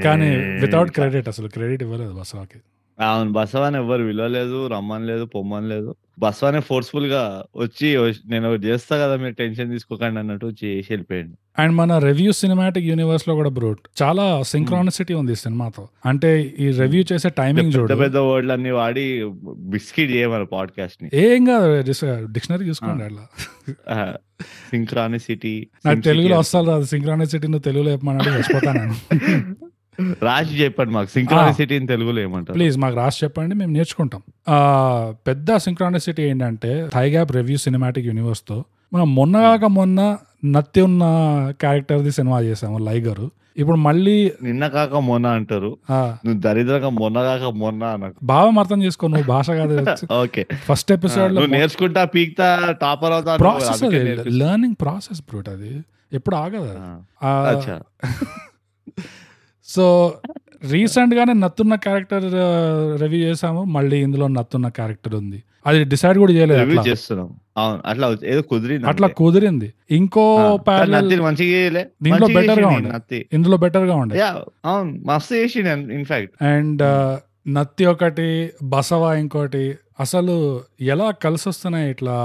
కానీ 0.04 0.37
వితౌట్ 0.37 0.90
క్రెడిట్ 0.90 1.28
అసలు 1.28 1.48
క్రెడిట్ 1.48 1.83
ఇవ్వలేదు 1.83 2.12
బసవాకి. 2.12 2.59
అవును 3.04 3.33
బసవాని 3.33 3.76
ఎవ్వరు 3.76 4.02
విలువలేదు 4.02 4.66
రమ్మని 4.66 5.06
లేదు 5.06 5.24
పొమ్మని 5.24 5.68
లేదు. 5.68 5.94
బసవానే 6.18 6.61
ఫోర్స్ఫుల్గా 6.61 7.44
వచ్చి 7.56 7.96
"ఓ- 7.96 8.12
నేను 8.26 8.48
చేస్తా 8.48 8.96
కదా 8.96 9.16
మీరు 9.16 9.35
టెన్షన్ 9.35 9.70
తీసుకోకండి 9.70 10.18
అన్నట్టు 10.18 10.46
వచ్చి 10.46 10.68
చేసి 10.68 10.92
వెళ్ళిపోయాడు. 10.92 11.28
అండ్ 11.60 11.74
మన 11.74 11.98
రివ్యూ 11.98 12.32
సినిమాటిక్ 12.32 12.86
యూనివర్స్లో 12.86 13.34
కూడా 13.34 13.50
బ్రూట్. 13.50 14.02
చాలా 14.02 14.42
సింక్రానిసిటీ 14.42 15.14
ఉంది 15.14 15.36
సినిమాతో. 15.36 15.88
అంటే 16.06 16.54
ఈ 16.58 16.70
రివ్యూ 16.70 17.04
చేసే 17.12 17.28
టైమింగ్ 17.28 17.72
చూడు. 17.76 17.94
పెద్ద 17.94 18.16
వర్డ్లు 18.16 18.52
అన్ని 18.52 18.70
వాడి 18.70 19.24
బిస్కెట్ 19.56 20.12
చేయమని 20.12 20.46
పాడ్కాస్ట్ని 20.46 21.10
ఏం 21.14 21.44
కాదు 21.44 21.82
డిక్షనరీ 22.32 22.66
చూసుకోండి 22.66 23.04
అట్లా. 23.04 24.14
సింక్రానిసిటీ 24.70 25.66
నాకు 25.86 26.00
తెలుగులో 26.00 26.38
వస్తాను 26.38 26.68
రాదు. 26.68 26.84
సింక్రానిసిటీ 26.84 27.46
నువ్వు 27.46 27.62
తెలుగులో 27.62 27.90
చెప్పమన్నాడు 27.90 28.30
చచ్చిపోతాను 28.30 28.94
రాసి 30.22 30.54
చెప్పండి 30.54 30.92
మాకు. 30.92 31.10
సింక్రానిసిటీ 31.10 31.78
తెలుగులో 31.78 32.22
ఏమంటారు? 32.22 32.54
ప్లీజ్ 32.54 32.78
మాకు 32.78 32.96
రాసి 32.96 33.24
చెప్పండి 33.24 33.54
మేము 33.54 33.72
నేర్చుకుంటాం. 33.72 34.22
ఆ, 34.48 35.14
పెద్ద 35.26 35.56
సింక్రానిసిటీ 35.56 36.22
ఏంటంటే 36.22 36.88
థై 36.94 37.10
గ్యాప్ 37.10 37.32
రివ్యూ 37.32 37.56
సినిమాటిక్ 37.56 38.06
యూనివర్స్తో. 38.06 38.64
మనం 38.92 39.14
మొన్నగాక 39.14 39.64
మొన్న 39.64 40.18
నత్తి 40.44 40.81
ఉన్న 40.81 41.03
క్యారెక్టర్ 41.61 42.03
ది 42.03 42.12
సినిమా 42.12 42.40
చేసాము 42.40 42.79
లైగర్. 42.79 43.29
ఇప్పుడు 43.57 43.76
మళ్ళీ 43.76 44.33
నిన్న 44.42 44.68
కాక 44.68 44.94
మొన్న 44.94 45.26
అంటారు. 45.26 45.76
దరిద్రంగా 46.33 46.88
మొన్న 46.88 47.22
కాక 47.22 47.42
మొన్న 47.42 47.85
అనకు 47.85 48.14
భావం 48.22 48.59
అర్థం 48.59 48.83
చేసుకో 48.83 49.07
నువ్వు 49.07 49.26
భాష 49.26 49.50
కాదు. 49.50 49.85
ఓకే. 50.22 50.46
ఫస్ట్ 50.68 50.92
ఎపిసోడ్లో 50.92 51.46
నేర్చుకుంటా 51.46 52.05
పీక్తా 52.05 52.76
టాపర్ 52.83 53.12
అవుతా 53.12 53.37
ప్రాసెస్. 53.37 53.83
లెర్నింగ్ 54.26 54.74
ప్రాసెస్ 54.81 55.20
బ్రూట్ 55.20 55.48
అది. 55.48 55.81
ఎప్పుడు 56.12 56.37
ఆగదు. 56.37 56.79
సో 59.66 60.14
రీసెంట్ 60.70 61.14
గానే 61.14 61.33
నత్తున్న 61.33 61.74
క్యారెక్టర్ 61.74 62.24
రివ్యూ 63.00 63.18
చేసాము 63.18 63.64
మళ్ళీ 63.64 64.03
ఇందులో 64.03 64.29
నత్తున్న 64.29 64.68
క్యారెక్టర్ 64.68 65.14
ఉంది. 65.14 65.42
అది 65.66 65.85
డిసైడ్ 65.85 66.18
కూడా 66.18 66.33
చేయలేదు. 66.33 66.88
చేస్తున్నాం. 66.88 67.31
అవును 67.60 67.82
అట్లా 67.86 68.06
ఏదో 68.24 68.42
కుదిరింది 68.42 68.86
అట్లా. 68.86 69.08
కుదిరింది. 69.08 69.68
ఇంకో 69.90 70.24
దీంట్లో 72.02 72.28
better 72.28 72.60
గా 72.62 72.68
ఉండే. 72.68 73.26
ఇందులో 73.32 73.56
బెటర్గా 73.56 73.94
ఉండే. 73.94 74.20
అవును 74.20 74.90
మస్తు 75.06 75.34
ఇన్ఫాక్ట్ 75.34 76.44
అండ్ 76.44 76.82
నత్తి 77.48 77.84
ఒకటి 77.86 78.28
బసవ 78.62 79.14
ఇంకోటి. 79.18 79.64
అసలు 80.00 80.34
ఎలా 80.80 81.10
కలిసి 81.10 81.48
వస్తున్నాయి 81.48 81.90
ఇట్లా 81.90 82.16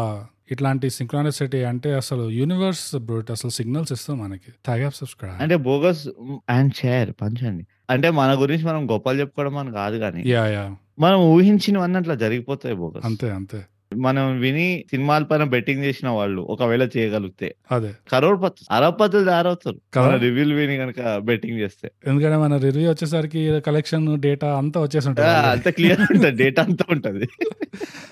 ఇట్లాంటి 0.51 0.89
సింక్రానిసిటీ 0.89 1.63
అంటే 1.63 1.93
అసలు 1.93 2.29
యూనివర్స్ 2.29 2.99
బ్రూట్ 2.99 3.31
అసలు 3.31 3.51
సిగ్నల్స్ 3.51 3.91
ఇస్తాం 3.91 4.17
మనకి. 4.19 4.49
తాగాప్ 4.65 4.95
సబ్స్క్రైబ్ 4.95 5.41
అంటే 5.41 5.55
బోగస్ 5.55 6.03
అండ్ 6.49 6.73
షేర్ 6.73 7.11
పంచండి. 7.21 7.63
అంటే 7.89 8.09
మన 8.09 8.41
గురించి 8.41 8.65
మనం 8.65 8.91
గొప్పలు 8.91 9.19
చెప్పుకోవడం 9.19 9.57
అని 9.57 9.71
కాదు 9.71 9.97
కానీ 9.97 10.23
యా 10.25 10.45
యా. 10.47 10.65
మనం 10.99 11.17
ఊహించినవన్నీ 11.19 11.97
అట్లా 11.97 12.15
జరిగిపోతాయి 12.15 12.75
బోగస్ 12.75 13.05
అంతే 13.05 13.29
అంతే. 13.31 13.59
మనం 13.95 14.39
విని 14.39 14.85
సినిమాల 14.91 15.23
పైన 15.23 15.43
బెట్టింగ్ 15.43 15.83
చేసిన 15.83 16.09
వాళ్ళు 16.09 16.41
ఒకవేళ 16.41 16.89
చేయగలిగితే. 16.97 17.55
అదే. 17.71 17.93
కరోడ్ 18.11 18.43
పత్తు 18.43 18.73
అరపత్తులు 18.73 19.25
తయారవుతారు. 19.25 20.17
రివ్యూలు 20.17 20.55
విని 20.55 20.77
కనుక 20.77 21.17
బెట్టింగ్ 21.17 21.59
చేస్తే. 21.59 21.91
ఎందుకంటే 22.07 22.37
మన 22.37 22.57
రివ్యూ 22.57 22.89
వచ్చేసరికి 22.89 23.59
కలెక్షన్ 23.59 24.21
డేటా 24.21 24.57
అంతా 24.57 24.81
వచ్చేసి 24.81 25.09
ఉంటుంది 25.09 25.29
అంత 25.29 25.69
క్లియర్ 25.69 25.99
ఉంటుంది. 26.01 26.31
డేటా 26.31 26.63
అంతా 26.63 26.85
ఉంటది. 26.89 27.29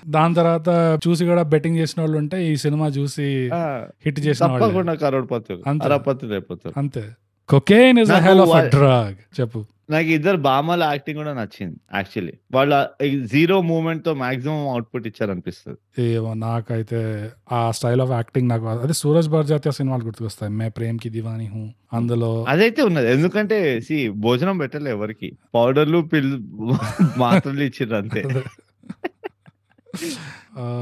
దాని 0.07 0.33
తర్వాత 0.33 0.99
చూసి 1.07 1.25
కూడా 1.25 1.43
బెట్టింగ్ 1.43 1.77
చేసిన 1.77 2.01
వాళ్ళు 2.01 2.17
ఉంటే 2.17 2.53
ఈ 2.53 2.55
సినిమా 2.55 2.87
చూసి 2.87 3.49
హిట్ 4.05 4.19
చేసిన 4.19 4.45
వాళ్ళు. 4.45 4.95
కరోడ్ 4.95 5.33
అయిపోతారు. 6.31 6.73
అంతే. 6.77 7.03
Cocaine 7.49 7.99
is 7.99 8.11
hell 8.25 8.41
of 8.45 8.55
drug 8.69 9.17
చెప్పు. 9.39 9.59
నాకు 9.89 10.09
ఇద్దరు 10.09 10.37
బామల 10.45 10.83
యాక్టింగ్ 10.91 11.17
కూడా 11.17 11.31
నచ్చింది 11.33 11.77
యాక్చువల్లీ 11.95 12.33
వాళ్ళ 12.53 12.73
జీరో 13.33 13.55
మూమెంట్తో 13.61 14.11
మాక్సిమం 14.13 14.61
అవుట్పుట్ 14.67 15.07
ఇచ్చారు 15.07 15.31
అనిపిస్తుంది 15.31 15.79
ఏమో 16.05 16.31
నాకైతే 16.43 16.99
ఆ 17.51 17.59
స్టైల్ 17.71 18.01
ఆఫ్ 18.01 18.11
యాక్టింగ్ 18.11 18.47
నాకు 18.49 18.67
అదే 18.75 18.95
సూరజ్ 19.01 19.29
బర్జాత్య 19.29 19.71
సినిమాలు 19.71 20.03
గుర్తుకొస్తాయి. 20.03 20.51
మే 20.59 20.67
ప్రేమ్కి 20.69 21.09
దివాని 21.09 21.47
హూ. 21.47 21.63
అందులో 21.93 22.31
అదైతే 22.47 22.81
ఉన్నది. 22.81 23.09
ఎందుకంటే 23.11 23.57
సి 23.79 23.97
భోజనం 24.25 24.57
పెట్టలే 24.57 24.91
ఎవరికి. 24.91 25.29
పౌడర్లు 25.53 26.01
పిల్ 26.13 26.33
మాత్రలు 27.23 27.63
ఇచ్చిండ్రు 27.63 27.97
అంతే. 27.97 28.23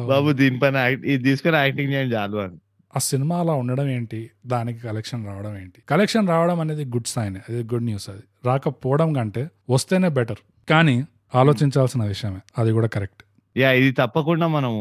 బాబు 0.10 0.30
దీనిపైన 0.34 0.78
ఇది 1.06 1.22
తీసుకొని 1.24 1.58
యాక్టింగ్ 1.58 1.94
చేయండి 1.94 2.16
చాలు 2.16 2.38
అని. 2.38 2.58
ఆ 2.96 3.00
సినిమా 3.00 3.40
అలా 3.40 3.54
ఉండడం 3.54 3.88
ఏంటి? 3.88 4.30
దానికి 4.46 4.80
కలెక్షన్ 4.80 5.28
రావడం 5.28 5.58
ఏంటి? 5.58 5.82
కలెక్షన్ 5.90 6.28
రావడం 6.28 6.60
అనేది 6.60 6.86
గుడ్ 6.86 7.08
సైన్ 7.08 7.36
అది 7.36 7.64
గుడ్ 7.64 7.84
న్యూస్ 7.84 8.10
అది. 8.10 8.24
రాకపోవడం 8.46 9.14
కంటే 9.14 9.50
వస్తేనే 9.70 10.08
బెటర్ 10.08 10.70
కానీ 10.70 11.04
ఆలోచించాల్సిన 11.36 12.04
విషయమే. 12.04 12.40
అది 12.58 12.72
కూడా 12.72 12.88
కరెక్ట్ 12.88 13.24
యా 13.58 13.72
ఇది 13.72 13.92
తప్పకుండా 13.92 14.48
మనం 14.48 14.74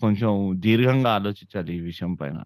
కొంచెం 0.00 0.52
దీర్ఘంగా 0.54 1.10
ఆలోచించాలి 1.10 1.76
ఈ 1.76 1.80
విషయం 1.80 2.14
పైన. 2.14 2.38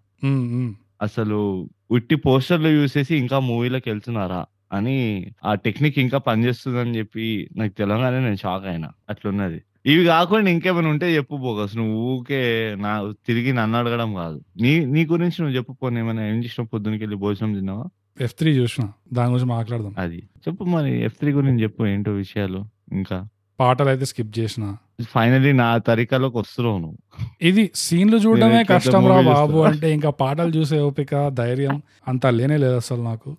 అసలు 1.01 1.69
ఉట్టి 1.91 2.15
పోస్టర్లు 2.15 2.67
యూస్ 2.67 2.97
చేసి 2.97 3.15
ఇంకా 3.15 3.39
మూవీలోకి 3.39 3.89
వెళ్తున్నారా 3.89 4.45
అని 4.73 5.27
ఆ 5.45 5.53
టెక్నిక్ 5.53 5.99
ఇంకా 5.99 6.17
పనిచేస్తుందని 6.17 6.97
చెప్పి 6.97 7.49
నాకు 7.55 7.73
తెలంగాణ 7.73 8.19
నేను 8.19 8.35
షాక్ 8.35 8.65
అయినా. 8.65 8.89
అట్లున్నది. 9.09 9.61
ఇవి 9.85 10.05
కాకుండా 10.05 10.49
ఇంకేమైనా 10.49 10.89
ఉంటే 10.89 11.15
చెప్పు 11.15 11.35
బోగస్. 11.35 11.77
నువ్వు 11.77 11.93
ఊకే 11.95 12.75
నా 12.79 13.13
తిరిగి 13.27 13.53
నన్ను 13.53 13.77
అడగడం 13.77 14.13
కాదు. 14.13 14.41
నీ 14.61 14.85
నీ 14.85 15.05
గురించి 15.05 15.41
నువ్వు 15.41 15.57
చెప్పు 15.57 15.73
పోనీ. 15.73 15.99
ఏమైనా 15.99 16.27
ఏం 16.27 16.43
చేసిన 16.43 16.63
పొద్దునకి 16.63 17.03
వెళ్ళి 17.03 17.17
భోజనం 17.17 17.53
తిన్నావా? 17.53 17.85
ఎఫ్ 18.21 18.33
త్రీ 18.33 18.51
చూసిన. 18.51 18.89
దాని 19.13 19.29
గురించి 19.31 19.49
మాట్లాడదాం. 19.49 19.95
అది. 19.97 20.17
చెప్పు 20.17 20.63
మరి 20.63 21.03
ఎఫ్ 21.03 21.13
త్రీ 21.13 21.31
గురించి 21.31 21.63
చెప్పు. 21.63 21.85
ఏంటో 21.85 22.11
విషయాలు 22.11 22.65
ఇంకా. 22.91 23.27
పాటలు 23.59 23.89
అయితే 23.89 24.05
స్కిప్ 24.05 24.39
చేసిన. 24.39 24.75
ఫైనలీ 25.09 25.51
నా 25.51 25.77
తరికాలోకి 25.77 26.37
వస్తున్నావు 26.37 26.77
నువ్వు. 26.77 26.97
ఇది 27.41 27.71
సీన్లు 27.75 28.17
చూడడమే 28.17 28.63
కష్టం 28.63 29.07
రా 29.07 29.21
బాబు. 29.21 29.57
అంటే 29.57 29.91
ఇంకా 29.91 30.09
పాటలు 30.09 30.57
చూసే 30.57 30.79
ఓపిక 30.79 31.27
ధైర్యం 31.27 31.81
అంతా 32.07 32.29
లేనే 32.29 32.57
లేదు 32.57 32.75
అసలు 32.75 33.01
నాకు. 33.01 33.37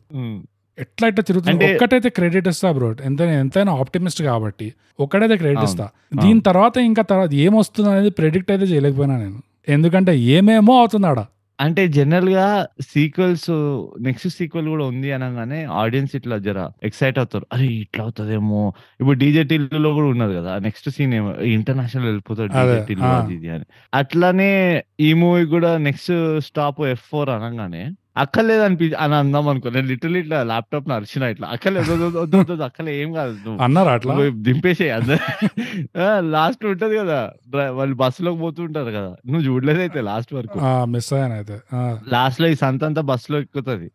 ఎట్లా 0.79 1.09
ఇట్లా 1.09 1.23
తిరుగుతుంది? 1.23 1.75
ఒక్కటైతే 1.75 2.09
క్రెడిట్ 2.09 2.49
ఇస్తా 2.49 2.73
బ్రో 2.73 2.97
ఎంతైనా 3.03 3.33
ఎంతైనా 3.33 3.73
ఆప్టిమిస్ట్ 3.73 4.23
కాబట్టి 4.23 4.75
ఒక్కటైతే 5.01 5.37
క్రెడిట్. 5.37 5.65
ఇస్తా. 5.65 5.89
దీని 6.23 6.41
తర్వాత 6.41 6.77
ఇంకా 6.77 7.03
తర్వాత 7.03 7.35
ఏమొస్తుంది 7.35 7.91
అనేది 7.91 8.11
ప్రెడిక్ట్ 8.11 8.51
అయితే 8.51 8.67
చేయలేకపోయినా 8.67 9.19
నేను. 9.19 9.43
ఎందుకంటే 9.69 10.19
ఏమేమో 10.19 10.79
అవుతుంది 10.79 11.07
ఆడ 11.07 11.19
అంటే 11.61 11.89
జనరల్గా 11.89 12.67
సీక్వెల్స్ 12.81 13.51
నెక్స్ట్ 14.01 14.29
సీక్వెల్ 14.29 14.69
కూడా 14.69 14.85
ఉంది 14.85 15.13
అనగానే 15.13 15.65
ఆడియన్స్ 15.65 16.17
ఇట్లా 16.17 16.39
జర 16.39 16.71
ఎక్సైట్ 16.83 17.19
అవుతారు. 17.19 17.47
అరే 17.53 17.67
ఇట్లా 17.67 18.05
అవుతుందేమో. 18.05 18.73
ఇప్పుడు 19.01 19.19
డీజే 19.19 19.43
టిల్లులో 19.43 19.93
కూడా 19.93 20.07
ఉన్నది 20.07 20.35
కదా. 20.35 20.59
నెక్స్ట్ 20.59 20.91
సీన్ 20.91 21.15
ఏమో. 21.15 21.35
ఇంటర్నేషనల్ 21.35 22.05
వెళ్ళిపోతాడు. 22.05 22.53
అది 22.53 23.35
ఇది 23.35 23.49
అని. 23.49 23.65
అట్లానే 23.95 24.83
ఈ 25.01 25.13
మూవీ 25.13 25.47
కూడా 25.47 25.79
నెక్స్ట్ 25.79 26.41
స్టాప్ 26.41 26.81
ఎఫ్ 26.81 27.03
ఫోర్ 27.11 27.31
అనగానే 27.31 27.91
అక్కర్లేదు 28.17 28.63
అనిపి 28.63 28.93
అని 28.95 29.15
అందాం 29.15 29.49
అనుకో. 29.49 29.71
నేను 29.71 29.87
లిటిల్ 29.87 30.17
ఇట్లా 30.17 30.43
ల్యాప్టాప్ 30.43 30.91
అరిచిన 30.91 31.23
ఇట్లా. 31.23 31.49
అక్కర్లేదు 31.49 32.63
అక్కర్లే 32.63 33.03
ఏం 33.03 33.13
కాదు. 33.13 33.51
అన్నారు 33.51 33.89
అట్లా? 33.89 34.31
దింపేసే 34.31 34.99
లాస్ట్ 36.19 36.67
ఉంటది 36.67 36.97
కదా. 36.97 37.31
వాళ్ళు 37.71 37.95
బస్సులోకి 37.95 38.39
పోతుంటారు 38.39 38.91
కదా. 38.91 39.17
నువ్వు 39.27 39.41
చూడలేదైతే 39.41 40.01
లాస్ట్ 40.01 40.35
వరకు. 40.35 40.59
మిస్ 40.85 41.13
అయితే. 41.13 41.61
లాస్ట్లో 42.09 42.49
ఈ 42.49 42.55
సంత 42.55 42.85
అంతా 42.85 43.01
బస్సులో 43.01 43.41
ఎక్కుతుంది. 43.41 43.91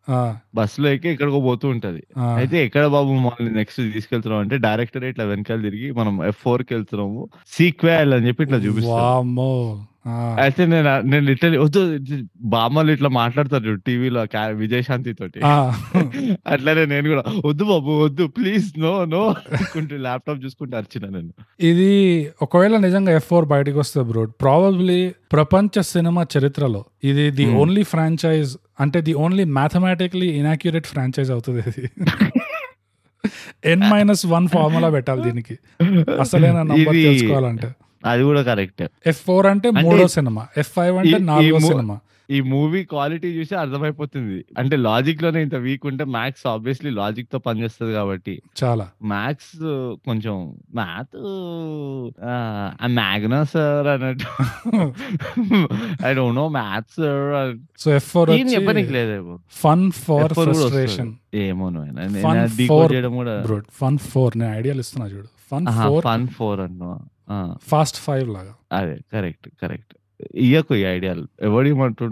బస్సులో 0.54 0.88
ఎక్కి 0.88 1.08
ఎక్కడికో 1.08 1.40
పోతూ 1.40 1.68
ఉంటది. 1.68 2.02
అయితే 2.18 2.64
ఎక్కడ 2.64 2.86
బాబు 2.86 3.08
మమ్మల్ని 3.08 3.54
నెక్స్ట్ 3.54 3.92
తీసుకెళ్తున్నాం 3.92 4.40
అంటే 4.40 4.56
డైరెక్టర్ 4.58 5.04
ఇట్లా 5.04 5.24
వెనకాల 5.24 5.60
తిరిగి 5.60 5.92
మనం 5.92 6.24
ఎఫ్ 6.24 6.36
ఫోర్కి 6.42 6.74
వెళ్తున్నాము. 6.74 7.28
సీక్వెల్ 7.48 8.14
అని 8.14 8.26
చెప్పి 8.26 8.42
ఇట్లా 8.42 8.58
చూపిస్తాం. 8.58 8.92
వామ్మో. 8.92 9.80
ఆ, 9.80 9.84
అయితే 10.08 10.66
నేను 10.66 11.00
నేను 11.00 11.26
లిటరలీ 11.26 11.58
వద్దు 11.58 11.98
బామ్మలు 12.40 12.92
ఇట్లా 12.92 13.08
మాట్లాడతారు 13.08 13.74
టీవీలో 13.74 14.26
విజయశాంతి 14.50 15.12
తోటి. 15.12 15.40
అట్లనే 16.46 16.86
నేను 16.86 17.08
కూడా 17.08 17.22
వద్దు 17.46 17.64
బాబు 17.64 17.90
వద్దు 17.90 18.26
ప్లీజ్ 18.26 18.78
నో 18.78 19.04
నో 19.04 19.28
అనుకుంటూ 19.28 19.96
ల్యాప్టాప్ 19.96 20.44
చూసుకుంటూ 20.44 20.76
అరిచిన 20.76 21.10
నేను. 21.10 21.30
ఇది 21.60 22.30
ఒకవేళ 22.42 22.76
నిజంగా 22.76 23.12
ఎఫ్ 23.16 23.28
ఫోర్ 23.28 23.44
బయటకు 23.44 23.78
వస్తే 23.78 24.02
బ్రో 24.02 24.26
ప్రాబబ్లీ 24.26 25.12
ప్రపంచ 25.32 25.82
సినిమా 25.82 26.26
చరిత్రలో 26.38 26.84
ఇది 27.04 27.30
ది. 27.30 27.54
ఓన్లీ 27.54 27.82
ఫ్రాంచైజ్ 27.82 28.56
అంటే 28.80 29.00
the 29.00 29.14
only 29.14 29.44
mathematically 29.44 30.26
inaccurate 30.26 30.86
franchise 30.86 31.30
అవుతుంది 31.30 31.62
ఇది. 31.68 31.90
ఎన్ 33.64 33.82
మైనస్ 33.90 34.26
వన్ 34.26 34.48
ఫార్ములా 34.48 34.90
పెట్టాలి 34.90 35.22
దీనికి. 35.22 35.58
అసలైన 36.20 36.62
నంబర్ 36.62 36.96
ఇది- 36.96 37.04
తెలుసుకోవాలంటే. 37.04 37.68
అది 38.04 38.22
కూడా 38.22 38.42
కరెక్ట్. 38.42 38.82
ఎఫ్ 39.06 39.24
ఫోర్ 39.24 39.46
అంటే 39.46 39.70
మూడో 39.70 40.08
సినిమా. 40.08 40.46
ఎఫ్ 40.56 40.72
ఫైవ్ 40.72 40.96
అంటే 40.96 41.18
నాలుగో 41.18 41.60
సినిమా. 41.60 41.98
ఈ 42.30 42.40
మూవీ 42.40 42.84
క్వాలిటీ 42.84 43.28
చూసి 43.28 43.54
అర్థమైపోతుంది. 43.54 44.44
అంటే 44.58 44.76
లాజిక్లోనే 44.76 45.42
ఇంత 45.42 45.54
వీక్ 45.54 45.86
ఉంటే 45.86 46.04
మ్యాథ్స్ 46.04 46.46
ఆబ్వియస్లీ 46.46 46.90
లాజిక్తో 46.90 47.38
పనిచేస్తుంది 47.38 47.92
కాబట్టి. 47.92 48.42
చాలా. 48.64 48.88
మ్యాథ్స్ 49.02 49.56
కొంచెం 50.04 50.54
మ్యాథ్ 50.74 51.16
మ్యాగ్నా 52.86 53.44
సార్ 53.44 53.86
అన్నట్టు. 53.86 54.26
I 56.06 56.14
don't 56.14 56.36
know 56.36 56.48
maths 56.48 56.96
so 57.78 57.94
F 57.94 58.10
four 58.12 58.30
ఏం 58.30 58.54
చెప్పనీకి 58.54 58.92
లేదేమో 58.92 59.38
ఫన్ 59.50 59.90
ఫార్ 59.90 60.24
F4 60.24 60.34
కూడా 60.34 60.50
వస్తుంది. 60.50 60.70
ఫ్రస్ట్రేషన్ 60.70 61.14
ఏమో 61.34 61.68
for- 61.68 62.92
చేయడం 62.92 63.14
కూడా 63.14 63.62
ఫన్ 63.80 63.98
ఫోర్ 63.98 64.38
నేను 64.38 64.54
ఐడియాలు 64.54 64.80
ఇస్తున్నా 64.80 65.08
చూడు. 65.08 65.26
ఫన్ 65.50 65.66
ఫోర్ 65.66 66.04
ఫన్ 66.04 66.28
ఫోర్ 66.28 66.60
అన్నా 66.60 66.98
ఫాస్ట్ 67.68 67.98
ఫైవ్ 67.98 68.28
లాగా. 68.28 68.54
అదే 68.72 68.98
కరెక్ట్ 69.12 69.48
కరెక్ట్. 69.62 69.94
ఇయ్యకు 70.34 70.74
ఈ 70.74 70.82
ఐడియాలు 70.82 71.26
ఎవడు 71.42 71.68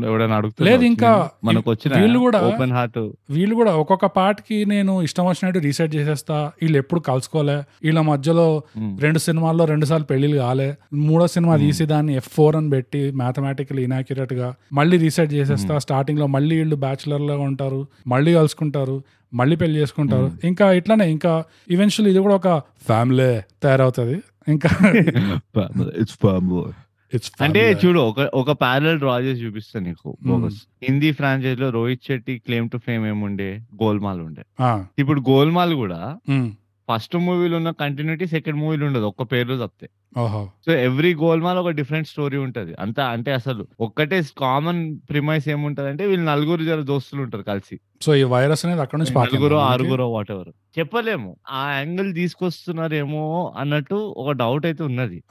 ఎవడైనా 0.06 0.36
అడుగుతున్నా 0.36 0.72
లేదు 0.72 0.82
ఇంకా 0.82 1.30
మనకు 1.44 1.70
వచ్చిన 1.70 2.00
వీళ్ళు 2.00 2.18
కూడా- 2.18 2.42
ఓపెన్ 2.54 2.72
హార్ట్ 2.72 2.98
వీళ్ళు 3.30 3.54
కూడా 3.54 3.76
ఒక్కొక్క 3.76 4.06
పార్ట్కి 4.06 4.64
నేను 4.64 5.02
ఇష్టం 5.02 5.26
వచ్చినట్టు 5.26 5.58
రీసెర్చ్ 5.58 5.96
చేసేస్తా. 5.96 6.52
వీళ్ళు 6.62 6.78
ఎప్పుడు 6.78 7.00
కలుసుకోలే. 7.00 7.56
వీళ్ళ 7.56 8.00
మధ్యలో 8.00 8.62
రెండు 9.00 9.18
సినిమాల్లో 9.18 9.64
రెండు 9.64 9.84
సార్లు 9.84 10.06
పెళ్ళిళ్ళు 10.06 10.38
కాలే. 10.38 10.74
మూడో 10.92 11.26
సినిమా. 11.26 11.56
తీసి 11.56 11.86
దాన్ని 11.86 12.14
ఎఫ్ 12.14 12.28
ఫోర్ 12.28 12.56
అని 12.56 12.70
పెట్టి 12.70 13.10
మ్యాథమెటికల్ 13.10 13.78
ఇనాక్యురేట్గా 13.78 14.54
మళ్ళీ 14.72 14.96
రీసెర్చ్ 14.96 15.34
చేసేస్తా. 15.34 15.78
స్టార్టింగ్లో 15.78 16.26
మళ్ళీ 16.26 16.56
వీళ్ళు 16.56 16.76
బ్యాచులర్లో 16.76 17.40
ఉంటారు. 17.40 17.86
మళ్ళీ 18.06 18.34
కలుసుకుంటారు. 18.34 19.02
మళ్ళీ 19.34 19.56
పెళ్ళి 19.56 19.80
చేసుకుంటారు. 19.80 20.30
ఇంకా 20.44 20.72
ఇట్లానే 20.72 21.10
ఇంకా 21.10 21.44
ఈవెన్చువల్ 21.70 22.10
ఇది 22.10 22.20
కూడా 22.20 22.34
ఒక 22.34 22.58
ఫ్యామిలీ 22.86 23.40
తయారవుతుంది. 23.62 24.20
ఇంకా 24.48 24.68
ఇట్స్ 26.00 26.16
ఇట్స్ 27.12 27.30
అంటే 27.42 27.60
చూడు 27.82 28.00
ఒక 28.10 28.20
ఒక 28.34 28.52
ప్యారల్ 28.60 28.98
డ్రా 28.98 29.14
చేసి 29.18 29.40
చూపిస్తా 29.44 29.78
నీకు. 29.80 30.08
Bogus 30.26 30.58
Hindi 30.82 31.10
ఫ్రాంచైజ్లో 31.12 31.68
Rohit 31.70 32.04
Shetty 32.04 32.34
claim 32.38 32.68
to 32.70 32.78
fame 32.78 33.04
ఏముండే? 33.06 33.50
గోల్మాల్ 33.82 34.20
ఉండే. 34.20 34.44
ఇప్పుడు 34.98 35.20
గోల్మాల్ 35.30 35.74
కూడా 35.74 36.00
ఫస్ట్ 36.88 37.16
మూవీలో 37.16 37.56
ఉన్న 37.56 37.70
కంటిన్యూటీ 37.70 38.26
సెకండ్ 38.26 38.58
మూవీలో 38.58 38.86
ఉండదు. 38.86 39.04
ఒక్క 39.04 39.22
పేర్లు 39.22 39.56
తప్పితే. 39.66 39.88
సో 40.66 40.72
ఎవ్రీ 40.72 41.14
గోల్మాల్ 41.14 41.58
ఒక 41.58 41.68
డిఫరెంట్ 41.68 42.08
స్టోరీ 42.08 42.38
ఉంటది. 42.38 42.74
అంతా 42.80 43.06
అంటే 43.06 43.32
అసలు 43.32 43.66
ఒక్కటే 43.80 44.22
కామన్ 44.38 44.98
ప్రిమైస్ 45.10 45.48
ఏముంటది 45.48 45.88
అంటే 45.88 46.06
వీళ్ళు 46.06 46.26
నలుగురు 46.30 46.64
జర 46.64 46.80
దోస్తులు 46.80 47.22
ఉంటారు 47.22 47.42
కలిసి. 47.42 47.80
సో 48.00 48.14
ఈ 48.14 48.22
వైరస్ 48.22 48.66
అనేది 48.66 48.80
అక్కడ 48.80 48.98
నుంచి 48.98 49.14
నలుగురు? 49.14 49.54
ఆరుగురు 49.54 50.02
వాట్ 50.02 50.30
ఎవర్ 50.30 50.48
చెప్పలేము. 50.78 51.36
ఆ 51.50 51.72
యాంగిల్ 51.72 52.14
తీసుకొస్తున్నారేమో 52.14 53.54
అన్నట్టు 53.58 53.94
ఒక 53.94 54.30
డౌట్ 54.30 54.66
అయితే 54.66 54.82
ఉన్నది. 54.84 55.22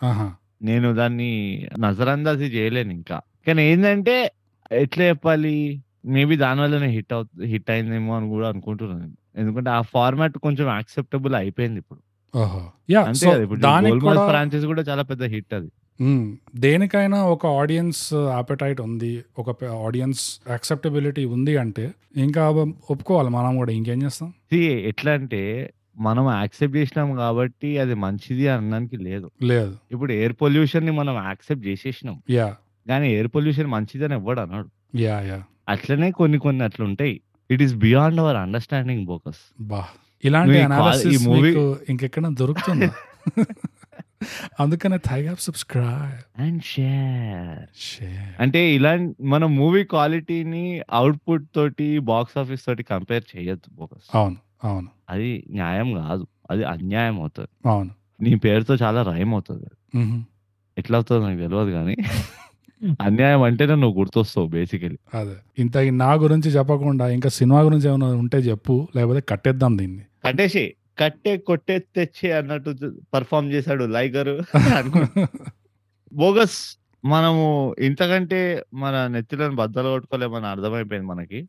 నేను 0.61 0.93
దాన్ని 0.93 1.31
నజరందాజీ 1.79 2.45
చేయలేను 2.45 2.91
ఇంకా. 2.91 3.21
కానీ 3.47 3.63
ఏంటంటే 3.71 4.31
ఎట్లా 4.71 5.05
చెప్పాలి? 5.05 5.83
మేబీ 6.05 6.35
దాని 6.35 6.61
వల్లనే 6.61 6.87
హిట్ 6.87 7.13
అవు 7.13 7.43
హిట్ 7.43 7.69
అయిందేమో 7.71 8.15
అని 8.17 8.27
కూడా 8.27 8.49
అనుకుంటున్నాను 8.49 8.99
నేను. 8.99 9.15
ఎందుకంటే 9.37 9.69
ఆ 9.69 9.81
ఫార్మాట్ 9.81 10.37
కొంచెం 10.37 10.67
యాక్సెప్టబుల్ 10.67 11.35
అయిపోయింది 11.35 11.79
ఇప్పుడు. 11.83 12.01
అంతే 13.09 13.25
కదా 14.05 14.23
ఫ్రాంచైజ్ 14.31 14.65
కూడా 14.65 14.81
చాలా 14.81 15.03
పెద్ద 15.11 15.23
హిట్ 15.33 15.53
అది. 15.59 15.69
దేనికైనా 16.65 17.19
ఒక 17.25 17.45
ఆడియన్స్ 17.61 18.01
ఆపెటైట్ 18.13 18.81
ఉంది 18.81 19.11
ఒక 19.39 19.55
ఆడియన్స్ 19.85 20.23
యాక్సెప్టబిలిటీ 20.49 21.25
ఉంది 21.35 21.57
అంటే 21.57 21.85
ఇంకా 22.15 22.43
ఒప్పుకోవాలి 22.89 23.29
మనం 23.29 23.55
కూడా 23.57 23.71
ఇంకేం 23.71 24.01
చేస్తాం? 24.03 24.29
ఎట్లా 24.91 25.11
అంటే 25.11 25.41
మనం 25.97 26.25
యాక్సెప్ట్ 26.31 26.77
చేసినాం 26.77 27.11
కాబట్టి 27.15 27.69
అది 27.79 27.93
మంచిది 27.93 28.47
అనడానికి 28.47 28.97
లేదు. 28.97 29.27
లేదు. 29.43 29.73
ఇప్పుడు 29.91 30.11
ఎయిర్ 30.13 30.35
పొల్యూషన్ని 30.41 30.91
మనం 30.91 31.15
యాక్సెప్ట్ 31.29 31.65
చేసేసినాం. 31.67 32.17
యా 32.29 32.49
కానీ 32.89 33.07
ఎయిర్ 33.13 33.27
పొల్యూషన్ 33.27 33.67
మంచిదని 33.67 34.13
ఎవ్వడు 34.13 34.39
అన్నాడు 34.39 34.69
యా 34.97 35.15
యా 35.21 35.39
అట్లనే 35.69 36.09
కొన్ని 36.11 36.37
కొన్ని 36.39 36.63
అట్లా 36.63 36.83
ఉంటాయి 36.85 37.15
it 37.49 37.63
is 37.63 37.75
beyond 37.75 38.19
our 38.19 38.37
understanding 38.37 39.05
bogus 39.05 39.41
బా. 39.61 39.81
ఇలాంటి 40.23 40.59
అనాలిసిస్ 40.59 41.27
మీకు 41.27 41.63
ఇంకెక్కడ 41.89 42.27
దొరుకుతుంది? 42.27 42.89
అందుకనే 44.59 44.97
థైగా 44.97 45.35
సబ్స్క్రైబ్ 45.35 46.41
అండ్ 46.41 46.63
షేర్ 46.63 47.59
షేర్ 47.75 48.31
అంటే 48.39 48.73
ఇలా 48.73 48.91
మన 49.21 49.45
మూవీ 49.45 49.83
క్వాలిటీని 49.83 50.81
అవుట్పుట్ 50.89 51.45
తోటి 51.55 51.99
బాక్స్ 51.99 52.37
ఆఫీస్ 52.37 52.65
తోటి 52.65 52.83
కంపేర్ 52.83 53.23
చేయొద్దు 53.33 53.69
బోకస్ 53.73 54.07
అవును 54.13 54.37
అవును. 54.63 54.89
అది 55.09 55.43
న్యాయం 55.51 55.93
కాదు. 55.93 56.27
అది 56.51 56.63
అన్యాయం 56.63 57.19
అవుతుంది. 57.19 57.49
అవును. 57.65 57.91
నీ 58.21 58.35
పేరుతో 58.35 58.75
చాలా 58.75 59.01
రైమ్ 59.03 59.33
అవుతుంది. 59.33 59.67
ఎట్లా 60.77 60.97
అవుతుందో 60.97 61.27
నాకు 61.27 61.39
తెలియదు 61.39 61.71
కానీ. 61.71 61.95
అన్యాయం 63.07 63.41
అంటేనే 63.43 63.75
నువ్వు 63.75 63.95
గుర్తొస్తావు 63.99 64.47
బేసికలీ 64.53 64.97
అదే. 65.13 65.35
ఇంత 65.57 65.75
నా 66.01 66.09
గురించి 66.23 66.49
చెప్పకుండా 66.57 67.05
ఇంకా 67.15 67.29
సినిమా 67.37 67.59
గురించి 67.67 67.87
ఏమైనా 67.89 68.07
ఉంటే 68.21 68.39
చెప్పు 68.47 68.75
లేకపోతే 68.95 69.21
కట్టేద్దాం 69.31 69.73
దీన్ని. 69.79 70.03
కట్టేసి 70.23 70.63
కట్టే 70.97 71.33
కొట్టే 71.47 71.75
తెచ్చే 71.95 72.29
అన్నట్టు 72.37 72.71
పర్ఫామ్ 73.13 73.47
చేశాడు 73.53 73.85
లైగర్ 73.95 74.33
బోగస్ 76.11 76.59
మనము 77.03 77.43
ఇంతకంటే 77.87 78.39
మన 78.75 78.95
నెత్తిలను 79.07 79.55
బద్దలు 79.59 79.89
కొట్టుకోలేమని 79.89 80.47
అర్థమైపోయింది 80.47 81.07
మనకి. 81.11 81.39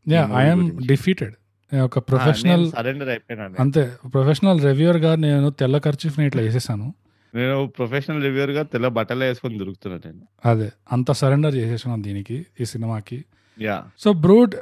ఐఎమ్ 0.40 0.64
డిఫీటెడ్ 0.90 1.36
ఒక 1.72 1.98
ప్రొఫెషనల్ 2.08 2.64
సరెండర్ 2.70 3.10
అయిపోయినాను 3.14 3.56
అంతే. 3.62 3.82
ప్రొఫెషనల్ 4.14 4.60
రివ్యూర్గా 4.66 5.12
నేను 5.24 5.48
తెల్ల 5.60 5.78
ఖర్చు 5.86 6.06
ఇట్లా 6.28 6.42
వేసేసాను. 6.46 6.86
నేను 7.34 7.66
ప్రొఫెషనల్ 7.66 8.22
రివ్యూర్గా 8.22 8.62
తెల్ల 8.62 8.88
బట్టలు 8.88 9.24
వేసుకొని 9.24 9.58
దొరుకుతున్నా 9.58 10.00
నేను. 10.06 10.48
అదే 10.48 10.70
అంత 10.92 11.12
సరెండర్ 11.12 11.54
చేసేసాను 11.54 12.02
దీనికి 12.02 12.46
ఈ 12.60 12.64
సినిమాకి. 12.64 13.24
యా. 13.60 13.84
సో 13.98 14.12
బ్రూడ్ 14.12 14.54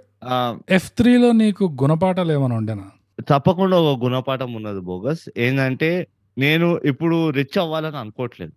ఎఫ్ 0.70 0.90
త్రీలో 0.90 1.32
నీకు 1.32 1.76
గుణపాఠాలు 1.82 2.32
ఏమైనా 2.32 2.56
ఉండేనా? 2.56 2.90
తప్పకుండా 3.28 3.76
ఒక 3.76 4.04
గుణపాఠం 4.04 4.54
ఉన్నది 4.54 4.80
బోగస్. 4.80 5.20
ఏంటంటే 5.38 6.06
నేను 6.38 6.80
ఇప్పుడు 6.84 7.30
రిచ్ 7.30 7.58
అవ్వాలని 7.58 7.96
అనుకోవట్లేదు. 7.96 8.52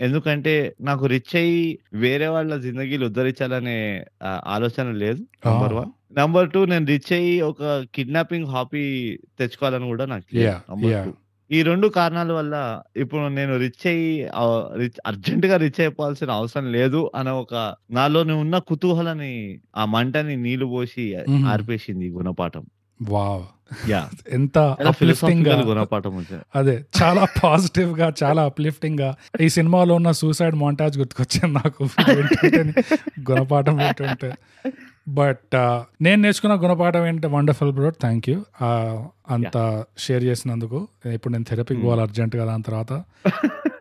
ఎందుకంటే 0.00 0.76
నాకు 0.80 1.06
రిచ్ 1.06 1.36
అయ్యి 1.36 1.78
వేరే 1.94 2.26
వాళ్ళ 2.26 2.56
జిందగీలు 2.56 3.06
ఉద్ధరించాలనే 3.06 4.04
ఆలోచన 4.46 4.90
లేదు 4.90 5.22
నంబర్. 5.46 5.74
వన్ 5.74 6.18
నంబర్ 6.18 6.50
టూ 6.50 6.64
నేను 6.64 6.86
రిచ్ 6.86 7.12
అయ్యి 7.12 7.40
ఒక 7.40 7.86
కిడ్నాపింగ్ 7.94 8.46
హాబీ 8.46 9.18
తెచ్చుకోవాలని 9.38 9.84
కూడా 9.84 10.04
నాకు 10.06 11.14
ఈ 11.52 11.62
రెండు 11.62 11.88
కారణాల 11.88 12.32
వల్ల 12.32 12.80
ఇప్పుడు 12.96 13.28
నేను 13.28 13.56
రిచ్ 13.56 13.86
అయ్యి 13.86 14.28
అర్జెంట్గా 15.06 15.56
రిచ్ 15.56 15.80
అయిపోవాల్సిన 15.80 16.30
అవసరం 16.30 16.72
లేదు 16.72 17.10
అనే 17.14 17.30
ఒక 17.30 17.74
నాలోని 17.90 18.32
ఉన్న 18.32 18.58
కుతూహలని 18.58 19.60
ఆ 19.76 19.84
మంటని 19.84 20.36
నీళ్ళు 20.36 20.66
పోసి. 20.66 21.16
ఆర్పేసింది 21.46 22.06
ఈ 22.06 22.10
గుణపాఠం. 22.10 22.66
వావ్. 23.02 23.44
యా. 23.90 24.08
ఎంత 24.28 24.58
అప్లిఫ్టింగ్గా. 24.58 25.62
గుణపాఠం 25.64 26.26
అదే 26.56 26.84
చాలా 27.02 27.26
పాజిటివ్గా 27.44 28.12
చాలా 28.22 28.42
అప్లిఫ్టింగ్గా. 28.44 29.14
ఈ 29.40 29.48
సినిమాలో 29.48 29.94
ఉన్న 29.94 30.10
సూసైడ్ 30.10 30.56
మోంటాజ్ 30.56 30.98
గుర్తుకొచ్చింది 30.98 31.54
నాకు. 31.54 31.88
గుణపాఠం 33.30 33.76
వింటుంటే. 33.76 34.32
బట్ 35.08 35.56
నేను 36.00 36.22
నేర్చుకున్న 36.22 36.54
గుణపాఠం 36.64 37.06
ఏంటంటే 37.06 37.28
వండర్ఫుల్ 37.36 37.72
బ్రో 37.72 37.90
థ్యాంక్ 37.90 38.28
యూ 38.28 38.38
అంత 39.30 39.84
షేర్ 39.98 40.24
చేసినందుకు. 40.24 40.88
ఇప్పుడు 41.14 41.32
నేను 41.32 41.44
థెరపీకి 41.48 41.80
పోవాలి 41.82 42.00
అర్జెంట్గా 42.00 42.44
దాని 42.44 42.62
తర్వాత. 42.62 42.92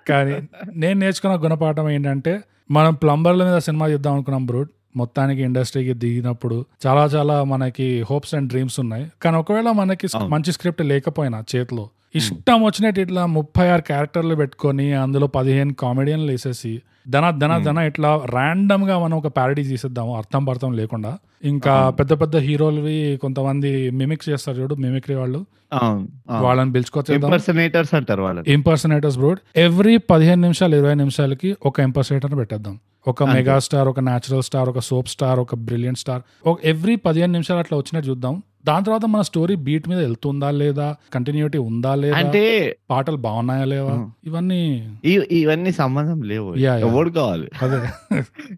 కానీ 0.09 0.35
నేను 0.75 0.99
నేర్చుకున్న 0.99 1.35
గుణపాఠం 1.43 1.89
ఏంటంటే 1.89 2.39
మనం 2.71 2.93
ప్లంబర్ల 2.93 3.43
మీద 3.43 3.57
సినిమా 3.57 3.87
చేద్దాం 3.87 4.13
అనుకున్నాం 4.13 4.45
బ్రూట్ 4.45 4.71
మొత్తానికి 4.95 5.41
ఇండస్ట్రీకి 5.43 5.93
దిగినప్పుడు 5.93 6.65
చాలా 6.87 7.05
చాలా 7.05 7.43
మనకి 7.43 8.01
హోప్స్ 8.09 8.35
అండ్ 8.35 8.49
డ్రీమ్స్ 8.49 8.79
ఉన్నాయి. 8.79 9.11
కానీ 9.21 9.37
ఒకవేళ 9.37 9.71
మనకి. 9.71 10.07
మంచి 10.27 10.51
స్క్రిప్ట్ 10.51 10.81
లేకపోయినా 10.81 11.43
చేతిలో 11.55 11.89
ఇష్టం 12.15 12.63
వచ్చినట్టు 12.63 13.01
ఇట్లా 13.01 13.25
ముప్పై 13.25 13.67
ఆరు 13.67 13.81
క్యారెక్టర్లు 13.81 14.35
పెట్టుకొని 14.35 14.93
అందులో 14.93 15.27
పదిహేను 15.27 15.73
కామెడియన్లు 15.73 16.31
వేసేసి 16.31 16.81
ధన 17.09 17.29
ధన 17.29 17.57
ధన 17.57 17.77
ఇట్లా 17.77 18.21
ర్యాండమ్గా 18.25 18.99
మనం 18.99 19.17
ఒక 19.17 19.27
ప్యారడీ 19.27 19.63
తీసేద్దాము 19.63 20.17
అర్థం 20.17 20.45
పర్థం 20.45 20.73
లేకుండా. 20.73 21.17
ఇంకా 21.43 21.73
అవును. 21.73 21.91
పెద్ద 21.91 22.13
పెద్ద 22.13 22.37
హీరోలవి 22.37 23.19
కొంతమంది 23.21 23.89
మిమిక్స్ 23.89 24.29
చేస్తారు 24.29 24.57
చూడు 24.57 24.75
మిమిక్రీ 24.75 25.15
వాళ్ళు. 25.15 25.45
వాళ్ళని 26.29 27.13
ఇంపర్సనేటర్స్ 27.13 27.93
అంటారు 27.93 28.21
వాళ్ళని. 28.21 28.53
ఇంపర్సనేటర్స్ 28.53 29.17
బ్రోడ్ 29.17 29.39
ఎవ్రీ 29.57 29.97
పదిహేను 29.97 30.41
నిమిషాలు 30.41 30.75
ఇరవై 30.75 30.95
నిమిషాలకి 30.95 31.55
ఒక 31.65 31.79
ఇంపర్సనేటర్ 31.79 32.35
పెట్టేద్దాం. 32.35 32.79
ఒక. 33.07 33.23
మెగా 33.23 33.59
స్టార్ 33.59 33.87
ఒక 33.87 33.99
న్యాచురల్ 33.99 34.43
స్టార్ 34.43 34.69
ఒక 34.69 34.79
సోప్ 34.79 35.07
స్టార్ 35.07 35.39
ఒక 35.39 35.55
బ్రిలియంట్ 35.55 35.99
స్టార్ 35.99 36.21
ఒక 36.47 36.59
ఎవ్రీ 36.65 36.95
పదిహేను 36.95 37.31
నిమిషాలు 37.31 37.59
అట్లా 37.59 37.77
వచ్చినట్టు 37.77 38.09
చూద్దాం. 38.09 38.43
దాని 38.67 38.85
తర్వాత 38.85 39.05
మన 39.05 39.21
స్టోరీ 39.21 39.55
బీట్ 39.55 39.89
మీద 39.89 39.99
వెళ్తుందా 39.99 40.51
లేదా? 40.51 40.95
కంటిన్యూటీ 41.13 41.57
ఉందా 41.57 41.95
లేదా? 41.95 42.17
అంటే 42.17 42.77
పాటలు 42.89 43.17
బాగున్నాయా 43.17 43.65
లేవా. 43.65 44.09
ఇవన్నీ 44.25 44.91
ఇవన్నీ 45.31 45.71
సంబంధం 45.71 46.21
లేవు. 46.21 46.55
ఎవడు 46.55 47.09
కావాలి? 47.09 47.49
అదే. 47.61 48.15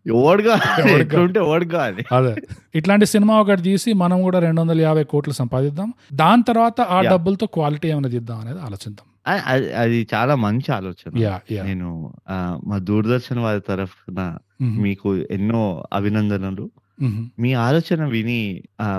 ఎవడు 0.08 0.42
కావాలి? 0.42 1.40
ఎవడు 1.40 1.66
కావాలి? 1.66 2.06
అదే. 2.12 2.36
ఇట్లాంటి 2.76 3.06
సినిమా 3.06 3.40
ఒకటి 3.40 3.62
తీసి 3.62 3.94
మనం 3.94 4.22
కూడా 4.22 4.40
రెండు 4.40 4.62
వందల 4.62 4.82
యాభై 4.82 5.04
కోట్లు 5.04 5.34
సంపాదిద్దాం. 5.34 5.94
దాని 6.14 6.44
తర్వాత 6.44 6.82
ఆ. 6.82 7.02
డబ్బులతో 7.02 7.48
క్వాలిటీ 7.48 7.88
ఏమైనా 7.88 8.10
తీద్దాం 8.10 8.40
అనేది 8.40 8.60
ఆలోచిద్దాం. 8.60 9.34
అది- 9.76 10.08
చాలా 10.16 10.36
మంచి 10.36 10.74
ఆలోచన. 10.74 11.20
నేను 11.64 12.14
మా 12.68 12.78
దూరదర్శన్ 12.78 13.40
వారి 13.40 13.62
తరఫున 13.62 14.38
మీకు 14.62 15.16
ఎన్నో 15.16 15.84
అభినందనలు. 15.94 16.70
మీ 17.40 17.54
ఆలోచన 17.60 18.06
విని 18.06 18.40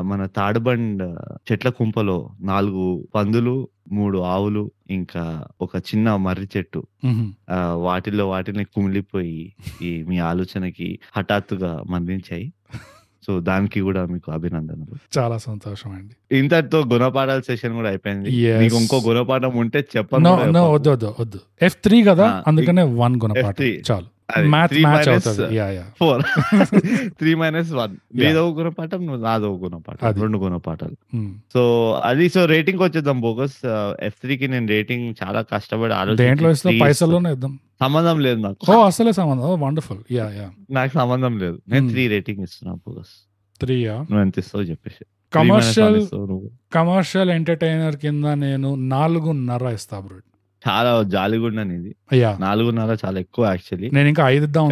మన 0.02 0.26
తాడుబండ్ 0.36 1.02
చెట్ల 1.48 1.68
కుంపలో 1.70 2.16
నాలుగు 2.40 2.84
పందులు 3.14 3.54
మూడు 3.92 4.18
ఆవులు 4.26 4.62
ఇంకా 4.90 5.22
ఒక 5.60 5.76
చిన్న 5.80 6.16
మర్రి 6.16 6.48
చెట్టు 6.56 6.80
ఆ, 7.50 7.56
వాటిల్లో 7.80 8.28
వాటిని 8.28 8.64
కుమిలిపోయి 8.64 9.40
ఈ 9.82 10.02
మీ 10.02 10.18
ఆలోచనకి 10.24 10.88
హఠాత్తుగా 11.16 11.82
మరణించాయి 11.86 12.46
సో 13.22 13.40
దానికి 13.40 13.80
కూడా 13.80 14.06
మీకు 14.06 14.32
అభినందనలు. 14.32 14.94
చాలా 15.18 15.38
సంతోషం 15.38 15.92
అండి. 15.92 16.36
ఇంతటితో 16.36 16.84
గుణపాఠాల 16.84 17.40
సెషన్ 17.40 17.74
కూడా 17.74 17.88
అయిపోయింది. 17.88 18.30
మీకు 18.58 18.76
ఇంకో 18.76 18.96
గుణపాఠం 19.08 19.56
ఉంటే 19.56 19.78
చెప్పండి. 19.96 20.28
వద్దు 20.72 20.90
వద్దు 20.90 21.14
వద్దు. 21.20 21.40
ఎఫ్ 21.62 21.76
త్రీ 21.76 22.02
కదా 22.02 22.44
అందుకనే 22.46 22.82
వన్ 22.96 23.16
గుణపాఠం. 23.16 23.50
F3. 23.50 23.68
చాలు. 23.90 24.08
మ్యాచ్ 24.38 25.08
అవుతుంది. 25.08 25.82
ఫోర్. 25.98 26.22
త్రీ 27.18 27.34
మైనస్ 27.34 27.72
వన్ 27.72 27.96
నీదో 28.14 28.50
గుణపాఠం 28.50 29.06
నువ్వు 29.06 29.24
నాదో 29.24 29.56
గుణపాఠం 29.56 30.08
అది. 30.08 30.20
రెండు 30.20 30.38
గుణపాఠాలు. 30.38 31.26
సో 31.54 31.92
అది 32.04 32.28
సో 32.28 32.44
రేటింగ్ 32.44 32.78
వచ్చేద్దాం 32.82 33.20
బోగస్ 33.20 33.56
ఎఫ్ 34.02 34.14
త్రీ 34.14 34.36
కి 34.36 34.48
నేను 34.48 34.66
రేటింగ్ 34.66 35.14
చాలా 35.24 35.42
కష్టపడి 35.42 35.94
ఆలోచించి 35.94 36.80
పైసల్లోనే 36.80 37.32
ఇద్దాం. 37.32 37.58
సంబంధం 37.80 38.20
లేదు 38.20 38.40
నాకు. 38.40 38.72
ఓ 38.72 38.82
అసలే 38.84 39.12
సంబంధం. 39.12 39.60
వండర్ఫుల్. 39.60 40.12
Yeah 40.12 40.30
yeah. 40.30 40.50
నాకు 40.70 40.92
సంబంధం 40.92 41.38
లేదు. 41.38 41.60
నేను. 41.68 41.88
త్రీ 41.88 42.08
రేటింగ్ 42.08 42.42
ఇస్తున్నా 42.42 42.74
బోగస్ 42.74 43.28
త్రీ 43.60 43.86
నువ్వు 43.86 44.20
ఎంత 44.20 44.38
ఇస్తావు 44.38 44.64
చెప్పేసి. 44.64 45.04
కమర్షియల్. 45.34 46.08
కమర్షియల్ 46.74 47.30
ఎంటర్టైనర్ 47.30 47.96
కింద 47.96 48.24
నేను 48.24 48.74
నాలుగున్నర 48.74 49.66
ఇస్తా 49.66 50.00
బ్రో. 50.00 50.16
చాలా 50.68 51.02
జాలిగుండని 51.02 51.74
ఇది 51.74 51.92
యా 52.16 52.36
నాలుగున్నర 52.40 52.96
చాలా 53.06 53.20
ఎక్కువ 53.20 53.44
యాక్చువల్లీ 53.46 53.90
నేను 53.90 54.08
ఇంకా 54.08 54.28
ఐదు 54.28 54.44
ఇద్దాం 54.44 54.66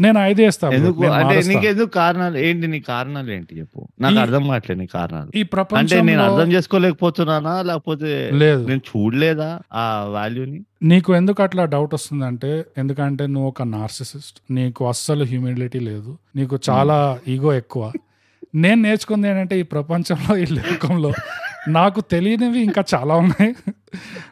నేను 0.00 0.18
ఐదు 0.20 0.42
వేస్తా 0.42 0.68
bro. 0.68 0.76
ఎందుకు? 0.76 1.02
నేను 1.02 1.12
అంటే. 1.12 1.34
నీకు 1.48 1.66
ఎందుకు 1.66 1.88
కారణాలు? 1.88 2.36
ఏంటి 2.38 2.66
నీ 2.66 2.80
కారణాలు 2.80 3.30
ఏంటి 3.30 3.58
చెప్పు? 3.58 3.88
నాకు 4.00 4.18
అర్థం 4.18 4.42
కావట్లేదు 4.42 4.80
నీ 4.80 4.86
కారణాలు. 4.86 5.28
ఈ 5.28 5.40
అంటే 5.40 5.48
ప్రపంచంలో 5.48 6.04
నేను 6.04 6.22
అర్థం 6.22 6.52
చేసుకోలేకపోతున్నానా? 6.52 7.62
లేకపోతే 7.62 8.30
లేదు. 8.32 8.66
నేను 8.66 8.80
చూడలేదా 8.80 9.60
ఆ 9.72 10.04
వాల్యూని? 10.08 10.60
నీకు 10.82 11.14
ఎందుకు 11.14 11.42
అట్లా 11.42 11.64
డౌట్ 11.64 11.94
వస్తుందంటే 11.94 12.64
ఎందుకంటే 12.78 13.26
నువ్వు 13.26 13.48
ఒక 13.48 13.62
నార్సిసిస్ట్ 13.62 14.40
నీకు 14.50 14.88
అస్సలు 14.88 15.24
హ్యూమిలిటీ 15.24 15.78
లేదు. 15.78 16.18
నీకు 16.36 16.58
చాలా 16.70 17.18
ఈగో 17.28 17.54
ఎక్కువ. 17.54 17.92
నేను 18.54 18.82
నేర్చుకుంది 18.82 19.28
ఏంటంటే 19.28 19.60
ఈ 19.60 19.62
ప్రపంచంలో 19.62 20.36
ఈ 20.36 20.46
లోకంలో 20.50 21.12
నాకు 21.68 22.00
తెలియనివి 22.00 22.60
ఇంకా 22.60 22.84
చాలా 22.94 23.14
ఉన్నాయి. 23.14 23.54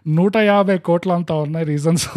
నూట 0.08 0.36
యాభై 0.36 0.78
కోట్ల 0.78 1.12
అంతా 1.12 1.34
ఉన్నాయి 1.34 1.66
రీజన్స్ 1.66 2.10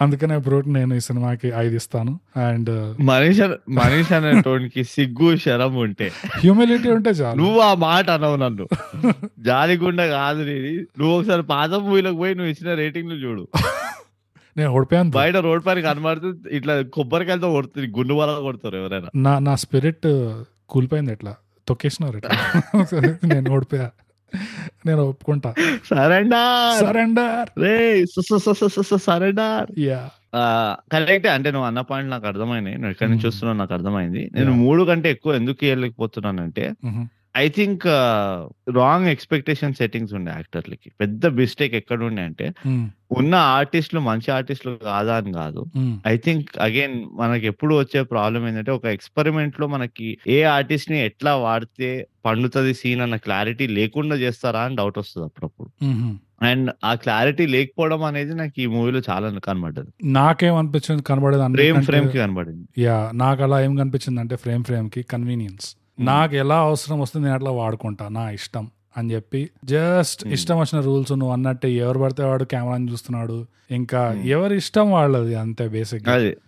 అందుకనే 0.00 0.38
బ్రో 0.38 0.60
నేను 0.60 0.94
ఈ 0.94 1.00
సినిమాకి 1.00 1.52
ఐదు 1.56 1.76
ఇస్తాను. 1.76 2.20
అండ్ 2.36 3.00
మనిషి 3.00 3.42
అన- 3.42 3.74
మనిషి 3.74 4.84
సిగ్గు 4.84 5.36
శరం 5.36 5.76
ఉంటే. 5.76 6.12
హ్యూమిలిటీ 6.26 6.90
ఉంటే 6.90 7.10
చాలు. 7.10 7.38
నువ్వు 7.38 7.60
ఆ 7.60 7.74
మాట 7.74 8.10
అనవు 8.10 8.36
నన్ను. 8.36 8.68
జాలిగుండ 9.38 10.06
కాదు 10.06 10.42
నువ్వు 11.00 11.18
ఒకసారి 11.18 11.42
పాత 11.42 11.70
మూవీలకు 11.70 12.16
పోయి 12.16 12.34
నువ్వు 12.34 12.50
ఇచ్చిన 12.50 12.74
రేటింగ్లు 12.74 13.14
చూడు. 13.14 13.48
నేను 14.56 14.70
ఓడిపోయాను. 14.70 15.10
బయట 15.10 15.36
రోడ్ 15.36 15.66
పైన 15.66 15.80
కనబడితే 15.80 16.56
ఇట్లా 16.56 16.82
కొబ్బరికాయలతో 16.82 17.52
కొడుతుంది 17.52 17.98
గుండు 17.98 18.14
వల్ల 18.14 18.38
కొడతారు 18.38 18.76
ఎవరైనా. 18.76 19.06
నా 19.16 19.38
నా 19.38 19.56
స్పిరిట్ 19.56 20.32
కూలిపోయింది 20.68 21.12
ఎట్లా 21.12 21.34
తొక్కేసినారు 21.68 22.18
నేను 23.24 23.48
ఓడిపోయా. 23.50 23.88
నేను 24.86 25.02
ఒప్పుకుంటా. 25.02 25.50
సరెండర్! 25.88 26.78
సరెండర్! 26.80 27.48
రే 27.60 27.74
సరెండర్! 29.04 29.68
యా. 29.80 30.00
కరెక్ట్ 30.92 31.28
అంటే 31.28 31.50
నువ్వు 31.50 31.66
అన్న 31.66 31.80
పాయింట్ 31.90 32.10
నాకు 32.10 32.26
అర్థమైనాయి. 32.26 32.76
నువ్వు 32.76 32.90
ఎక్కడి 32.90 33.10
నుంచి. 33.10 33.26
వస్తున్నావు 33.28 33.58
నాకు 33.58 33.74
అర్థమైంది. 33.74 34.22
నేను. 34.34 34.52
మూడు 34.62 34.84
కంటే 34.84 35.10
ఎక్కువ 35.10 35.34
ఎందుకు 35.34 35.62
ఇవ్వలేకపోతున్నానంటే 35.64 36.64
I 37.36 37.48
think 37.48 37.86
wrong 38.76 39.06
expectation 39.06 39.74
settings 39.74 40.14
ఉండే 40.14 40.32
యాక్టర్లకి. 40.34 40.90
పెద్ద 41.00 41.26
మిస్టేక్ 41.26 41.74
ఎక్కడ 41.74 42.02
ఉండే 42.02 42.22
అంటే 42.22 42.52
ఉన్న 43.12 43.34
ఆర్టిస్టులు 43.34 44.00
మంచి 44.00 44.30
ఆర్టిస్టులు 44.30 44.74
కాదా 44.84 45.16
అని 45.16 45.32
కాదు. 45.32 45.66
ఐ 46.06 46.16
థింక్ 46.16 46.50
అగైన్ 46.60 47.04
మనకి 47.12 47.46
ఎప్పుడు 47.46 47.74
వచ్చే 47.74 48.02
ప్రాబ్లం 48.02 48.48
ఏంటంటే 48.48 48.70
ఒక 48.70 48.86
ఎక్స్పెరిమెంట్లో 48.86 49.66
మనకి 49.66 50.18
ఏ 50.26 50.42
ఆర్టిస్ట్ని 50.42 51.04
ఎట్లా 51.04 51.36
వాడితే 51.36 52.06
పండుతుంది 52.26 52.74
సీన్ 52.74 53.00
అన్న 53.00 53.16
క్లారిటీ 53.16 53.66
లేకుండా 53.66 54.16
చేస్తారా 54.16 54.60
అని 54.60 54.76
డౌట్ 54.76 54.98
వస్తుంది 54.98 55.24
అప్పుడప్పుడు. 55.24 55.70
అండ్ 56.44 56.70
ఆ 56.84 56.94
క్లారిటీ 56.94 57.46
లేకపోవడం 57.46 58.02
అనేది 58.02 58.34
నాకు 58.34 58.60
ఈ 58.60 58.66
మూవీలో 58.66 59.00
చాలా 59.10 59.38
కనబడ్డది. 59.38 59.90
నాకేమనిపించింది 60.04 61.02
కనబడేది 61.02 61.52
ఫ్రేమ్ 61.52 61.82
ఫ్రేమ్కి 61.82 62.18
కనబడింది. 62.18 62.82
యా 62.82 63.10
నాకు 63.14 63.42
అలా 63.42 63.64
ఏం 63.64 63.74
కనిపించింది 63.74 64.20
అంటే 64.20 64.36
ఫ్రేమ్ 64.36 64.64
ఫ్రేమ్కి 64.64 65.02
కన్వీనియన్స్ 65.02 65.76
నాకు 65.98 66.34
ఎలా 66.34 66.56
అవసరం 66.60 67.00
వస్తుంది 67.00 67.24
నేను 67.24 67.34
అట్లా 67.34 67.50
వాడుకుంటా 67.50 68.08
నా 68.08 68.30
ఇష్టం 68.30 68.64
అని 68.96 69.12
చెప్పి 69.12 69.50
జస్ట్. 69.64 70.26
ఇష్టం 70.26 70.58
వచ్చిన 70.58 70.80
రూల్స్ 70.80 71.12
నువ్వు 71.12 71.32
అన్నట్టే 71.32 71.72
ఎవరు 71.72 71.98
పడితే 71.98 72.24
వాడు 72.24 72.44
కెమెరాని 72.44 72.92
చూస్తున్నాడు 72.92 73.36
ఇంకా. 73.70 74.12
ఎవరి 74.26 74.56
ఇష్టం 74.56 74.92
వాళ్ళది 74.92 75.34
అంతే 75.34 75.68
బేసిక్ 75.68 76.04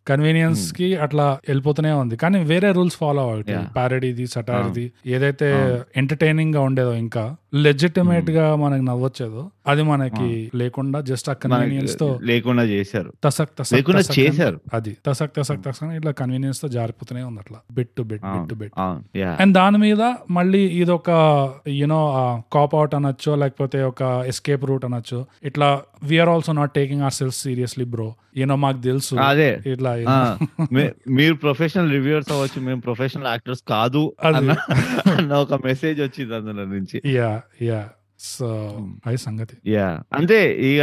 కన్వీనియన్స్. 0.09 0.73
కి 0.73 0.97
అట్లా 0.97 1.39
వెళ్ళిపోతూనే 1.49 1.93
ఉంది 1.93 2.17
కానీ 2.17 2.45
వేరే 2.45 2.73
రూల్స్ 2.73 2.97
ఫాలో 2.97 3.25
Yeah. 3.39 3.65
ప్యారడీది 3.75 4.27
సటార్ది 4.27 4.93
ఏదైతే. 5.07 5.49
ఎంటర్టైనింగ్గా 5.97 6.61
ఉండేదో 6.61 6.95
ఇంకా 6.95 7.25
లెజిటిమేట్గా 7.63 8.57
మనకి 8.57 8.85
నవ్వొచ్చేదో 8.85 9.51
అది 9.67 9.83
మనకి 9.83 10.51
లేకుండా 10.55 11.01
జస్ట్ 11.01 11.31
ఆ 11.31 11.33
కన్వీనియన్స్తో 11.33 12.19
లేకుండా 12.23 12.63
చేశారు. 12.63 13.13
తసక్ 13.25 13.51
తసక్ 13.59 13.75
లేకుండా 13.75 14.03
చేశారు. 14.19 14.61
అది 14.75 14.97
తసక్ 15.07 15.35
తసక్ 15.37 15.65
తసక్ 15.65 15.85
ఇట్లా 15.85 16.11
కన్వీనియన్స్తో 16.13 16.69
జారిపోతూనే 16.69 17.23
ఉంది 17.23 17.41
అట్లా 17.41 17.59
bit 17.73 17.89
to 17.89 18.03
bit 18.03 18.23
bit 18.23 18.49
to 18.49 18.55
bit 18.55 18.73
and 19.41 19.55
దాని 19.55 19.79
మీద 19.79 20.03
మళ్ళీ 20.31 20.59
ఇదొక 20.59 21.11
యునో 21.69 22.01
కాప్ 22.53 22.75
అవుట్ 22.75 22.95
అనొచ్చు 22.95 23.35
లేకపోతే 23.35 23.83
ఒక 23.83 24.03
ఎస్కేప్ 24.27 24.65
రూట్ 24.65 24.85
అనొచ్చు 24.85 25.27
ఇట్లా 25.45 25.81
we are 26.03 26.29
also 26.29 26.53
not 26.53 26.73
taking 26.73 27.01
our 27.01 27.13
self 27.13 27.37
seriously 27.37 27.85
bro 27.85 28.15
you know 28.37 28.57
మాకు 28.57 28.81
తెలుసు. 28.83 29.15
అదే. 29.15 29.63
ఇట్లా 29.67 29.93
మీరు 31.09 31.35
ప్రొఫెషనల్ 31.35 31.91
రివ్యూర్స్ 31.91 32.33
అవ్వచ్చు 32.33 32.61
మేము 32.61 32.81
ప్రొఫెషనల్ 32.81 33.27
యాక్టర్స్ 33.27 33.63
కాదు 33.69 34.13
అన్న 34.25 35.33
ఒక 35.35 35.67
మెసేజ్ 35.67 36.01
వచ్చింది 36.01 36.35
అందులో 36.35 36.65
నుంచి. 36.65 37.03
యా 37.07 37.43
యా 37.63 37.89
సో 38.19 38.79
అది 39.07 39.17
సంగతి. 39.17 39.71
యా 39.71 40.03
అంతే 40.13 40.55
ఇక 40.61 40.81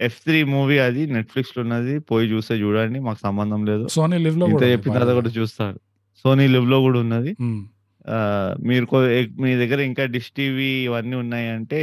ఎఫ్ 0.00 0.20
త్రీ 0.20 0.44
మూవీ 0.44 0.78
అది 0.78 1.06
నెట్ఫ్లిక్స్లో 1.06 1.62
ఉన్నది. 1.62 1.98
పోయి 1.98 2.32
చూస్తే 2.32 2.54
చూడండి 2.54 3.00
మాకు 3.00 3.18
సంబంధం 3.22 3.66
లేదు. 3.66 3.88
సోనీ 3.88 4.18
లివ్లో 4.18 4.46
కూడా 4.46 4.66
చెప్పిన 4.66 4.92
తర్వాత 4.92 5.14
కూడా 5.14 5.28
చూస్తారు. 5.28 5.80
సోనీ 6.16 6.46
లివ్లో 6.46 6.80
కూడా 6.80 7.00
ఉన్నది. 7.00 7.36
ఆ, 7.42 7.64
మీరు 8.68 8.84
మీ 9.40 9.50
దగ్గర 9.60 9.80
ఇంకా 9.88 10.04
డిష్ 10.14 10.30
టీవీ 10.32 10.68
ఇవన్నీ 10.84 11.16
ఉన్నాయంటే 11.20 11.80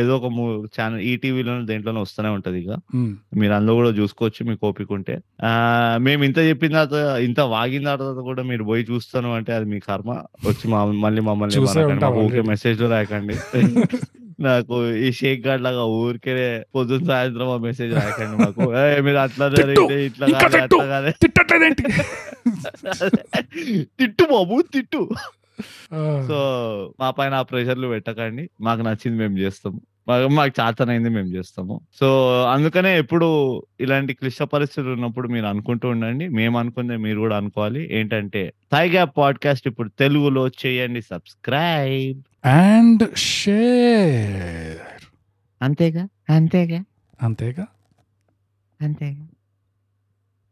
ఏదో 0.00 0.12
ఒక 0.18 0.28
ఛానల్ 0.74 1.02
ఈ 1.02 1.12
టీవీలో 1.22 1.54
దేంట్లోనే 1.68 2.00
వస్తూనే 2.04 2.30
ఉంటది 2.36 2.58
ఇక. 2.62 2.72
మీరు 3.40 3.52
అందులో 3.56 3.74
కూడా 3.78 3.90
చూసుకోవచ్చు 3.98 4.46
మీకు 4.48 4.62
ఓపిక 4.68 4.90
ఉంటే 4.92 5.16
ఆ 5.42 5.52
మేము 6.06 6.22
ఇంత 6.24 6.38
చెప్పిన 6.50 6.72
తర్వాత 6.74 6.96
ఇంత 7.28 7.40
వాగిన 7.52 7.84
తర్వాత 7.92 8.20
కూడా 8.28 8.44
మీరు 8.50 8.64
పోయి 8.64 8.84
చూస్తాను 8.90 9.30
అంటే 9.38 9.52
అది 9.54 9.68
మీ 9.72 9.80
కర్మ. 9.88 10.10
వచ్చి 10.46 10.66
మళ్ళీ 11.04 11.22
మమ్మల్ని 11.22 11.60
already. 11.60 12.42
మెసేజ్లో 12.52 12.88
రాయకండి. 12.88 13.36
నాకు 14.40 14.76
ఈ 14.98 15.08
షేక్ 15.12 15.40
గార్డ్ 15.44 15.62
లాగా 15.64 15.82
ఊరికే 15.96 16.32
పొద్దున్న 16.74 17.06
సాయంత్రం 17.10 17.48
ఆ 17.48 17.58
మెసేజ్ 17.66 17.92
రాయకండి 17.94 18.36
మాకు. 18.38 18.62
"ఏ, 18.80 19.00
మీరు 19.00 19.18
అట్లా! 19.18 19.46
జరిగితే 19.54 19.96
ఇట్లా 20.06 20.26
కాదు! 20.34 20.56
అట్లా 20.62 20.86
కాదు. 20.86 21.10
తిట్టట్లేదేంటి? 21.22 21.84
తిట్టు 23.98 24.24
బాబు 24.32 24.56
తిట్టు. 24.74 25.02
సో 26.26 26.94
మా 27.00 27.10
పైన 27.10 27.34
ఆ 27.34 27.42
ప్రెషర్లు 27.42 27.88
పెట్టకండి. 27.88 28.50
మాకు 28.60 28.80
నచ్చింది 28.80 29.18
మేము 29.18 29.38
చేస్తాము. 29.38 29.80
మాకు 30.30 30.60
చాతనైంది 30.60 31.08
మేము 31.08 31.26
చేస్తాము. 31.26 31.80
సో 32.00 32.40
అందుకనే 32.42 32.98
ఎప్పుడు 32.98 33.62
ఇలాంటి 33.80 34.14
క్లిష్ట 34.14 34.42
పరిస్థితులు 34.42 34.92
ఉన్నప్పుడు 34.92 35.28
మీరు 35.28 35.46
అనుకుంటూ 35.46 35.88
ఉండండి. 35.88 36.28
మేము 36.28 36.58
అనుకుందే 36.58 36.96
మీరు 36.96 37.18
కూడా 37.18 37.36
అనుకోవాలి. 37.36 37.98
ఏంటంటే 37.98 38.52
థై 38.72 38.90
గ్యాప్ 38.90 39.16
పాడ్కాస్ట్ 39.16 39.68
ఇప్పుడు 39.68 39.88
తెలుగులో 39.88 40.48
చేయండి 40.48 41.02
సబ్స్క్రైబ్. 41.02 42.22
And 42.46 43.18
share. 43.18 45.04
అంతేగా? 45.62 46.08
అంతేగా? 46.30 46.84
అంతేగా? 47.22 47.66
అంతేగా? 48.82 49.28